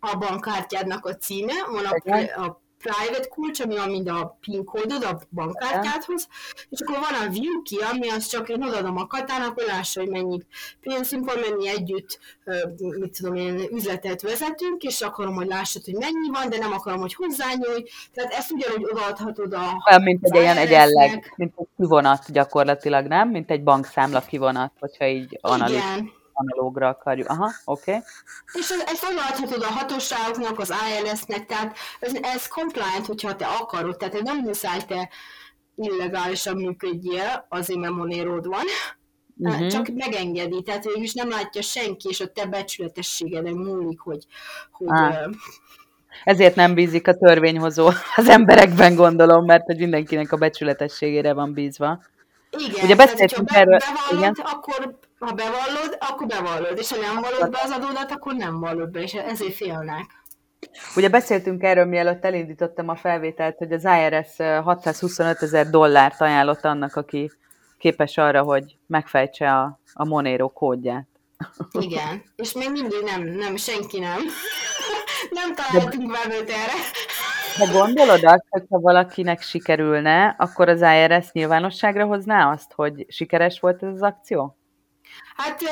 a 0.00 0.16
bankkártyádnak 0.16 1.06
a 1.06 1.16
címe, 1.16 1.54
van 1.70 1.84
a, 1.84 2.42
a 2.42 2.60
private 2.82 3.28
kulcs, 3.28 3.60
ami 3.60 3.76
van 3.76 3.90
mind 3.90 4.08
a 4.08 4.38
PIN 4.40 4.64
kódod 4.64 5.04
a 5.04 5.20
bankkártyádhoz, 5.30 6.28
és 6.68 6.80
akkor 6.80 6.98
van 6.98 7.26
a 7.26 7.30
view 7.30 7.62
key, 7.62 7.78
ami 7.92 8.08
az 8.08 8.26
csak 8.26 8.48
én 8.48 8.62
odaadom 8.62 8.96
a 8.96 9.06
katának, 9.06 9.54
hogy 9.54 9.66
lássa, 9.66 10.00
hogy 10.00 10.08
mennyi 10.10 10.42
pénzünk 10.80 11.32
van, 11.32 11.38
mennyi 11.48 11.68
együtt, 11.68 12.18
mit 12.78 13.16
tudom 13.16 13.34
én, 13.34 13.68
üzletet 13.72 14.22
vezetünk, 14.22 14.82
és 14.82 15.00
akarom, 15.00 15.34
hogy 15.34 15.46
lássad, 15.46 15.84
hogy 15.84 15.94
mennyi 15.94 16.28
van, 16.32 16.48
de 16.48 16.58
nem 16.58 16.72
akarom, 16.72 17.00
hogy 17.00 17.14
hozzányúj. 17.14 17.84
Tehát 18.14 18.32
ezt 18.32 18.50
ugyanúgy 18.50 18.88
odaadhatod 18.90 19.52
a 19.52 19.82
Olyan, 19.88 20.02
mint 20.02 20.24
egy 20.24 20.40
ilyen 20.40 20.56
egyenleg, 20.56 21.32
mint 21.36 21.52
egy 21.56 21.68
kivonat 21.76 22.32
gyakorlatilag, 22.32 23.06
nem? 23.06 23.28
Mint 23.28 23.50
egy 23.50 23.62
bankszámla 23.62 24.20
kivonat, 24.20 24.72
hogyha 24.78 25.06
így 25.06 25.38
analiz 25.40 25.82
analógra 26.40 26.88
akarjuk. 26.88 27.28
Aha, 27.28 27.50
oké. 27.64 27.90
Okay. 27.90 28.02
És 28.52 28.70
ezt 28.86 29.06
odaadhatod 29.10 29.62
a 29.62 29.72
hatóságoknak, 29.72 30.58
az 30.58 30.72
ILS-nek, 30.98 31.46
tehát 31.46 31.76
ez, 32.00 32.12
ez 32.22 32.48
compliant, 32.48 33.06
hogyha 33.06 33.36
te 33.36 33.46
akarod, 33.46 33.96
tehát 33.96 34.22
nem 34.22 34.38
muszáj 34.38 34.78
te 34.86 35.08
illegálisan 35.76 36.56
működjél, 36.56 37.46
azért 37.48 37.80
mert 37.80 37.92
monéród 37.92 38.46
van, 38.46 38.64
uh-huh. 39.36 39.66
csak 39.66 39.88
megengedi, 39.94 40.62
tehát 40.62 40.84
végül 40.84 41.02
is 41.02 41.14
nem 41.14 41.28
látja 41.28 41.62
senki, 41.62 42.08
és 42.08 42.20
a 42.20 42.32
te 42.32 42.46
becsületességeden 42.46 43.54
múlik, 43.54 44.00
hogy, 44.00 44.24
hogy 44.70 44.88
ah. 44.90 45.30
Ezért 46.24 46.54
nem 46.54 46.74
bízik 46.74 47.08
a 47.08 47.14
törvényhozó 47.14 47.90
az 48.16 48.28
emberekben, 48.28 48.94
gondolom, 48.94 49.44
mert 49.44 49.64
hogy 49.64 49.78
mindenkinek 49.78 50.32
a 50.32 50.36
becsületességére 50.36 51.32
van 51.32 51.52
bízva. 51.52 52.02
Igen, 52.50 52.84
Ugye 52.84 52.96
beszéltünk 52.96 53.48
tehát, 53.48 53.62
erről, 53.62 53.78
bevallod, 53.78 54.18
igen. 54.18 54.46
akkor 54.52 54.98
ha 55.20 55.32
bevallod, 55.32 55.96
akkor 55.98 56.26
bevallod, 56.26 56.78
és 56.78 56.90
ha 56.92 57.00
nem 57.00 57.20
vallod 57.20 57.50
be 57.50 57.58
az 57.62 57.70
adódat, 57.70 58.10
akkor 58.10 58.34
nem 58.34 58.60
vallod 58.60 58.90
be, 58.90 59.00
és 59.00 59.12
ezért 59.12 59.54
félnek. 59.54 60.04
Ugye 60.96 61.08
beszéltünk 61.08 61.62
erről, 61.62 61.84
mielőtt 61.84 62.24
elindítottam 62.24 62.88
a 62.88 62.96
felvételt, 62.96 63.56
hogy 63.58 63.72
az 63.72 63.84
IRS 63.84 64.36
625 64.62 65.42
ezer 65.42 65.70
dollárt 65.70 66.20
ajánlott 66.20 66.64
annak, 66.64 66.96
aki 66.96 67.30
képes 67.78 68.16
arra, 68.16 68.42
hogy 68.42 68.76
megfejtse 68.86 69.52
a, 69.52 69.80
a 69.92 70.04
Monero 70.04 70.48
kódját. 70.48 71.08
Igen, 71.70 72.22
és 72.36 72.52
még 72.52 72.70
mindig 72.70 73.02
nem, 73.04 73.22
nem, 73.22 73.56
senki 73.56 73.98
nem. 73.98 74.20
nem 75.38 75.54
találtunk 75.54 76.10
bennőt 76.10 76.50
erre. 76.50 76.78
De 77.58 77.72
gondolod 77.72 78.24
azt, 78.24 78.44
hogyha 78.48 78.80
valakinek 78.80 79.42
sikerülne, 79.42 80.34
akkor 80.38 80.68
az 80.68 80.80
IRS 80.80 81.32
nyilvánosságra 81.32 82.04
hozná 82.04 82.52
azt, 82.52 82.72
hogy 82.72 83.06
sikeres 83.08 83.60
volt 83.60 83.82
ez 83.82 83.92
az 83.92 84.02
akció? 84.02 84.59
Hát 85.36 85.62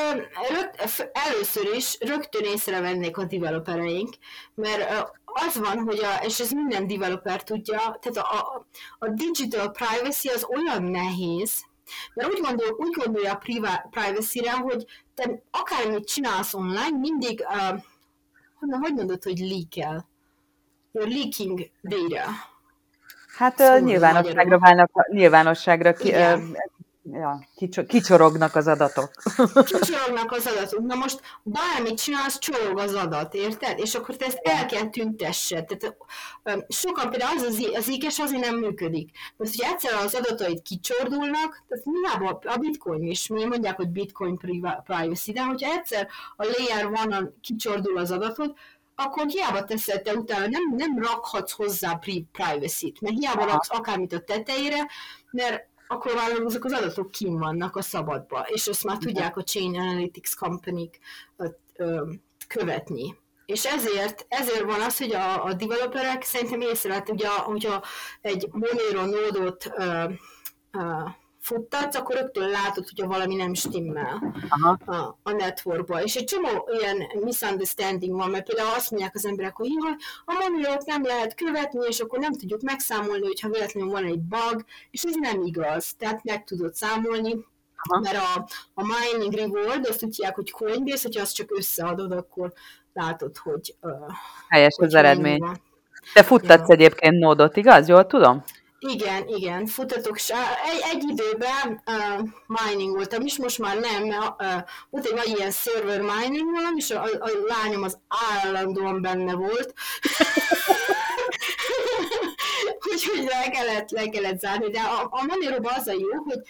először 1.12 1.74
is 1.74 1.96
rögtön 2.00 2.44
észrevennék 2.44 3.16
a 3.16 3.24
developereink, 3.24 4.14
mert 4.54 5.10
az 5.24 5.58
van, 5.58 5.78
hogy 5.78 5.98
a, 5.98 6.24
és 6.24 6.40
ez 6.40 6.50
minden 6.50 6.86
developer 6.86 7.42
tudja, 7.42 7.98
tehát 8.00 8.16
a, 8.16 8.66
a, 8.98 9.08
digital 9.08 9.70
privacy 9.70 10.28
az 10.28 10.46
olyan 10.48 10.82
nehéz, 10.82 11.64
mert 12.14 12.28
úgy, 12.32 12.40
gondol, 12.40 12.74
úgy 12.76 12.96
gondolja 13.02 13.32
a 13.32 13.42
privacy-re, 13.90 14.52
hogy 14.52 14.86
te 15.14 15.42
akármit 15.50 16.08
csinálsz 16.08 16.54
online, 16.54 16.98
mindig, 16.98 17.40
uh, 17.40 17.80
honnan, 18.58 18.80
hogy 18.80 18.94
mondod, 18.94 19.22
hogy 19.22 19.38
leak-el? 19.38 20.08
You're 20.92 21.08
leaking 21.08 21.70
data. 21.82 22.30
Hát 23.36 23.56
szóval 23.56 23.78
nyilvánosságra 23.78 24.58
válnak, 24.58 24.90
nyilvánosságra 25.12 25.92
ki, 25.92 26.12
ja, 27.12 27.48
kicso, 27.56 27.84
kicsorognak 27.84 28.54
az 28.54 28.66
adatok. 28.66 29.10
Kicsorognak 29.64 30.32
az 30.32 30.46
adatok. 30.46 30.80
Na 30.80 30.94
most 30.94 31.20
bármit 31.42 32.02
csinálsz, 32.02 32.38
csorog 32.38 32.78
az 32.78 32.94
adat, 32.94 33.34
érted? 33.34 33.78
És 33.78 33.94
akkor 33.94 34.16
te 34.16 34.26
ezt 34.26 34.40
el 34.42 34.66
kell 34.66 34.88
tüntessed. 34.88 35.64
Tehát, 35.64 35.96
sokan 36.68 37.10
például 37.10 37.38
az, 37.38 37.42
az, 37.42 37.68
az 37.74 37.88
ékes 37.88 38.18
azért 38.18 38.44
nem 38.44 38.56
működik. 38.56 39.10
Mert 39.36 39.50
hogyha 39.50 39.72
egyszer 39.72 39.94
az 40.04 40.14
adatait 40.14 40.62
kicsordulnak, 40.62 41.64
tehát 41.68 41.84
hiába 41.84 42.40
a 42.44 42.56
bitcoin 42.56 43.02
is, 43.02 43.26
mi 43.26 43.44
mondják, 43.44 43.76
hogy 43.76 43.88
bitcoin 43.88 44.38
privacy, 44.84 45.32
de 45.32 45.42
hogyha 45.42 45.72
egyszer 45.72 46.08
a 46.36 46.44
layer 46.44 46.88
van, 46.88 47.38
kicsordul 47.40 47.98
az 47.98 48.10
adatot, 48.10 48.58
akkor 49.00 49.26
hiába 49.26 49.64
teszed 49.64 50.02
te 50.02 50.14
utána, 50.14 50.46
nem, 50.46 50.74
nem 50.76 50.98
rakhatsz 50.98 51.52
hozzá 51.52 52.00
privacy-t, 52.32 53.00
mert 53.00 53.18
hiába 53.18 53.44
raksz 53.44 53.70
akármit 53.70 54.12
a 54.12 54.20
tetejére, 54.20 54.86
mert 55.30 55.68
akkor 55.88 56.14
már 56.14 56.30
azok 56.30 56.64
az 56.64 56.72
adatok 56.72 57.10
kim 57.10 57.38
vannak 57.38 57.76
a 57.76 57.82
szabadba, 57.82 58.46
és 58.48 58.66
azt 58.66 58.84
már 58.84 58.96
tudják 58.98 59.36
a 59.36 59.42
Chain 59.42 59.78
Analytics 59.78 60.34
company 60.34 60.90
követni. 62.46 63.16
És 63.46 63.64
ezért, 63.64 64.26
ezért 64.28 64.62
van 64.62 64.80
az, 64.80 64.98
hogy 64.98 65.14
a, 65.14 65.44
a 65.44 65.52
developerek 65.54 66.22
szerintem 66.22 66.60
észrevett, 66.60 67.08
ugye, 67.08 67.28
hogyha 67.28 67.82
egy 68.20 68.48
Monero 68.52 69.06
nódot 69.06 69.72
uh, 69.76 70.12
uh, 70.72 71.10
futtatsz, 71.40 71.96
akkor 71.96 72.16
rögtön 72.16 72.48
látod, 72.48 72.88
hogyha 72.88 73.06
valami 73.06 73.34
nem 73.34 73.54
stimmel 73.54 74.34
Aha. 74.48 74.78
a, 74.84 75.18
a 75.22 75.32
networkba. 75.32 76.02
És 76.02 76.14
egy 76.14 76.24
csomó 76.24 76.68
ilyen 76.80 77.02
misunderstanding 77.24 78.16
van, 78.16 78.30
mert 78.30 78.46
például 78.46 78.74
azt 78.74 78.90
mondják 78.90 79.14
az 79.14 79.26
emberek, 79.26 79.56
hogy 79.56 79.70
jaj, 79.82 79.94
a 80.24 80.32
monolót 80.32 80.86
nem 80.86 81.04
lehet 81.04 81.34
követni, 81.34 81.86
és 81.86 82.00
akkor 82.00 82.18
nem 82.18 82.32
tudjuk 82.32 82.60
megszámolni, 82.60 83.26
hogyha 83.26 83.48
véletlenül 83.48 83.90
van 83.90 84.04
egy 84.04 84.20
bug, 84.20 84.64
és 84.90 85.02
ez 85.02 85.14
nem 85.14 85.42
igaz. 85.42 85.94
Tehát 85.98 86.24
meg 86.24 86.44
tudod 86.44 86.74
számolni, 86.74 87.44
Aha. 87.76 88.00
mert 88.00 88.16
a, 88.16 88.48
a 88.74 88.82
mining 88.82 89.34
reward, 89.34 89.86
azt 89.86 89.98
tudják, 89.98 90.34
hogy 90.34 90.50
Coinbase, 90.50 91.02
hogyha 91.02 91.22
azt 91.22 91.34
csak 91.34 91.56
összeadod, 91.56 92.12
akkor 92.12 92.52
látod, 92.92 93.36
hogy... 93.36 93.74
Uh, 93.80 93.92
Helyes 94.48 94.74
hogy 94.74 94.86
az 94.86 94.94
eredmény. 94.94 95.42
Te 96.14 96.22
futtatsz 96.22 96.68
ja. 96.68 96.74
egyébként 96.74 97.18
nódot, 97.18 97.56
igaz? 97.56 97.88
Jól 97.88 98.06
tudom? 98.06 98.44
Igen, 98.80 99.28
igen, 99.28 99.66
futatok, 99.66 100.16
egy, 100.72 100.80
egy 100.92 101.04
időben 101.08 101.82
uh, 101.86 102.28
mining 102.46 102.94
voltam 102.94 103.22
is, 103.22 103.38
most 103.38 103.58
már 103.58 103.78
nem, 103.78 104.04
mert 104.04 104.42
uh, 104.42 104.68
volt 104.90 105.06
egy 105.06 105.14
nagy 105.14 105.36
ilyen 105.36 105.50
server 105.50 106.00
mining 106.00 106.50
valam, 106.50 106.76
és 106.76 106.90
a, 106.90 107.02
a 107.02 107.30
lányom 107.46 107.82
az 107.82 107.98
állandóan 108.08 109.02
benne 109.02 109.34
volt. 109.34 109.74
Úgyhogy 112.92 113.24
le 113.24 113.50
kellett, 113.50 113.90
le 113.90 114.08
kellett 114.08 114.38
zárni, 114.38 114.70
de 114.70 114.80
a, 114.80 115.08
a 115.10 115.24
Monero 115.24 115.68
az 115.68 115.86
a 115.86 115.92
jó, 115.92 116.22
hogy 116.24 116.40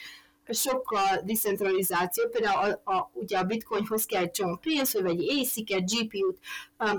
sokkal 0.51 1.21
decentralizáció, 1.25 2.29
például 2.29 2.81
a, 2.85 2.93
a, 2.93 3.11
ugye 3.13 3.39
a 3.39 3.45
bitcoinhoz 3.45 4.05
kell 4.05 4.23
egy 4.23 4.31
csomó 4.31 4.57
pénz, 4.57 5.01
vagy 5.01 5.21
egy 5.21 5.39
ASIC-et, 5.39 5.91
GPU-t. 5.91 6.39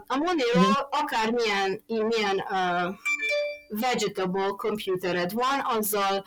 A 0.07 0.17
Monero 0.17 0.59
mm. 0.59 0.71
akármilyen 0.89 1.83
milyen, 1.87 2.35
uh, 2.49 2.95
vegetable 3.69 4.49
computered 4.57 5.33
van, 5.33 5.59
azzal 5.63 6.23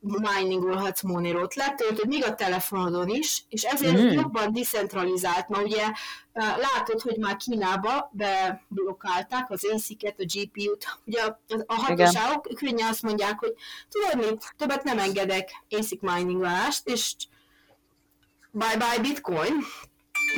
miningolhatsz 0.00 1.02
Monero-t. 1.02 1.54
Letöltöd 1.54 2.06
még 2.06 2.24
a 2.24 2.34
telefonodon 2.34 3.08
is, 3.08 3.44
és 3.48 3.62
ezért 3.62 3.96
mm. 3.96 4.10
jobban 4.10 4.52
decentralizált, 4.52 5.48
mert 5.48 5.64
ugye 5.64 5.86
látod, 6.32 7.00
hogy 7.00 7.16
már 7.18 7.36
Kínába 7.36 8.10
beblokkálták 8.12 9.50
az 9.50 9.64
ASIC-et, 9.72 10.20
a 10.20 10.24
GPU-t. 10.24 10.98
Ugye 11.04 11.22
a, 11.66 11.74
hatóságok 11.74 12.48
könnyen 12.54 12.88
azt 12.88 13.02
mondják, 13.02 13.38
hogy 13.38 13.54
tudod 13.88 14.30
mit, 14.30 14.54
többet 14.56 14.84
nem 14.84 14.98
engedek 14.98 15.50
ASIC 15.70 16.00
miningolást, 16.00 16.88
és 16.88 17.14
bye-bye 18.50 18.98
bitcoin, 19.00 19.64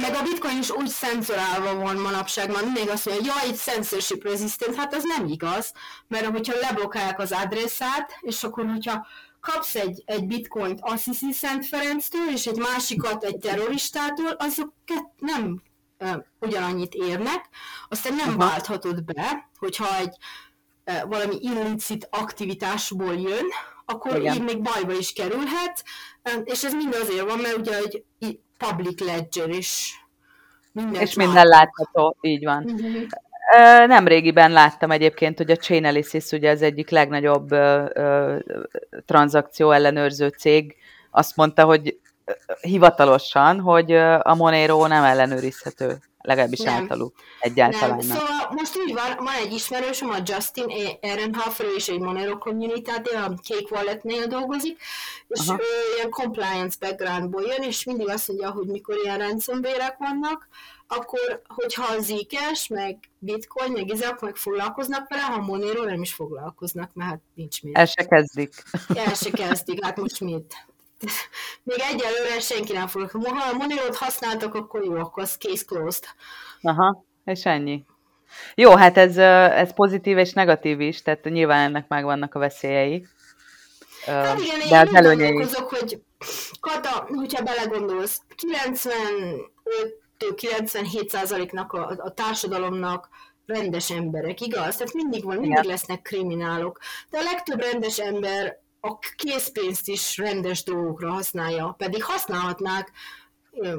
meg 0.00 0.14
a 0.14 0.22
bitcoin 0.22 0.58
is 0.58 0.70
úgy 0.70 0.88
szenzorálva 0.88 1.74
van 1.74 1.96
manapság, 1.96 2.50
már 2.50 2.64
mindig 2.64 2.88
azt 2.88 3.06
mondja, 3.06 3.32
hogy 3.32 3.42
jaj, 3.42 3.52
itt 3.52 3.60
censorship 3.60 4.22
resistant, 4.22 4.76
hát 4.76 4.94
ez 4.94 5.02
nem 5.04 5.26
igaz, 5.26 5.72
mert 6.08 6.26
hogyha 6.26 6.58
leblokkálják 6.60 7.18
az 7.18 7.32
adresszát, 7.32 8.18
és 8.20 8.42
akkor, 8.42 8.66
hogyha 8.66 9.06
kapsz 9.40 9.74
egy, 9.74 10.02
egy 10.04 10.26
bitcoint 10.26 10.78
Assisi 10.82 11.32
Szent 11.32 11.66
Ferenctől, 11.66 12.28
és 12.32 12.46
egy 12.46 12.58
másikat 12.58 13.24
egy 13.24 13.36
terroristától, 13.36 14.30
azok 14.30 14.72
nem 15.18 15.62
e, 15.98 16.26
ugyanannyit 16.40 16.94
érnek, 16.94 17.48
aztán 17.88 18.14
nem 18.14 18.28
Aha. 18.28 18.36
válthatod 18.36 19.04
be, 19.04 19.50
hogyha 19.58 19.96
egy 19.96 20.16
e, 20.84 21.04
valami 21.04 21.36
illicit 21.40 22.08
aktivitásból 22.10 23.14
jön, 23.14 23.46
akkor 23.84 24.16
Igen. 24.16 24.34
így 24.34 24.42
még 24.42 24.62
bajba 24.62 24.92
is 24.92 25.12
kerülhet, 25.12 25.84
és 26.44 26.64
ez 26.64 26.72
mind 26.74 26.94
azért 26.94 27.28
van, 27.28 27.38
mert 27.38 27.56
ugye 27.56 27.76
egy 27.76 28.38
public 28.58 29.00
ledger 29.00 29.48
is. 29.48 30.00
Minden 30.72 31.00
és 31.00 31.14
minden 31.14 31.46
látható, 31.46 32.16
így 32.20 32.44
van. 32.44 32.64
Uh-huh. 32.64 33.06
Nem 33.86 34.06
régiben 34.06 34.50
láttam 34.52 34.90
egyébként, 34.90 35.38
hogy 35.38 35.50
a 35.50 35.56
Chainalysis 35.56 36.30
ugye 36.30 36.50
az 36.50 36.62
egyik 36.62 36.90
legnagyobb 36.90 37.52
ö, 37.52 37.84
ö, 37.94 38.38
tranzakció 39.06 39.70
ellenőrző 39.70 40.28
cég 40.28 40.76
azt 41.10 41.36
mondta, 41.36 41.64
hogy 41.64 41.98
hivatalosan, 42.60 43.60
hogy 43.60 43.92
a 44.22 44.34
Monero 44.34 44.86
nem 44.86 45.04
ellenőrizhető 45.04 45.98
legalábbis 46.22 46.58
nem. 46.58 46.74
általuk 46.74 47.14
egyáltalán 47.40 47.96
nem. 47.96 48.06
nem. 48.06 48.16
Szóval 48.16 48.50
most 48.50 48.76
úgy 48.76 48.92
van, 48.92 49.24
van 49.24 49.34
egy 49.34 49.52
ismerősöm, 49.52 50.10
a 50.10 50.16
Justin 50.24 50.96
Ehrenhofer, 51.00 51.66
és 51.76 51.88
egy 51.88 51.98
Monero 51.98 52.38
community 52.38 52.88
a 52.88 53.00
Cake 53.42 53.66
Wallet-nél 53.70 54.26
dolgozik, 54.26 54.80
és 55.28 55.48
Aha. 55.48 55.58
ő 55.60 55.94
ilyen 55.96 56.10
compliance 56.10 56.76
backgroundból 56.80 57.42
jön, 57.42 57.62
és 57.62 57.84
mindig 57.84 58.08
azt 58.08 58.28
mondja, 58.28 58.50
hogy 58.50 58.66
mikor 58.66 58.96
ilyen 59.02 59.18
ransomware 59.18 59.96
vannak, 59.98 60.48
akkor, 60.86 61.42
hogyha 61.46 61.94
az 61.94 62.04
zikes, 62.04 62.68
meg 62.68 62.98
bitcoin, 63.18 63.72
meg 63.72 63.88
izak, 63.88 64.20
meg 64.20 64.36
foglalkoznak 64.36 65.08
vele, 65.08 65.22
ha 65.22 65.40
Monero 65.40 65.84
nem 65.84 66.02
is 66.02 66.12
foglalkoznak, 66.12 66.94
mert 66.94 67.10
hát 67.10 67.20
nincs 67.34 67.62
mit. 67.62 67.76
El 67.76 67.86
se 67.86 68.06
kezdik. 68.06 68.62
El 68.94 69.14
se 69.14 69.30
kezdik, 69.30 69.84
hát 69.84 69.96
most 69.96 70.20
mit? 70.20 70.66
még 71.62 71.78
egyelőre 71.92 72.40
senki 72.40 72.72
nem 72.72 72.86
fog. 72.86 73.10
Ha 73.10 73.50
a 73.52 73.56
Monero-t 73.56 73.96
használtak, 73.96 74.54
akkor 74.54 74.84
jó, 74.84 74.94
akkor 74.94 75.22
az 75.22 75.36
case 75.38 75.64
closed. 75.64 76.04
Aha, 76.62 77.04
és 77.24 77.44
ennyi. 77.44 77.84
Jó, 78.54 78.70
hát 78.76 78.96
ez, 78.96 79.16
ez 79.52 79.74
pozitív 79.74 80.18
és 80.18 80.32
negatív 80.32 80.80
is, 80.80 81.02
tehát 81.02 81.24
nyilván 81.24 81.68
ennek 81.68 81.88
megvannak 81.88 82.34
a 82.34 82.38
veszélyei. 82.38 83.06
Hát 84.06 84.40
igen, 84.40 84.58
de 84.58 84.64
én 84.64 84.88
az 84.88 84.94
előnyei. 84.94 85.46
hogy 85.68 86.02
Kata, 86.60 87.06
hogyha 87.08 87.42
belegondolsz, 87.42 88.20
95-97%-nak 90.18 91.72
a, 91.72 91.94
a 91.98 92.14
társadalomnak 92.14 93.08
rendes 93.46 93.90
emberek, 93.90 94.40
igaz? 94.40 94.76
Tehát 94.76 94.92
mindig 94.92 95.24
van, 95.24 95.36
mindig 95.36 95.64
lesznek 95.64 96.02
kriminálok. 96.02 96.78
De 97.10 97.18
a 97.18 97.22
legtöbb 97.22 97.60
rendes 97.60 97.98
ember 97.98 98.61
a 98.84 98.98
készpénzt 99.16 99.88
is 99.88 100.16
rendes 100.16 100.62
dolgokra 100.62 101.10
használja, 101.10 101.74
pedig 101.78 102.04
használhatnák 102.04 102.90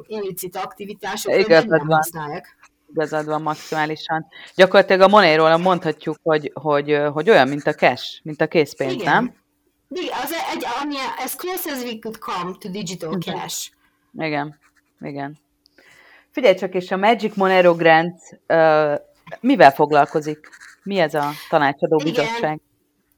illicit 0.08 0.56
aktivitásokra, 0.56 1.40
Igazad 1.40 1.68
nem 1.70 1.88
van. 1.88 1.96
használják. 1.96 2.58
Igazad 2.92 3.26
van 3.26 3.42
maximálisan. 3.42 4.28
Gyakorlatilag 4.56 5.02
a 5.02 5.08
Monero-ra 5.08 5.58
mondhatjuk, 5.58 6.18
hogy, 6.24 6.52
hogy, 6.54 7.00
hogy 7.14 7.30
olyan, 7.30 7.48
mint 7.48 7.68
a 7.68 7.74
cash, 7.74 8.20
mint 8.24 8.42
a 8.42 8.48
készpénz, 8.48 8.94
Igen. 8.94 9.14
nem? 9.14 9.34
Igen, 9.90 10.18
az 10.24 10.32
egy, 10.54 10.66
ami, 10.82 10.96
as 11.24 11.36
close 11.36 11.72
as 11.72 11.82
we 11.84 12.00
could 12.00 12.18
come 12.18 12.56
to 12.60 12.70
digital 12.70 13.18
cash. 13.18 13.72
Igen, 14.18 14.60
igen. 15.00 15.40
Figyelj 16.32 16.56
csak, 16.56 16.74
és 16.74 16.92
a 16.92 16.98
Magic 16.98 17.36
Monero 17.36 17.76
Grant 17.76 18.20
uh, 18.48 19.00
mivel 19.40 19.72
foglalkozik? 19.72 20.50
Mi 20.84 21.00
ez 21.00 21.14
a 21.14 21.30
tanácsadó 21.50 22.02
Igen. 22.06 22.62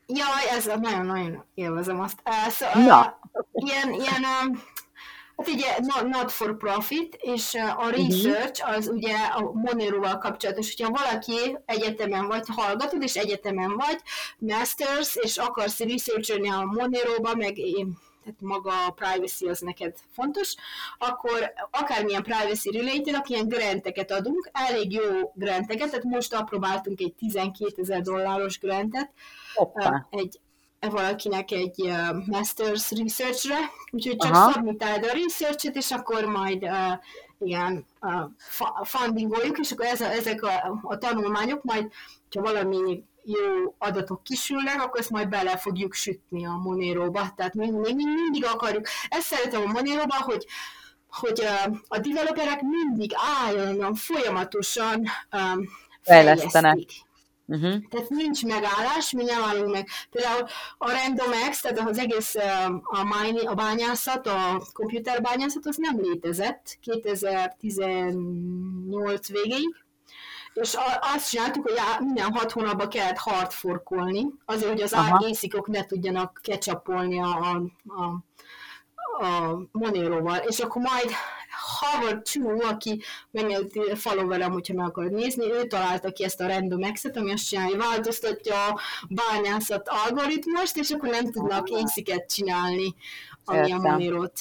Jaj, 0.08 0.50
ez 0.58 0.66
nagyon-nagyon 0.66 1.44
élvezem 1.54 2.00
azt. 2.00 2.20
Uh, 2.26 2.52
szóval, 2.52 2.84
Na. 2.84 3.20
Uh, 3.32 3.46
ilyen, 3.54 3.92
ilyen 3.94 4.24
uh, 4.52 4.58
Hát 5.38 5.48
ugye 5.48 5.78
not, 5.80 6.08
not 6.08 6.32
for 6.32 6.58
profit, 6.58 7.18
és 7.22 7.54
a 7.54 7.86
mhm. 7.86 7.96
research 7.96 8.70
az 8.70 8.88
ugye 8.88 9.16
a 9.16 9.52
Monero-val 9.54 10.18
kapcsolatos, 10.18 10.76
hogyha 10.76 11.04
valaki 11.04 11.58
egyetemen 11.66 12.28
vagy, 12.28 12.46
hallgatod, 12.48 13.02
és 13.02 13.16
egyetemen 13.16 13.76
vagy, 13.76 14.00
masters, 14.38 15.16
és 15.16 15.38
akarsz 15.38 15.80
researcholni 15.80 16.50
a 16.50 16.64
Monero-ba, 16.64 17.36
meg 17.36 17.54
tehát 18.24 18.42
maga 18.42 18.86
a 18.86 18.92
privacy 18.92 19.48
az 19.48 19.60
neked 19.60 19.96
fontos, 20.12 20.56
akkor 20.98 21.54
akármilyen 21.72 22.24
privacy 22.24 22.72
related, 22.72 23.22
ilyen 23.26 23.48
granteket 23.48 24.12
adunk, 24.12 24.50
elég 24.52 24.92
jó 24.92 25.32
granteket, 25.34 25.90
tehát 25.90 26.04
most 26.04 26.34
apróbáltunk 26.34 27.00
egy 27.00 27.14
12 27.14 27.82
ezer 27.82 28.02
dolláros 28.02 28.60
grantet, 28.60 29.12
Hoppa. 29.56 30.08
egy 30.10 30.40
valakinek 30.80 31.52
egy 31.52 31.82
uh, 31.82 32.10
master's 32.26 32.92
researchre, 33.04 33.58
úgyhogy 33.92 34.18
csak 34.18 34.34
Aha. 34.34 34.52
submitálod 34.52 35.04
a 35.04 35.14
researchet, 35.14 35.76
és 35.76 35.92
akkor 35.92 36.26
majd 36.26 36.64
uh, 36.64 36.92
igen, 37.40 37.86
uh, 38.02 38.22
fundingoljuk, 38.84 39.58
és 39.58 39.72
akkor 39.72 39.86
ez 39.86 40.02
a, 40.02 40.12
ezek 40.12 40.44
a, 40.44 40.80
a 40.82 40.98
tanulmányok 40.98 41.64
majd, 41.64 41.92
ha 42.36 42.42
valami 42.42 43.04
jó 43.24 43.76
adatok 43.78 44.24
kisülnek, 44.24 44.82
akkor 44.82 45.00
ezt 45.00 45.10
majd 45.10 45.30
bele 45.30 45.58
fogjuk 45.58 45.94
sütni 45.94 46.46
a 46.46 46.60
Monéróba. 46.64 47.34
Tehát 47.36 47.54
mi, 47.54 47.70
mi 47.72 47.94
mindig 47.94 48.46
akarjuk. 48.46 48.88
Ezt 49.10 49.26
szeretem 49.26 49.62
a 49.62 49.72
Monéróba, 49.72 50.16
hogy 50.22 50.46
hogy 51.10 51.48
a 51.88 52.00
developerek 52.00 52.62
mindig 52.62 53.12
álljon, 53.46 53.96
folyamatosan 53.96 55.08
um, 55.32 55.70
fejlesztenek. 56.02 56.78
Uh-huh. 57.48 57.76
Tehát 57.90 58.10
nincs 58.10 58.44
megállás, 58.44 59.12
mi 59.12 59.24
nem 59.24 59.44
állunk 59.44 59.72
meg. 59.72 59.88
Például 60.10 60.46
a 60.78 60.92
RandomX, 60.92 61.62
tehát 61.62 61.90
az 61.90 61.98
egész 61.98 62.36
a, 62.84 63.04
mine, 63.04 63.50
a 63.50 63.54
bányászat, 63.54 64.28
a 64.28 64.62
komputerbányászat, 64.74 65.66
az 65.66 65.78
nem 65.78 66.02
létezett 66.02 66.78
2018 66.82 69.28
végéig, 69.28 69.76
és 70.54 70.76
azt 71.02 71.30
csináltuk, 71.30 71.64
hogy 71.64 71.74
minden 72.00 72.34
hat 72.34 72.52
hónapban 72.52 72.90
kellett 72.90 73.18
hardforkolni, 73.18 74.26
azért, 74.46 74.72
hogy 74.72 74.82
az 74.82 74.94
ászik 74.94 75.66
ne 75.66 75.86
tudjanak 75.86 76.40
kecsapolni 76.44 77.20
a, 77.20 77.28
a, 77.28 77.62
a, 77.86 78.04
a 79.26 79.60
Monero-val, 79.72 80.38
és 80.38 80.60
akkor 80.60 80.82
majd 80.82 81.12
Howard 81.80 82.26
Chu, 82.26 82.66
aki 82.66 83.02
megnyert 83.32 83.98
followerem, 83.98 84.52
hogyha 84.52 84.74
meg 84.74 84.86
akarod 84.86 85.12
nézni, 85.12 85.52
ő 85.52 85.68
találta 85.68 86.12
ki 86.12 86.24
ezt 86.24 86.42
a 86.42 86.48
random 86.48 86.84
exet, 86.84 87.18
ami 87.18 87.32
azt 87.32 87.48
csinálja, 87.48 87.76
hogy 87.76 87.86
változtatja 87.86 88.66
a 88.66 88.80
bányászat 89.10 89.90
algoritmust, 90.06 90.78
és 90.78 90.90
akkor 90.90 91.10
nem 91.10 91.32
tudnak 91.32 91.70
észiket 91.70 92.34
csinálni, 92.34 92.96
ami 93.46 93.58
Értem. 93.58 93.86
a 93.86 93.90
Monero-t. 93.90 94.40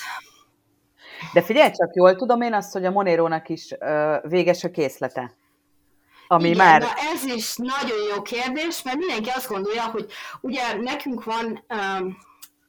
De 1.33 1.43
figyelj 1.43 1.71
csak, 1.71 1.95
jól 1.95 2.17
tudom 2.17 2.41
én 2.41 2.55
azt, 2.55 2.73
hogy 2.73 2.85
a 2.85 2.91
Monero-nak 2.91 3.49
is 3.49 3.71
uh, 3.81 4.31
véges 4.31 4.65
a 4.65 4.71
készlete. 4.71 5.37
Ami 6.27 6.49
Igen, 6.49 6.67
már... 6.67 6.81
na 6.81 6.89
ez 7.15 7.25
is 7.25 7.57
nagyon 7.57 7.99
jó 8.15 8.23
kérdés, 8.23 8.83
mert 8.83 8.97
mindenki 8.97 9.29
azt 9.29 9.49
gondolja, 9.49 9.85
hogy 9.85 10.07
ugye 10.41 10.75
nekünk 10.77 11.25
van 11.25 11.65
um, 11.69 12.17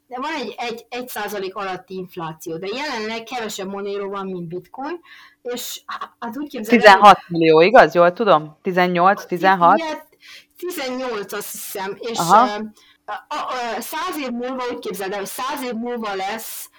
de 0.08 0.18
van 0.20 0.34
egy, 0.34 0.56
egy, 0.58 0.86
egy 0.89 1.08
százalék 1.08 1.56
alatti 1.56 1.95
infláció, 1.95 2.58
de 2.58 2.68
jelenleg 2.68 3.24
kevesebb 3.24 3.68
Monero 3.68 4.10
van, 4.10 4.26
mint 4.26 4.47
bitcoin, 4.47 4.99
és 5.41 5.82
hát 6.20 6.38
úgy 6.38 6.49
képzelem... 6.49 6.80
16 6.80 7.18
millió, 7.28 7.62
igaz? 7.62 7.93
Jól 7.93 8.14
tudom? 8.14 8.58
18, 8.62 9.26
16? 9.26 9.82
18 10.58 11.34
azt 11.34 11.51
hiszem, 11.51 11.97
és 11.99 12.18
Aha. 12.18 12.43
a, 13.06 13.12
a, 13.12 13.36
a, 13.36 13.82
száz 13.82 14.18
év 14.18 14.30
múlva 14.30 14.64
úgy 14.72 14.80
képzeld 14.80 15.12
el, 15.12 15.18
hogy 15.18 15.28
száz 15.28 15.64
év 15.64 15.74
múlva 15.74 16.16
lesz 16.16 16.70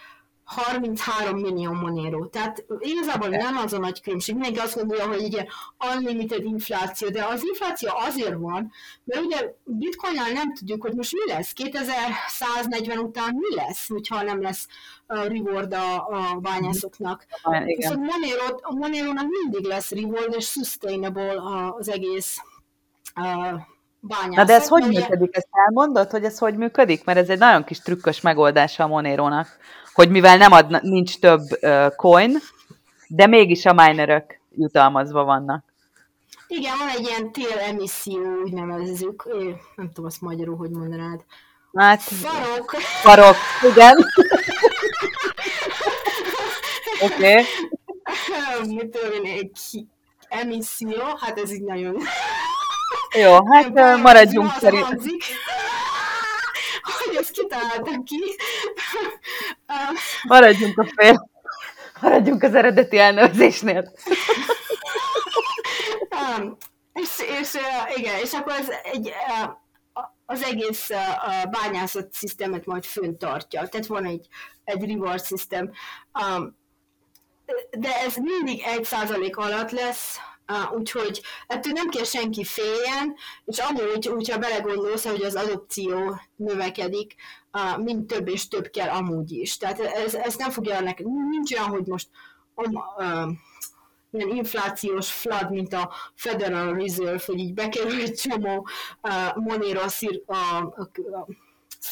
33 0.47 1.41
millió 1.41 1.73
Monero. 1.73 2.27
Tehát 2.27 2.65
igazából 2.79 3.29
nem 3.29 3.57
az 3.57 3.73
a 3.73 3.79
nagy 3.79 4.01
különbség. 4.03 4.35
Mindenki 4.35 4.59
azt 4.59 4.77
gondolja, 4.77 5.07
hogy 5.07 5.23
ugye 5.23 5.47
unlimited 5.95 6.45
infláció, 6.45 7.09
de 7.09 7.25
az 7.25 7.45
infláció 7.45 7.91
azért 7.95 8.35
van, 8.35 8.73
mert 9.05 9.21
ugye 9.21 9.55
bitcoinnál 9.65 10.33
nem 10.33 10.55
tudjuk, 10.55 10.83
hogy 10.83 10.95
most 10.95 11.13
mi 11.13 11.33
lesz. 11.33 11.53
2140 11.53 12.99
után 12.99 13.35
mi 13.35 13.55
lesz, 13.55 13.89
hogyha 13.89 14.23
nem 14.23 14.43
lesz 14.43 14.67
reward 15.07 15.73
a, 15.73 15.95
a 15.95 16.39
bányászoknak. 16.41 17.27
Viszont 17.65 17.99
Monero, 17.99 18.57
a 18.61 18.75
Monero-nak 18.75 19.27
mindig 19.29 19.65
lesz 19.65 19.91
reward, 19.91 20.35
és 20.35 20.47
sustainable 20.47 21.35
az 21.79 21.89
egész 21.89 22.39
bányászat. 24.01 24.35
Na 24.35 24.45
de 24.45 24.55
ez 24.55 24.69
hogy 24.69 24.87
működik? 24.87 25.37
Ezt 25.37 25.49
elmondod, 25.51 26.11
hogy 26.11 26.25
ez 26.25 26.39
hogy 26.39 26.57
működik? 26.57 27.05
Mert 27.05 27.19
ez 27.19 27.29
egy 27.29 27.39
nagyon 27.39 27.65
kis 27.65 27.81
trükkös 27.81 28.21
megoldása 28.21 28.85
a 28.85 28.87
Monero-nak 28.87 29.59
hogy 29.97 30.11
mivel 30.11 30.37
nem 30.37 30.53
ad, 30.53 30.83
nincs 30.83 31.19
több 31.19 31.43
uh, 31.61 31.95
coin, 31.95 32.39
de 33.09 33.27
mégis 33.27 33.65
a 33.65 33.73
minerök 33.73 34.41
jutalmazva 34.57 35.25
vannak. 35.25 35.65
Igen, 36.49 36.79
van 36.79 36.89
egy 36.89 37.07
ilyen 37.07 37.33
tél 37.33 37.59
emisszió, 37.59 38.41
úgy 38.45 38.53
nevezzük. 38.53 39.29
É, 39.41 39.57
nem 39.77 39.87
tudom 39.87 40.05
azt 40.05 40.21
magyarul, 40.21 40.57
hogy 40.57 40.71
mondanád. 40.71 41.25
Hát, 41.75 42.03
farok. 42.03 42.71
Farok, 42.81 43.37
igen. 43.73 43.97
Oké. 47.01 47.15
Okay. 47.15 47.45
Mit 48.75 48.89
tudom 48.89 49.25
egy 49.25 49.87
emisszió, 50.29 51.03
hát 51.21 51.39
ez 51.39 51.53
így 51.53 51.63
nagyon... 51.63 51.97
Jó, 53.15 53.39
hát 53.53 54.01
maradjunk 54.03 54.51
szerint 54.51 55.03
kitaláltam 57.57 58.05
ki. 58.05 58.37
Maradjunk 60.29 60.79
a 60.79 60.87
fél. 60.97 61.31
Maradjunk 62.01 62.43
az 62.43 62.55
eredeti 62.55 62.99
elnevezésnél. 62.99 63.93
um, 66.39 66.57
és, 66.93 67.21
és 67.41 67.55
uh, 67.55 67.99
igen, 67.99 68.19
és 68.21 68.33
akkor 68.33 68.53
az, 68.53 68.73
egy, 68.83 69.13
uh, 69.39 69.51
az 70.27 70.43
egész 70.43 70.91
uh, 70.91 71.51
bányászat 71.51 72.13
szisztemet 72.13 72.67
majd 72.67 72.85
tartja. 73.19 73.69
Tehát 73.69 73.87
van 73.87 74.05
egy, 74.05 74.27
egy 74.65 74.85
reward 74.85 75.25
system. 75.25 75.71
Um, 76.27 76.57
de 77.71 78.01
ez 78.01 78.17
mindig 78.17 78.63
egy 78.63 78.85
százalék 78.85 79.37
alatt 79.37 79.71
lesz, 79.71 80.19
Uh, 80.53 80.73
úgyhogy 80.73 81.23
ettől 81.47 81.73
nem 81.73 81.89
kell 81.89 82.05
senki 82.05 82.45
féljen, 82.45 83.17
és 83.45 83.59
amúgy, 83.59 84.07
hogyha 84.07 84.39
belegondolsz, 84.39 85.05
hogy 85.07 85.23
az 85.23 85.35
adopció 85.35 86.21
növekedik, 86.37 87.15
uh, 87.57 87.83
mind 87.83 88.07
több 88.07 88.29
és 88.29 88.49
több 88.49 88.67
kell 88.67 88.89
amúgy 88.89 89.33
is. 89.33 89.57
Tehát 89.57 89.81
ez, 89.81 90.15
ez 90.15 90.37
nem 90.37 90.51
fogja 90.51 90.75
ennek, 90.75 91.03
nincs 91.31 91.53
olyan, 91.53 91.69
hogy 91.69 91.87
most 91.87 92.09
um, 92.55 92.75
uh, 92.97 93.31
ilyen 94.11 94.37
inflációs 94.37 95.13
flood, 95.13 95.51
mint 95.51 95.73
a 95.73 95.93
Federal 96.15 96.75
Reserve, 96.75 97.23
hogy 97.27 97.39
így 97.39 97.55
bekerül 97.55 98.01
egy 98.01 98.15
csomó 98.15 98.69
uh, 99.03 99.37
Monero 99.37 99.81
a, 99.81 100.33
a, 100.33 100.57
a 100.95 101.27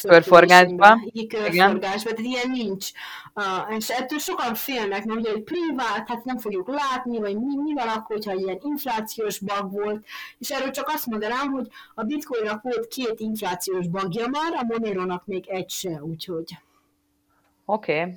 körforgásba. 0.02 0.98
Körforgásba, 1.28 2.10
tehát 2.10 2.18
ilyen 2.18 2.50
nincs. 2.50 2.90
Uh, 3.34 3.76
és 3.76 3.88
ettől 3.88 4.18
sokan 4.18 4.54
félnek, 4.54 5.04
mert 5.04 5.20
ugye 5.20 5.30
egy 5.30 5.42
privát, 5.42 6.08
hát 6.08 6.24
nem 6.24 6.38
fogjuk 6.38 6.68
látni, 6.68 7.18
vagy 7.18 7.36
mi, 7.36 7.56
mi 7.56 7.74
van 7.74 7.88
akkor, 7.88 8.16
hogyha 8.16 8.34
ilyen 8.34 8.58
inflációs 8.62 9.38
bug 9.38 9.72
volt, 9.72 10.04
és 10.38 10.50
erről 10.50 10.70
csak 10.70 10.88
azt 10.88 11.06
mondanám, 11.06 11.50
hogy 11.50 11.68
a 11.94 12.02
bitcoinnak 12.02 12.62
volt 12.62 12.86
két 12.86 13.20
inflációs 13.20 13.88
bugja 13.88 14.28
már, 14.28 14.52
a 14.52 14.64
Monero-nak 14.64 15.26
még 15.26 15.48
egy 15.48 15.70
se, 15.70 16.02
úgyhogy. 16.02 16.58
Oké. 17.64 18.00
Okay. 18.00 18.14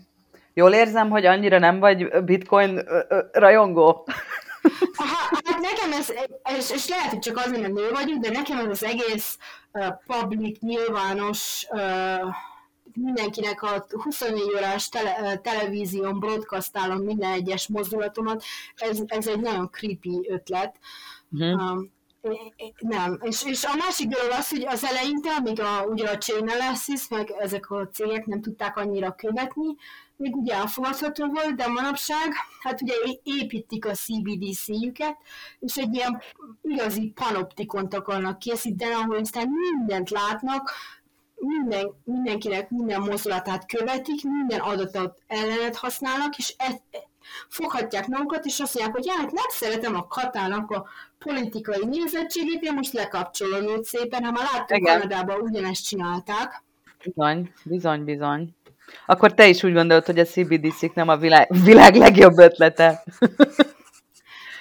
Jól 0.53 0.73
érzem, 0.73 1.09
hogy 1.09 1.25
annyira 1.25 1.59
nem 1.59 1.79
vagy 1.79 2.23
bitcoin 2.23 2.81
rajongó. 3.31 4.07
Hát 5.41 5.59
nekem 5.59 5.91
ez, 5.91 6.13
és, 6.57 6.71
és 6.71 6.87
lehet, 6.87 7.09
hogy 7.09 7.19
csak 7.19 7.37
azért, 7.37 7.61
mert 7.61 7.73
nő 7.73 7.89
vagyok, 7.89 8.17
de 8.17 8.29
nekem 8.29 8.57
ez 8.57 8.69
az 8.69 8.83
egész 8.83 9.37
uh, 9.71 9.87
public, 10.05 10.59
nyilvános, 10.59 11.65
uh, 11.69 12.35
mindenkinek 12.93 13.63
a 13.63 13.85
24 13.89 14.41
órás 14.55 14.89
tele, 14.89 15.37
televízión 15.37 16.19
broadcastálom 16.19 17.03
minden 17.03 17.31
egyes 17.31 17.67
mozdulatomat, 17.67 18.43
ez, 18.75 18.99
ez 19.05 19.27
egy 19.27 19.39
nagyon 19.39 19.69
creepy 19.71 20.27
ötlet. 20.29 20.75
Uh-huh. 21.31 21.71
Um, 21.71 21.95
nem, 22.79 23.19
és, 23.21 23.45
és 23.45 23.63
a 23.63 23.75
másik 23.75 24.07
dolog 24.07 24.31
az, 24.31 24.49
hogy 24.49 24.65
az 24.65 24.83
eleinte, 24.83 25.29
amíg 25.29 25.61
a, 25.61 25.83
ugye 25.85 26.09
a 26.09 26.17
chain 26.17 26.49
analysis, 26.49 27.07
meg 27.07 27.33
ezek 27.39 27.71
a 27.71 27.87
cégek 27.87 28.25
nem 28.25 28.41
tudták 28.41 28.77
annyira 28.77 29.15
követni, 29.15 29.75
még 30.17 30.35
ugye 30.35 30.53
elfogadható 30.53 31.25
volt, 31.25 31.55
de 31.55 31.67
manapság, 31.67 32.33
hát 32.61 32.81
ugye 32.81 32.93
építik 33.23 33.85
a 33.85 33.93
CBDC-jüket, 33.93 35.17
és 35.59 35.75
egy 35.75 35.95
ilyen 35.95 36.21
igazi 36.61 37.11
panoptikont 37.15 37.93
akarnak 37.93 38.39
készíteni, 38.39 38.93
ahol 38.93 39.17
aztán 39.17 39.47
mindent 39.49 40.09
látnak, 40.09 40.71
minden, 41.39 41.93
mindenkinek 42.03 42.69
minden 42.69 43.01
mozdulatát 43.01 43.65
követik, 43.65 44.23
minden 44.23 44.59
adatot 44.59 45.17
ellenet 45.27 45.75
használnak, 45.75 46.37
és 46.37 46.53
e, 46.57 46.65
e, 46.91 46.97
foghatják 47.47 48.07
magukat, 48.07 48.45
és 48.45 48.59
azt 48.59 48.73
mondják, 48.73 48.95
hogy 48.95 49.13
hát 49.17 49.31
nem 49.31 49.45
szeretem 49.49 49.95
a 49.95 50.07
Katának 50.07 50.71
a 50.71 50.85
politikai 51.19 51.85
nézettségét, 51.85 52.61
én 52.61 52.73
most 52.73 52.93
lekapcsolom 52.93 53.67
őt 53.67 53.83
szépen, 53.83 54.23
ha 54.23 54.31
már 54.31 54.47
láttuk 54.53 54.85
Kanadában 54.85 55.39
ugyanezt 55.39 55.85
csinálták. 55.85 56.63
Bizony, 57.03 57.53
bizony, 57.63 58.03
bizony. 58.03 58.55
Akkor 59.05 59.33
te 59.33 59.47
is 59.47 59.63
úgy 59.63 59.73
gondolod, 59.73 60.05
hogy 60.05 60.19
a 60.19 60.25
CBDC-k 60.25 60.93
nem 60.93 61.07
a 61.07 61.17
világ, 61.17 61.47
világ 61.63 61.95
legjobb 61.95 62.37
ötlete. 62.37 63.03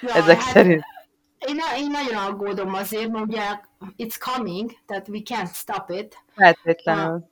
Ja, 0.01 0.13
Ezek 0.13 0.41
hát, 0.41 0.51
szerint. 0.51 0.83
Én, 1.47 1.57
én 1.77 1.91
nagyon 1.91 2.23
aggódom 2.25 2.73
azért, 2.73 3.09
mert 3.09 3.25
ugye 3.25 3.41
it's 3.97 4.15
coming, 4.19 4.71
tehát 4.85 5.07
we 5.07 5.19
can't 5.23 5.53
stop 5.53 5.89
it. 5.89 6.15
Feltétlenül. 6.35 7.29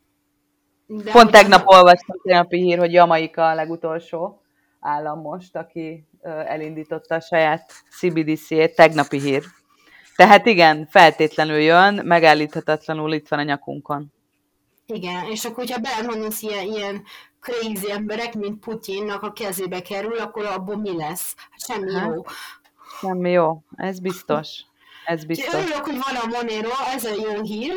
De 0.86 1.12
Pont 1.12 1.32
tegnap 1.32 1.64
az... 1.66 1.78
olvastam 1.78 2.18
tegnapi 2.24 2.58
hír, 2.58 2.78
hogy 2.78 2.94
Jamaika 2.94 3.50
a 3.50 3.54
legutolsó 3.54 4.42
állam 4.80 5.22
most, 5.22 5.56
aki 5.56 6.08
elindította 6.46 7.16
a 7.16 7.20
saját 7.20 7.72
CBDC-ét, 7.90 8.76
tegnapi 8.76 9.20
hír. 9.20 9.44
Tehát 10.16 10.46
igen, 10.46 10.88
feltétlenül 10.90 11.60
jön, 11.60 12.02
megállíthatatlanul 12.06 13.14
itt 13.14 13.28
van 13.28 13.40
a 13.40 13.44
nyakunkon. 13.44 14.14
Igen, 14.86 15.26
és 15.26 15.46
akkor, 15.46 15.58
hogyha 15.58 15.80
belegondolsz 15.80 16.42
ilyen, 16.42 16.66
ilyen 16.66 17.04
crazy 17.40 17.92
emberek, 17.92 18.34
mint 18.34 18.60
Putyinnak 18.60 19.24
a 19.24 19.32
kezébe 19.32 19.82
kerül, 19.82 20.18
akkor 20.18 20.46
abból 20.46 20.78
mi 20.78 20.96
lesz? 20.96 21.36
Semmi 21.56 21.94
hát, 21.94 22.14
jó. 22.14 22.24
Semmi 23.00 23.32
jó, 23.32 23.62
ez 23.76 24.00
biztos. 24.00 24.66
Ez 25.06 25.26
biztos. 25.26 25.54
Örülök, 25.54 25.86
hogy 25.86 26.00
van 26.08 26.16
a 26.16 26.28
Monero, 26.28 26.70
ez 26.96 27.04
a 27.04 27.14
jó 27.14 27.42
hír. 27.42 27.74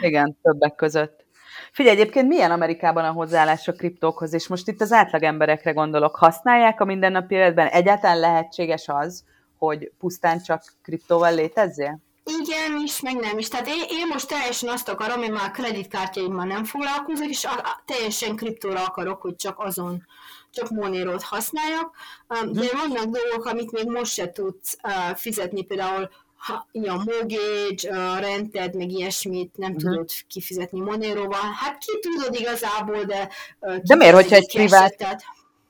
Igen, 0.00 0.38
többek 0.42 0.74
között. 0.74 1.24
Figyelj, 1.72 1.96
egyébként 1.96 2.28
milyen 2.28 2.50
Amerikában 2.50 3.04
a 3.04 3.12
hozzáállás 3.12 3.68
a 3.68 3.72
kriptókhoz, 3.72 4.32
és 4.32 4.48
most 4.48 4.68
itt 4.68 4.80
az 4.80 4.92
átlag 4.92 5.22
emberekre 5.22 5.72
gondolok, 5.72 6.16
használják 6.16 6.80
a 6.80 6.84
mindennapi 6.84 7.34
életben? 7.34 7.66
Egyáltalán 7.66 8.18
lehetséges 8.18 8.88
az, 8.88 9.24
hogy 9.58 9.92
pusztán 9.98 10.42
csak 10.42 10.62
kriptóval 10.82 11.34
létezzél? 11.34 11.98
Igen 12.24 12.80
is, 12.84 13.00
meg 13.00 13.16
nem 13.16 13.38
is. 13.38 13.48
Tehát 13.48 13.66
én, 13.68 13.82
én 13.88 14.06
most 14.06 14.28
teljesen 14.28 14.68
azt 14.68 14.88
akarom, 14.88 15.22
én 15.22 15.32
már 15.32 15.48
a 15.48 15.50
kreditkártyáimmal 15.50 16.46
nem 16.46 16.64
foglalkozok, 16.64 17.28
és 17.28 17.44
a, 17.44 17.52
a, 17.52 17.82
teljesen 17.86 18.36
kriptóra 18.36 18.84
akarok, 18.84 19.20
hogy 19.20 19.36
csak 19.36 19.58
azon, 19.58 20.06
csak 20.50 20.70
Monero-t 20.70 21.22
használjak. 21.22 21.96
Um, 22.28 22.52
de 22.52 22.62
vannak 22.72 23.04
dolgok, 23.04 23.44
amit 23.44 23.72
még 23.72 23.84
most 23.84 24.12
se 24.12 24.32
tudsz 24.32 24.76
uh, 24.82 25.16
fizetni, 25.16 25.62
például 25.62 26.10
ha, 26.36 26.66
ja, 26.72 26.94
mortgage, 26.94 27.90
uh, 27.90 28.20
rented, 28.20 28.74
meg 28.74 28.90
ilyesmit 28.90 29.56
nem 29.56 29.72
uh-huh. 29.72 29.90
tudod 29.90 30.10
kifizetni 30.28 30.80
Monero-val. 30.80 31.52
Hát 31.60 31.78
ki 31.78 31.98
tudod 32.00 32.34
igazából, 32.34 33.04
de... 33.04 33.28
Uh, 33.60 33.76
de 33.76 33.94
miért, 33.94 34.14
hogyha 34.14 34.36
egy 34.36 34.52
privát... 34.52 34.96
Tehát... 34.96 35.22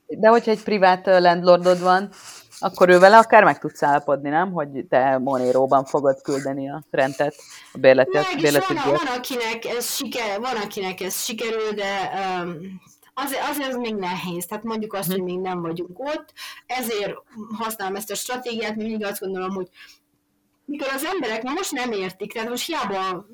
De 0.06 0.28
hogyha 0.28 0.50
egy 0.50 0.62
privát 0.62 1.06
landlordod 1.06 1.80
van, 1.80 2.10
akkor 2.60 2.88
ő 2.88 2.98
vele 2.98 3.18
akár 3.18 3.44
meg 3.44 3.58
tudsz 3.58 3.82
állapodni, 3.82 4.28
nem? 4.28 4.52
Hogy 4.52 4.86
te 4.88 5.18
Monéróban 5.18 5.84
fogod 5.84 6.22
küldeni 6.22 6.70
a 6.70 6.82
rendet, 6.90 7.34
a 7.72 7.78
bérletet. 7.78 8.26
Meg 8.32 8.42
bérletet 8.42 8.84
van, 8.84 8.94
van, 9.04 9.16
akinek 9.16 9.64
ez 9.64 9.94
siker, 9.94 10.40
van, 10.40 10.56
akinek 10.56 11.00
ez 11.00 11.24
sikerül, 11.24 11.70
de 11.70 12.12
um, 12.14 12.80
azért, 13.14 13.42
azért 13.50 13.76
még 13.76 13.94
nehéz. 13.94 14.46
Tehát 14.46 14.64
mondjuk 14.64 14.92
azt, 14.92 15.10
hogy 15.10 15.22
még 15.22 15.38
nem 15.38 15.60
vagyunk 15.60 15.98
ott, 15.98 16.32
ezért 16.66 17.14
használom 17.58 17.94
ezt 17.94 18.10
a 18.10 18.14
stratégiát, 18.14 18.76
mindig 18.76 19.04
azt 19.04 19.20
gondolom, 19.20 19.50
hogy 19.50 19.68
mikor 20.64 20.88
az 20.94 21.04
emberek 21.14 21.42
ma 21.42 21.50
most 21.50 21.72
nem 21.72 21.92
értik, 21.92 22.32
tehát 22.32 22.48
most 22.48 22.66
hiába 22.66 23.26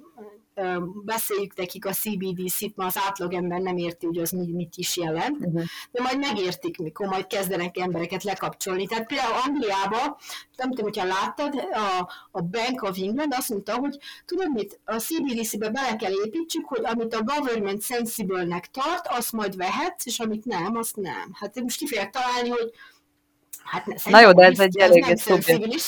beszéljük 1.04 1.56
nekik 1.56 1.86
a 1.86 1.92
CBDC-t, 1.92 2.76
mert 2.76 2.96
az 2.96 3.02
átlagember 3.06 3.60
nem 3.60 3.76
érti, 3.76 4.06
hogy 4.06 4.18
az 4.18 4.30
mit 4.30 4.76
is 4.76 4.96
jelent, 4.96 5.36
uh-huh. 5.40 5.62
de 5.90 6.02
majd 6.02 6.18
megértik, 6.18 6.78
mikor 6.78 7.06
majd 7.06 7.26
kezdenek 7.26 7.78
embereket 7.78 8.22
lekapcsolni. 8.22 8.86
Tehát 8.86 9.06
például 9.06 9.34
Angliában, 9.46 10.16
nem 10.56 10.68
tudom, 10.68 10.84
hogyha 10.84 11.04
láttad, 11.04 11.54
a, 11.72 12.10
a 12.30 12.40
Bank 12.40 12.82
of 12.82 12.98
England 13.00 13.34
azt 13.36 13.48
mondta, 13.48 13.74
hogy 13.76 13.98
tudod 14.24 14.52
mit, 14.52 14.80
a 14.84 14.96
CBDC-be 14.96 15.70
bele 15.70 15.96
kell 15.96 16.12
építsük, 16.24 16.64
hogy 16.66 16.84
amit 16.84 17.14
a 17.14 17.22
government 17.22 17.82
sensible-nek 17.82 18.70
tart, 18.70 19.06
azt 19.08 19.32
majd 19.32 19.56
vehetsz, 19.56 20.06
és 20.06 20.18
amit 20.18 20.44
nem, 20.44 20.76
azt 20.76 20.96
nem. 20.96 21.30
Hát 21.32 21.60
most 21.60 21.78
ki 21.78 21.86
fogják 21.86 22.10
találni, 22.10 22.48
hogy 22.48 22.72
Hát 23.64 24.04
Na 24.04 24.20
jó, 24.20 24.32
de 24.32 24.44
ez 24.44 24.58
egy 24.58 24.78
elég 24.78 25.16
szubjektív. 25.16 25.82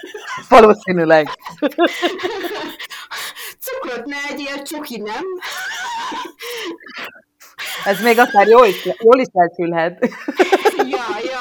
Valószínűleg. 0.48 1.28
Cukrot 3.60 4.04
ne 4.06 4.16
egyél, 4.28 4.62
csoki 4.62 4.96
nem. 4.98 5.24
Ez 7.84 8.02
még 8.02 8.18
akár 8.18 8.48
jól 8.48 8.66
is, 8.66 8.84
jól 8.84 9.18
is 9.20 9.26
elfülhet. 9.32 10.08
Ja, 10.76 11.06
ja. 11.22 11.38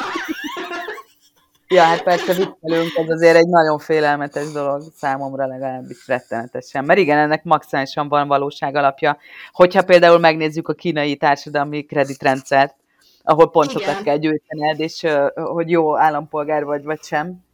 Ja, 1.72 1.84
hát 1.84 2.04
persze 2.04 2.34
viccelünk, 2.34 2.96
ez 2.96 3.10
azért 3.10 3.36
egy 3.36 3.48
nagyon 3.48 3.80
félelmetes 3.80 4.52
dolog 4.52 4.84
számomra 4.96 5.48
legalábbis 5.48 6.08
rettenetesen. 6.08 6.86
Mert 6.86 7.00
igen, 7.00 7.18
ennek 7.18 7.44
maximálisan 7.44 8.08
van 8.08 8.28
valóság 8.28 8.76
alapja. 8.76 9.18
Hogyha 9.52 9.84
például 9.84 10.20
megnézzük 10.20 10.68
a 10.68 10.74
kínai 10.74 11.18
társadalmi 11.18 11.84
kreditrendszert, 11.84 12.76
ahol 13.24 13.52
pontokat 13.52 14.02
kell 14.02 14.18
gyűjtened, 14.18 14.80
és 14.80 15.06
hogy 15.34 15.70
jó 15.70 15.98
állampolgár 15.98 16.64
vagy, 16.64 16.84
vagy 16.84 17.04
sem. 17.04 17.46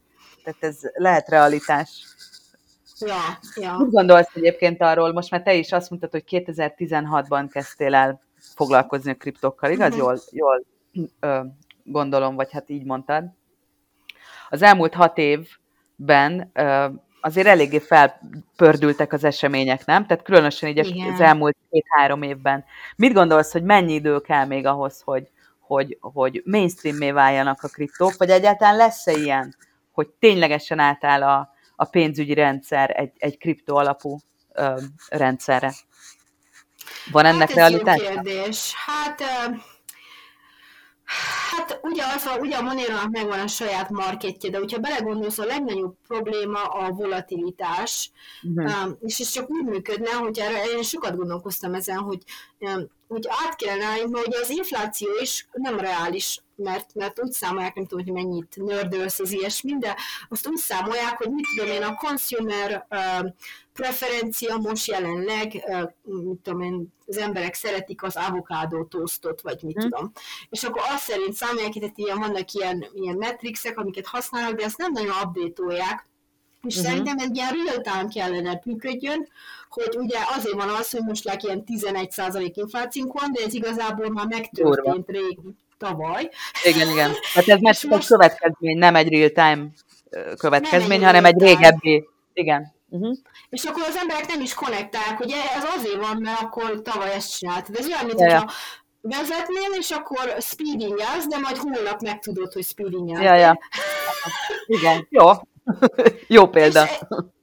Tehát 0.43 0.63
ez 0.63 0.77
lehet 0.93 1.29
realitás. 1.29 2.14
Ja, 2.99 3.39
ja. 3.55 3.77
Mit 3.77 3.91
gondolsz 3.91 4.35
egyébként 4.35 4.81
arról, 4.81 5.13
most 5.13 5.31
már 5.31 5.41
te 5.41 5.53
is 5.53 5.71
azt 5.71 5.89
mondtad, 5.89 6.11
hogy 6.11 6.23
2016-ban 6.27 7.47
kezdtél 7.51 7.95
el 7.95 8.21
foglalkozni 8.55 9.11
a 9.11 9.15
kriptokkal, 9.15 9.71
igaz? 9.71 9.93
Uh-huh. 9.93 10.07
Jól, 10.07 10.19
jól 10.31 10.65
ö, 11.19 11.39
gondolom, 11.83 12.35
vagy 12.35 12.51
hát 12.51 12.69
így 12.69 12.85
mondtad. 12.85 13.23
Az 14.49 14.61
elmúlt 14.61 14.93
hat 14.93 15.17
évben 15.17 16.49
ö, 16.53 16.87
azért 17.21 17.47
eléggé 17.47 17.79
felpördültek 17.79 19.13
az 19.13 19.23
események, 19.23 19.85
nem? 19.85 20.05
Tehát 20.05 20.23
különösen 20.23 20.69
így 20.69 20.77
Igen. 20.77 21.13
az 21.13 21.19
elmúlt 21.19 21.57
két-három 21.69 22.21
évben. 22.21 22.65
Mit 22.95 23.13
gondolsz, 23.13 23.51
hogy 23.51 23.63
mennyi 23.63 23.93
idő 23.93 24.19
kell 24.19 24.45
még 24.45 24.65
ahhoz, 24.65 25.01
hogy, 25.01 25.29
hogy, 25.59 25.97
hogy 26.01 26.41
mainstream 26.45 27.13
váljanak 27.13 27.63
a 27.63 27.67
kriptók, 27.67 28.13
vagy 28.17 28.29
egyáltalán 28.29 28.75
lesz-e 28.75 29.11
ilyen, 29.11 29.55
hogy 29.91 30.07
ténylegesen 30.19 30.79
átáll 30.79 31.23
a, 31.23 31.54
a 31.75 31.85
pénzügyi 31.85 32.33
rendszer 32.33 32.89
egy, 32.99 33.11
egy 33.17 33.37
kripto 33.37 33.75
alapú 33.75 34.19
ö, 34.53 34.79
rendszerre? 35.09 35.73
Van 37.11 37.25
ennek 37.25 37.47
hát 37.47 37.57
realitás? 37.57 38.01
kérdés. 38.01 38.73
Hát, 38.85 39.21
uh, 39.21 39.57
hát 41.05 41.79
ugye, 41.81 42.03
az 42.15 42.25
a, 42.25 42.37
ugye 42.37 42.57
a 42.57 42.61
Monero 42.61 43.09
megvan 43.11 43.39
a 43.39 43.47
saját 43.47 43.89
marketje, 43.89 44.49
de 44.49 44.57
hogyha 44.57 44.79
belegondolsz, 44.79 45.37
a 45.37 45.45
legnagyobb 45.45 45.95
probléma 46.07 46.63
a 46.63 46.89
volatilitás, 46.89 48.11
uh-huh. 48.43 48.97
és 48.99 49.19
ez 49.19 49.29
csak 49.29 49.49
úgy 49.49 49.65
működne, 49.65 50.11
hogy 50.11 50.39
erre 50.39 50.65
én 50.65 50.83
sokat 50.83 51.15
gondolkoztam 51.15 51.73
ezen, 51.73 51.97
hogy, 51.97 52.23
um, 52.59 52.87
hogy 53.07 53.25
át 53.45 53.55
kellene 53.55 53.85
állni, 53.85 54.11
hogy 54.11 54.35
az 54.41 54.49
infláció 54.49 55.09
is 55.21 55.47
nem 55.51 55.79
reális 55.79 56.41
mert, 56.55 56.93
mert 56.93 57.21
úgy 57.21 57.31
számolják, 57.31 57.75
nem 57.75 57.85
tudom, 57.85 58.05
hogy 58.05 58.13
mennyit 58.13 58.55
nördölsz 58.55 59.19
az 59.19 59.31
ilyesmi, 59.31 59.77
de 59.77 59.95
azt 60.29 60.47
úgy 60.47 60.57
számolják, 60.57 61.17
hogy 61.17 61.29
mit 61.29 61.47
tudom 61.55 61.73
én, 61.73 61.83
a 61.83 61.95
consumer 61.95 62.87
uh, 62.89 63.29
preferencia 63.73 64.57
most 64.57 64.87
jelenleg, 64.87 65.63
uh, 65.65 65.91
mit 66.03 66.39
tudom 66.43 66.61
én, 66.61 66.93
az 67.07 67.17
emberek 67.17 67.53
szeretik 67.53 68.03
az 68.03 68.15
avokádó 68.15 68.83
toastot, 68.83 69.41
vagy 69.41 69.63
mit 69.63 69.77
hmm. 69.77 69.89
tudom. 69.89 70.11
És 70.49 70.63
akkor 70.63 70.81
azt 70.89 71.03
szerint 71.03 71.33
számolják, 71.33 71.73
tehát 71.73 71.97
ilyen, 71.97 72.19
vannak 72.19 72.51
ilyen, 72.51 72.85
ilyen 72.93 73.15
metrixek, 73.15 73.77
amiket 73.77 74.07
használnak, 74.07 74.57
de 74.57 74.63
ezt 74.63 74.77
nem 74.77 74.91
nagyon 74.91 75.15
update-olják, 75.23 76.07
és 76.65 76.75
uh-huh. 76.75 76.91
szerintem 76.91 77.17
egy 77.17 77.35
ilyen 77.35 77.53
real-time 77.53 78.07
kellene 78.07 78.61
működjön, 78.65 79.27
hogy 79.69 79.97
ugye 79.97 80.17
azért 80.37 80.55
van 80.55 80.69
az, 80.69 80.91
hogy 80.91 81.03
most 81.03 81.23
like 81.23 81.47
ilyen 81.47 81.63
11% 81.65 82.51
inflációnk 82.53 83.19
van, 83.19 83.31
de 83.31 83.43
ez 83.43 83.53
igazából 83.53 84.09
már 84.09 84.27
megtörtént 84.27 85.09
rég, 85.09 85.39
tavaly. 85.77 86.29
Igen, 86.63 86.89
igen. 86.89 87.11
Hát 87.33 87.47
ez 87.47 87.59
most... 87.59 87.83
egy 87.83 88.05
következmény, 88.05 88.77
nem 88.77 88.95
egy 88.95 89.09
real-time 89.09 89.67
következmény, 90.37 90.99
nem 90.99 91.07
hanem 91.07 91.25
egy 91.25 91.41
régebbi. 91.41 92.07
Igen. 92.33 92.73
Uh-huh. 92.89 93.15
És 93.49 93.63
akkor 93.63 93.83
az 93.87 93.95
emberek 93.95 94.27
nem 94.27 94.41
is 94.41 94.53
konnektálják, 94.53 95.17
hogy 95.17 95.31
ez 95.55 95.63
azért 95.77 96.07
van, 96.07 96.17
mert 96.21 96.41
akkor 96.41 96.81
tavaly 96.81 97.13
ezt 97.13 97.37
csináltad. 97.37 97.75
Ez 97.75 97.87
olyan, 97.87 98.05
mint 98.05 98.19
ja, 98.19 98.45
vezetnél, 99.01 99.71
és 99.79 99.91
akkor 99.91 100.35
speeding 100.39 100.99
jelz, 100.99 101.27
de 101.27 101.37
majd 101.37 101.57
holnap 101.57 102.01
megtudod, 102.01 102.53
hogy 102.53 102.63
speeding 102.63 103.09
jelz. 103.09 103.23
Ja, 103.23 103.35
ja. 103.35 103.59
Igen, 104.65 105.07
jó. 105.09 105.31
jó 106.37 106.47
példa. 106.47 106.83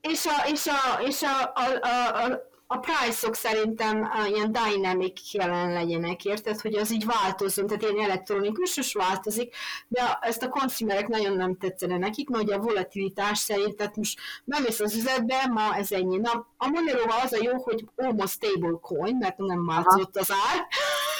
És, 0.01 0.11
és, 0.11 0.27
a, 0.27 0.49
és, 0.53 0.67
a, 0.67 1.01
és 1.07 1.23
a, 1.23 1.53
a, 1.55 1.87
a, 1.87 2.25
a 2.25 2.51
a 2.73 2.79
price-ok 2.79 3.35
szerintem 3.35 4.11
ilyen 4.35 4.53
dynamic 4.53 5.33
jelen 5.33 5.73
legyenek, 5.73 6.25
érted, 6.25 6.61
hogy 6.61 6.75
az 6.75 6.93
így 6.93 7.05
változzon, 7.05 7.67
tehát 7.67 7.83
ilyen 7.83 8.05
elektronikus 8.05 8.77
is 8.77 8.93
változik, 8.93 9.55
de 9.89 10.19
ezt 10.21 10.43
a 10.43 10.49
consumerek 10.49 11.09
nagyon 11.09 11.37
nem 11.37 11.57
tetszene 11.57 11.99
nekik, 11.99 12.29
mert 12.29 12.51
a 12.51 12.59
volatilitás 12.59 13.39
szerint, 13.39 13.77
tehát 13.77 13.97
most 13.97 14.21
bemész 14.45 14.81
az 14.81 14.97
üzletbe, 14.97 15.47
ma 15.51 15.77
ez 15.77 15.93
ennyi. 15.93 16.17
Na, 16.17 16.47
a 16.57 16.69
monero 16.69 17.03
az 17.25 17.33
a 17.33 17.39
jó, 17.43 17.63
hogy 17.63 17.85
almost 17.97 18.33
stable 18.33 18.79
coin, 18.81 19.17
mert 19.17 19.37
nem 19.37 19.67
változott 19.67 20.17
az 20.17 20.31
ár. 20.31 20.67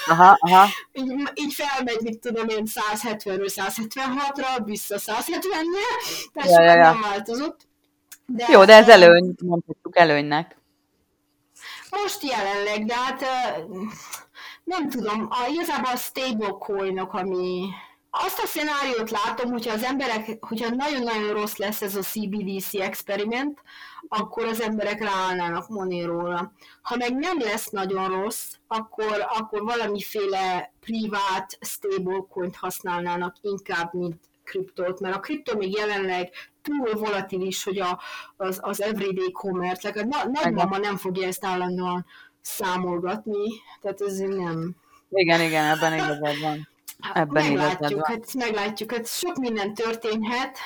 Aha, 0.07 0.37
aha. 0.41 0.67
Így, 0.93 1.31
így 1.35 1.55
felmegy, 1.55 2.01
mit 2.03 2.21
tudom 2.21 2.49
én, 2.49 2.67
170-ről 2.95 3.53
176-ra, 3.55 4.65
vissza 4.65 4.97
170-re, 4.99 5.87
tehát 6.33 6.51
ja, 6.51 6.63
ja, 6.63 6.75
ja. 6.75 6.93
nem 6.93 7.01
változott. 7.01 7.61
De, 8.27 8.47
Jó, 8.51 8.65
de 8.65 8.75
ez 8.75 8.89
előny, 8.89 9.35
mondhatjuk 9.43 9.99
előnynek. 9.99 10.61
Most 12.01 12.23
jelenleg, 12.23 12.85
de 12.85 12.95
hát 12.95 13.25
nem 14.65 14.89
tudom, 14.89 15.29
a, 15.31 15.47
igazából 15.51 15.91
a 15.91 15.97
stablecoinok, 15.97 17.13
ami 17.13 17.69
azt 18.11 18.39
a 18.39 18.47
szenáriót 18.47 19.11
látom, 19.11 19.51
hogyha 19.51 19.73
az 19.73 19.83
emberek, 19.83 20.45
hogyha 20.45 20.69
nagyon-nagyon 20.69 21.33
rossz 21.33 21.57
lesz 21.57 21.83
ez 21.83 21.97
a 21.97 22.01
CBDC 22.01 22.75
experiment, 22.75 23.63
akkor 24.09 24.45
az 24.45 24.61
emberek 24.61 25.01
ráállnának 25.01 25.69
Monéróra. 25.69 26.53
Ha 26.83 26.97
meg 26.97 27.17
nem 27.17 27.41
lesz 27.41 27.71
nagyon 27.71 28.09
rossz, 28.09 28.53
akkor, 28.67 29.27
akkor 29.39 29.63
valamiféle 29.63 30.73
privát 30.81 31.59
stablecoint 31.61 32.57
használnának 32.57 33.37
inkább, 33.41 33.95
mint 33.95 34.21
kriptót, 34.45 35.01
mert 35.01 35.17
a 35.17 35.21
kriptó 35.21 35.57
még 35.57 35.73
jelenleg 35.77 36.31
túl 36.63 36.95
volatilis, 36.95 37.65
hogy 37.65 37.79
a, 37.79 38.01
az, 38.37 38.59
az 38.63 38.83
everyday 38.83 39.31
commerce, 39.31 39.89
legalább 39.89 40.11
na, 40.11 40.41
nagymama 40.41 40.79
nem 40.79 40.97
fogja 40.97 41.27
ezt 41.27 41.45
állandóan 41.45 42.07
számolgatni, 42.41 43.49
tehát 43.81 44.01
ez 44.01 44.19
nem... 44.19 44.77
Igen, 45.11 45.41
igen, 45.41 45.65
ebben 45.65 45.95
igazad 45.95 46.41
van. 46.41 46.69
Ebben 47.15 47.45
meglátjuk, 47.45 48.07
van. 48.07 48.17
Hát 48.17 48.35
meglátjuk, 48.35 48.93
hát 48.93 49.07
sok 49.07 49.37
minden 49.37 49.75
történhet, 49.75 50.59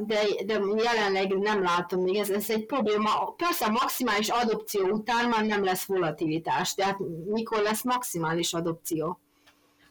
de, 0.00 0.20
de 0.46 0.60
jelenleg 0.76 1.38
nem 1.38 1.62
látom 1.62 2.02
még, 2.02 2.16
ez, 2.16 2.30
ez 2.30 2.50
egy 2.50 2.66
probléma. 2.66 3.34
Persze 3.36 3.64
a 3.64 3.70
maximális 3.70 4.28
adopció 4.28 4.88
után 4.88 5.28
már 5.28 5.44
nem 5.44 5.64
lesz 5.64 5.84
volatilitás, 5.84 6.74
tehát 6.74 6.98
mikor 7.26 7.62
lesz 7.62 7.82
maximális 7.82 8.52
adopció? 8.52 9.20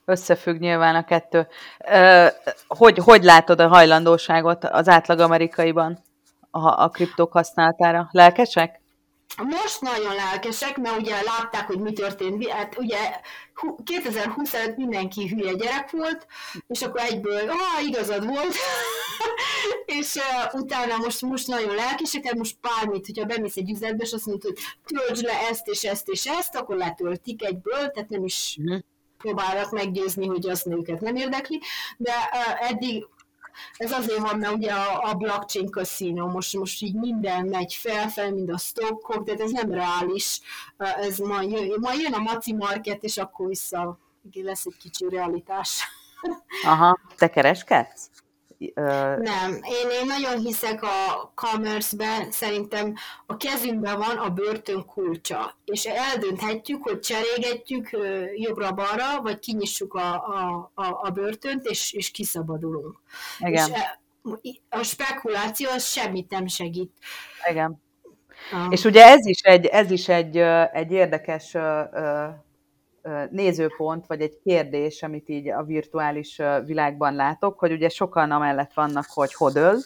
Összefügg 0.10 0.60
nyilván 0.60 0.96
a 0.96 1.06
kettő. 1.06 1.48
Hogy, 2.68 2.98
hogy 2.98 3.24
látod 3.24 3.60
a 3.60 3.68
hajlandóságot 3.68 4.64
az 4.64 4.88
átlag 4.88 5.20
amerikaiban 5.20 6.00
a, 6.52 6.84
a 6.84 6.90
kriptók 6.90 7.32
használatára? 7.32 8.10
Lelkesek? 8.12 8.82
Most 9.44 9.82
nagyon 9.82 10.16
lelkesek, 10.16 10.78
mert 10.78 10.98
ugye 10.98 11.22
látták, 11.22 11.68
hogy 11.68 11.80
mi 11.80 11.94
történt. 11.94 12.48
Hát 12.48 12.78
ugye 12.78 12.98
2020 13.84 14.54
előtt 14.54 14.78
mindenki 14.78 15.28
hülye 15.28 15.54
gyerek 15.54 15.92
volt, 15.92 16.28
és 16.68 16.82
akkor 16.82 17.02
egyből, 17.02 17.50
ah, 17.50 17.88
igazad 17.88 18.28
volt, 18.28 18.56
és 20.00 20.16
uh, 20.16 20.62
utána 20.62 20.98
most, 20.98 21.22
most 21.22 21.48
nagyon 21.48 21.76
lelkesek, 21.76 22.34
most 22.34 22.58
bármit, 22.62 23.06
hogyha 23.06 23.26
bemész 23.26 23.56
egy 23.56 23.72
üzletbe, 23.72 24.04
és 24.04 24.12
azt 24.12 24.26
mondod, 24.26 24.44
hogy 24.44 24.58
töltsd 24.86 25.24
le 25.24 25.48
ezt 25.50 25.68
és 25.68 25.84
ezt 25.84 26.08
és 26.08 26.26
ezt, 26.26 26.56
akkor 26.56 26.76
letöltik 26.76 27.44
egyből, 27.44 27.92
tehát 27.92 28.10
nem 28.10 28.24
is 28.24 28.58
uh-huh. 28.60 28.80
Próbálnak 29.18 29.72
meggyőzni, 29.72 30.28
hogy 30.28 30.50
az 30.50 30.68
őket 30.68 31.02
nem 31.02 31.16
érdekli, 31.16 31.62
de 31.98 32.14
eddig 32.60 33.08
ez 33.78 33.92
azért 33.92 34.20
van, 34.20 34.38
mert 34.38 34.54
ugye 34.54 34.72
a, 34.72 35.10
a 35.10 35.14
blockchain 35.14 35.68
casino, 35.68 36.28
most, 36.28 36.58
most 36.58 36.82
így 36.82 36.96
minden 36.96 37.46
megy 37.46 37.74
felfel, 37.74 38.32
mind 38.32 38.50
a 38.50 38.58
stockok, 38.58 39.24
de 39.24 39.44
ez 39.44 39.52
nem 39.52 39.72
reális. 39.72 40.42
Ez 40.78 41.18
majd 41.18 41.52
jön, 41.52 41.78
majd 41.80 42.00
jön 42.00 42.14
a 42.14 42.20
maci 42.20 42.54
market, 42.54 43.04
és 43.04 43.18
akkor 43.18 43.48
vissza 43.48 44.00
lesz 44.34 44.66
egy 44.66 44.78
kicsi 44.78 45.10
realitás. 45.10 45.84
Aha, 46.64 47.00
te 47.18 47.30
kereskedsz? 47.30 48.10
Nem, 49.18 49.54
én, 49.54 49.90
én 50.00 50.06
nagyon 50.06 50.40
hiszek 50.40 50.84
a 50.84 51.32
commerce-ben, 51.36 52.32
szerintem 52.32 52.94
a 53.26 53.38
kezünkben 53.38 53.98
van 53.98 54.18
a 54.18 54.30
börtön 54.30 54.86
kulcsa, 54.86 55.58
és 55.66 55.86
eldönthetjük, 55.86 56.84
hogy 56.84 57.00
cserégetjük 57.00 57.90
jobbra-balra, 58.36 59.22
vagy 59.22 59.40
kinyissuk 59.40 59.94
a, 59.94 60.14
a, 60.14 60.72
a, 60.74 61.00
a 61.02 61.10
börtönt, 61.10 61.66
és, 61.66 61.94
és 61.94 62.12
kiszabadulunk. 62.12 63.00
Igen. 63.40 63.70
És 63.70 63.76
e, 63.76 64.00
a 64.70 64.84
spekuláció 64.84 65.70
az 65.70 65.86
semmit 65.86 66.30
nem 66.30 66.48
segít. 66.48 66.92
Igen. 67.50 67.82
Ah. 68.52 68.68
És 68.70 68.84
ugye 68.84 69.06
ez 69.06 69.26
is 69.26 69.42
egy, 69.42 69.66
ez 69.66 69.92
is 69.92 70.08
egy, 70.08 70.38
egy 70.74 70.92
érdekes 70.92 71.56
nézőpont, 73.30 74.08
vagy 74.08 74.22
egy 74.22 74.40
kérdés, 74.44 75.04
amit 75.04 75.30
így 75.30 75.50
a 75.50 75.64
virtuális 75.64 76.42
világban 76.66 77.16
látok, 77.16 77.60
hogy 77.60 77.72
ugye 77.72 77.90
sokan 77.90 78.32
amellett 78.32 78.74
vannak, 78.74 79.06
hogy 79.14 79.34
hodöl, 79.34 79.78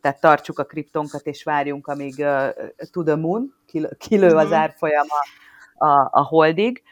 tehát 0.00 0.20
tartsuk 0.20 0.58
a 0.58 0.64
kriptonkat 0.64 1.26
és 1.26 1.42
várjunk, 1.42 1.86
amíg 1.86 2.14
uh, 2.18 2.48
to 2.90 3.02
the 3.02 3.16
moon, 3.16 3.54
kilő 3.98 4.36
az 4.36 4.44
mhm. 4.44 4.54
árfolyam 4.54 5.06
a, 5.08 5.86
a, 5.86 6.08
a 6.12 6.22
holdig, 6.22 6.82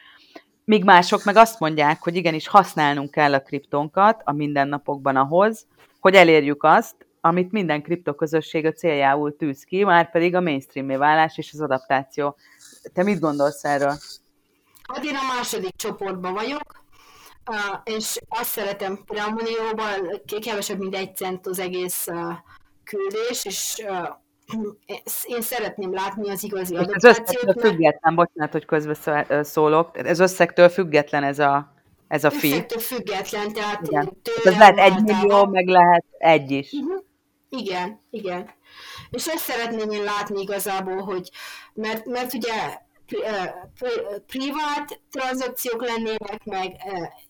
míg 0.69 0.83
mások 0.83 1.23
meg 1.23 1.35
azt 1.35 1.59
mondják, 1.59 2.01
hogy 2.01 2.15
igenis 2.15 2.47
használnunk 2.47 3.11
kell 3.11 3.33
a 3.33 3.41
kriptonkat 3.41 4.21
a 4.23 4.31
mindennapokban 4.31 5.15
ahhoz, 5.15 5.65
hogy 5.99 6.15
elérjük 6.15 6.63
azt, 6.63 6.95
amit 7.21 7.51
minden 7.51 7.81
kriptoközösség 7.81 8.65
a 8.65 8.71
céljául 8.71 9.35
tűz 9.35 9.63
ki, 9.63 9.83
már 9.83 10.11
pedig 10.11 10.35
a 10.35 10.41
mainstream 10.41 10.87
válás 10.87 11.37
és 11.37 11.53
az 11.53 11.61
adaptáció. 11.61 12.35
Te 12.93 13.03
mit 13.03 13.19
gondolsz 13.19 13.63
erről? 13.63 13.93
Hát 14.93 15.03
én 15.03 15.15
a 15.15 15.33
második 15.35 15.75
csoportban 15.75 16.33
vagyok, 16.33 16.83
és 17.83 18.19
azt 18.29 18.49
szeretem, 18.49 19.03
hogy 19.07 19.17
a 19.17 20.39
kevesebb, 20.39 20.79
mint 20.79 20.95
egy 20.95 21.15
cent 21.15 21.47
az 21.47 21.59
egész 21.59 22.07
küldés, 22.83 23.45
és 23.45 23.83
én 25.23 25.41
szeretném 25.41 25.93
látni 25.93 26.29
az 26.29 26.43
igazi 26.43 26.75
adaptációt. 26.75 27.17
Ez 27.17 27.27
összegtől 27.27 27.69
független, 27.69 28.15
bocsánat, 28.15 28.51
hogy 28.51 28.65
közbeszólok, 28.65 29.97
ez 29.97 30.19
összegtől 30.19 30.69
független 30.69 31.23
ez 31.23 31.39
a, 31.39 31.73
ez 32.07 32.23
a 32.23 32.31
fi. 32.31 32.47
Összegtől 32.47 32.79
független, 32.79 33.53
tehát 33.53 33.87
igen. 33.87 34.17
Ez 34.43 34.57
lehet 34.57 34.77
egy 34.77 35.03
millió, 35.03 35.45
meg 35.45 35.67
lehet 35.67 36.05
egy 36.17 36.51
is. 36.51 36.71
Uh-huh. 36.71 37.03
Igen, 37.49 38.01
igen. 38.09 38.49
És 39.09 39.27
ezt 39.27 39.43
szeretném 39.43 39.89
én 39.89 40.03
látni 40.03 40.41
igazából, 40.41 41.01
hogy, 41.01 41.29
mert, 41.73 42.05
mert 42.05 42.33
ugye 42.33 42.77
privát 44.27 45.01
tranzakciók 45.11 45.85
lennének, 45.85 46.43
meg 46.43 46.75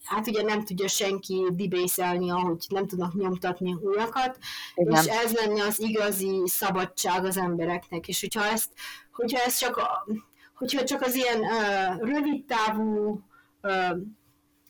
hát 0.04 0.28
ugye 0.28 0.42
nem 0.42 0.66
tudja 0.66 0.88
senki 0.88 1.48
dibészelni, 1.52 2.32
ahogy 2.32 2.66
nem 2.70 2.88
tudnak 2.88 3.14
nyomtatni 3.14 3.74
újakat, 3.74 4.38
és 4.76 5.06
ez 5.06 5.34
lenne 5.34 5.64
az 5.64 5.80
igazi 5.80 6.42
szabadság 6.46 7.26
az 7.26 7.38
embereknek, 7.38 8.08
és 8.08 8.20
hogyha 8.20 8.46
ezt, 8.46 8.70
hogyha 9.12 9.44
ez 9.46 9.58
csak, 9.58 9.78
a, 9.78 10.08
hogyha 10.56 10.84
csak 10.84 11.02
az 11.02 11.16
ilyen 11.16 11.40
uh, 11.40 12.08
rövid 12.10 12.46
távú 12.46 13.22
uh, 13.62 13.98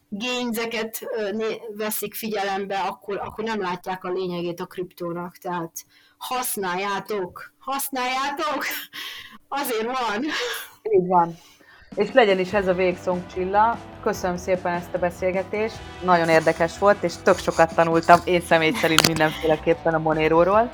gényzeket 0.10 1.00
uh, 1.02 1.54
veszik 1.76 2.14
figyelembe, 2.14 2.80
akkor, 2.80 3.18
akkor 3.18 3.44
nem 3.44 3.62
látják 3.62 4.04
a 4.04 4.12
lényegét 4.12 4.60
a 4.60 4.66
kriptónak, 4.66 5.38
tehát 5.38 5.86
használjátok, 6.18 7.54
használjátok, 7.58 8.66
azért 9.48 9.86
van. 9.86 10.26
Így 10.92 11.08
van. 11.08 11.38
És 11.96 12.12
legyen 12.12 12.40
is 12.40 12.54
ez 12.54 12.68
a 12.68 12.74
végszónk 12.74 13.34
Csilla. 13.34 13.78
Köszönöm 14.04 14.38
szépen 14.38 14.74
ezt 14.74 14.94
a 14.94 14.98
beszélgetést. 14.98 15.76
Nagyon 16.04 16.30
érdekes 16.30 16.78
volt, 16.78 17.04
és 17.04 17.14
tök 17.24 17.38
sokat 17.38 17.76
tanultam 17.76 18.20
én 18.24 18.42
személy 18.42 18.72
szerint 18.72 19.08
mindenféleképpen 19.08 19.94
a 19.94 20.00
Monéróról. 20.00 20.72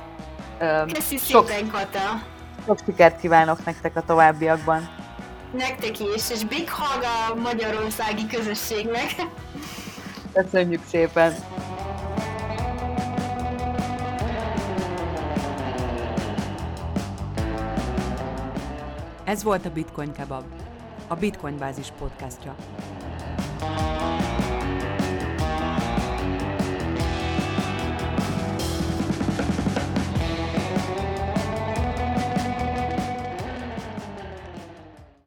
Köszi 0.92 1.16
sok, 1.16 1.48
szépen, 1.48 1.70
Kata. 1.70 2.22
Sok 2.66 2.78
sikert 2.84 3.20
kívánok 3.20 3.64
nektek 3.64 3.96
a 3.96 4.02
továbbiakban. 4.02 4.88
Nektek 5.52 6.00
is, 6.00 6.30
és 6.30 6.44
big 6.44 6.70
hug 6.70 7.02
a 7.02 7.34
magyarországi 7.34 8.26
közösségnek. 8.26 9.14
Köszönjük 10.32 10.82
szépen. 10.88 11.34
Ez 19.26 19.42
volt 19.42 19.66
a 19.66 19.70
Bitcoin 19.70 20.12
Kebab, 20.12 20.44
a 21.06 21.14
Bitcoin 21.14 21.58
Bázis 21.58 21.92
podcastja. 21.98 22.54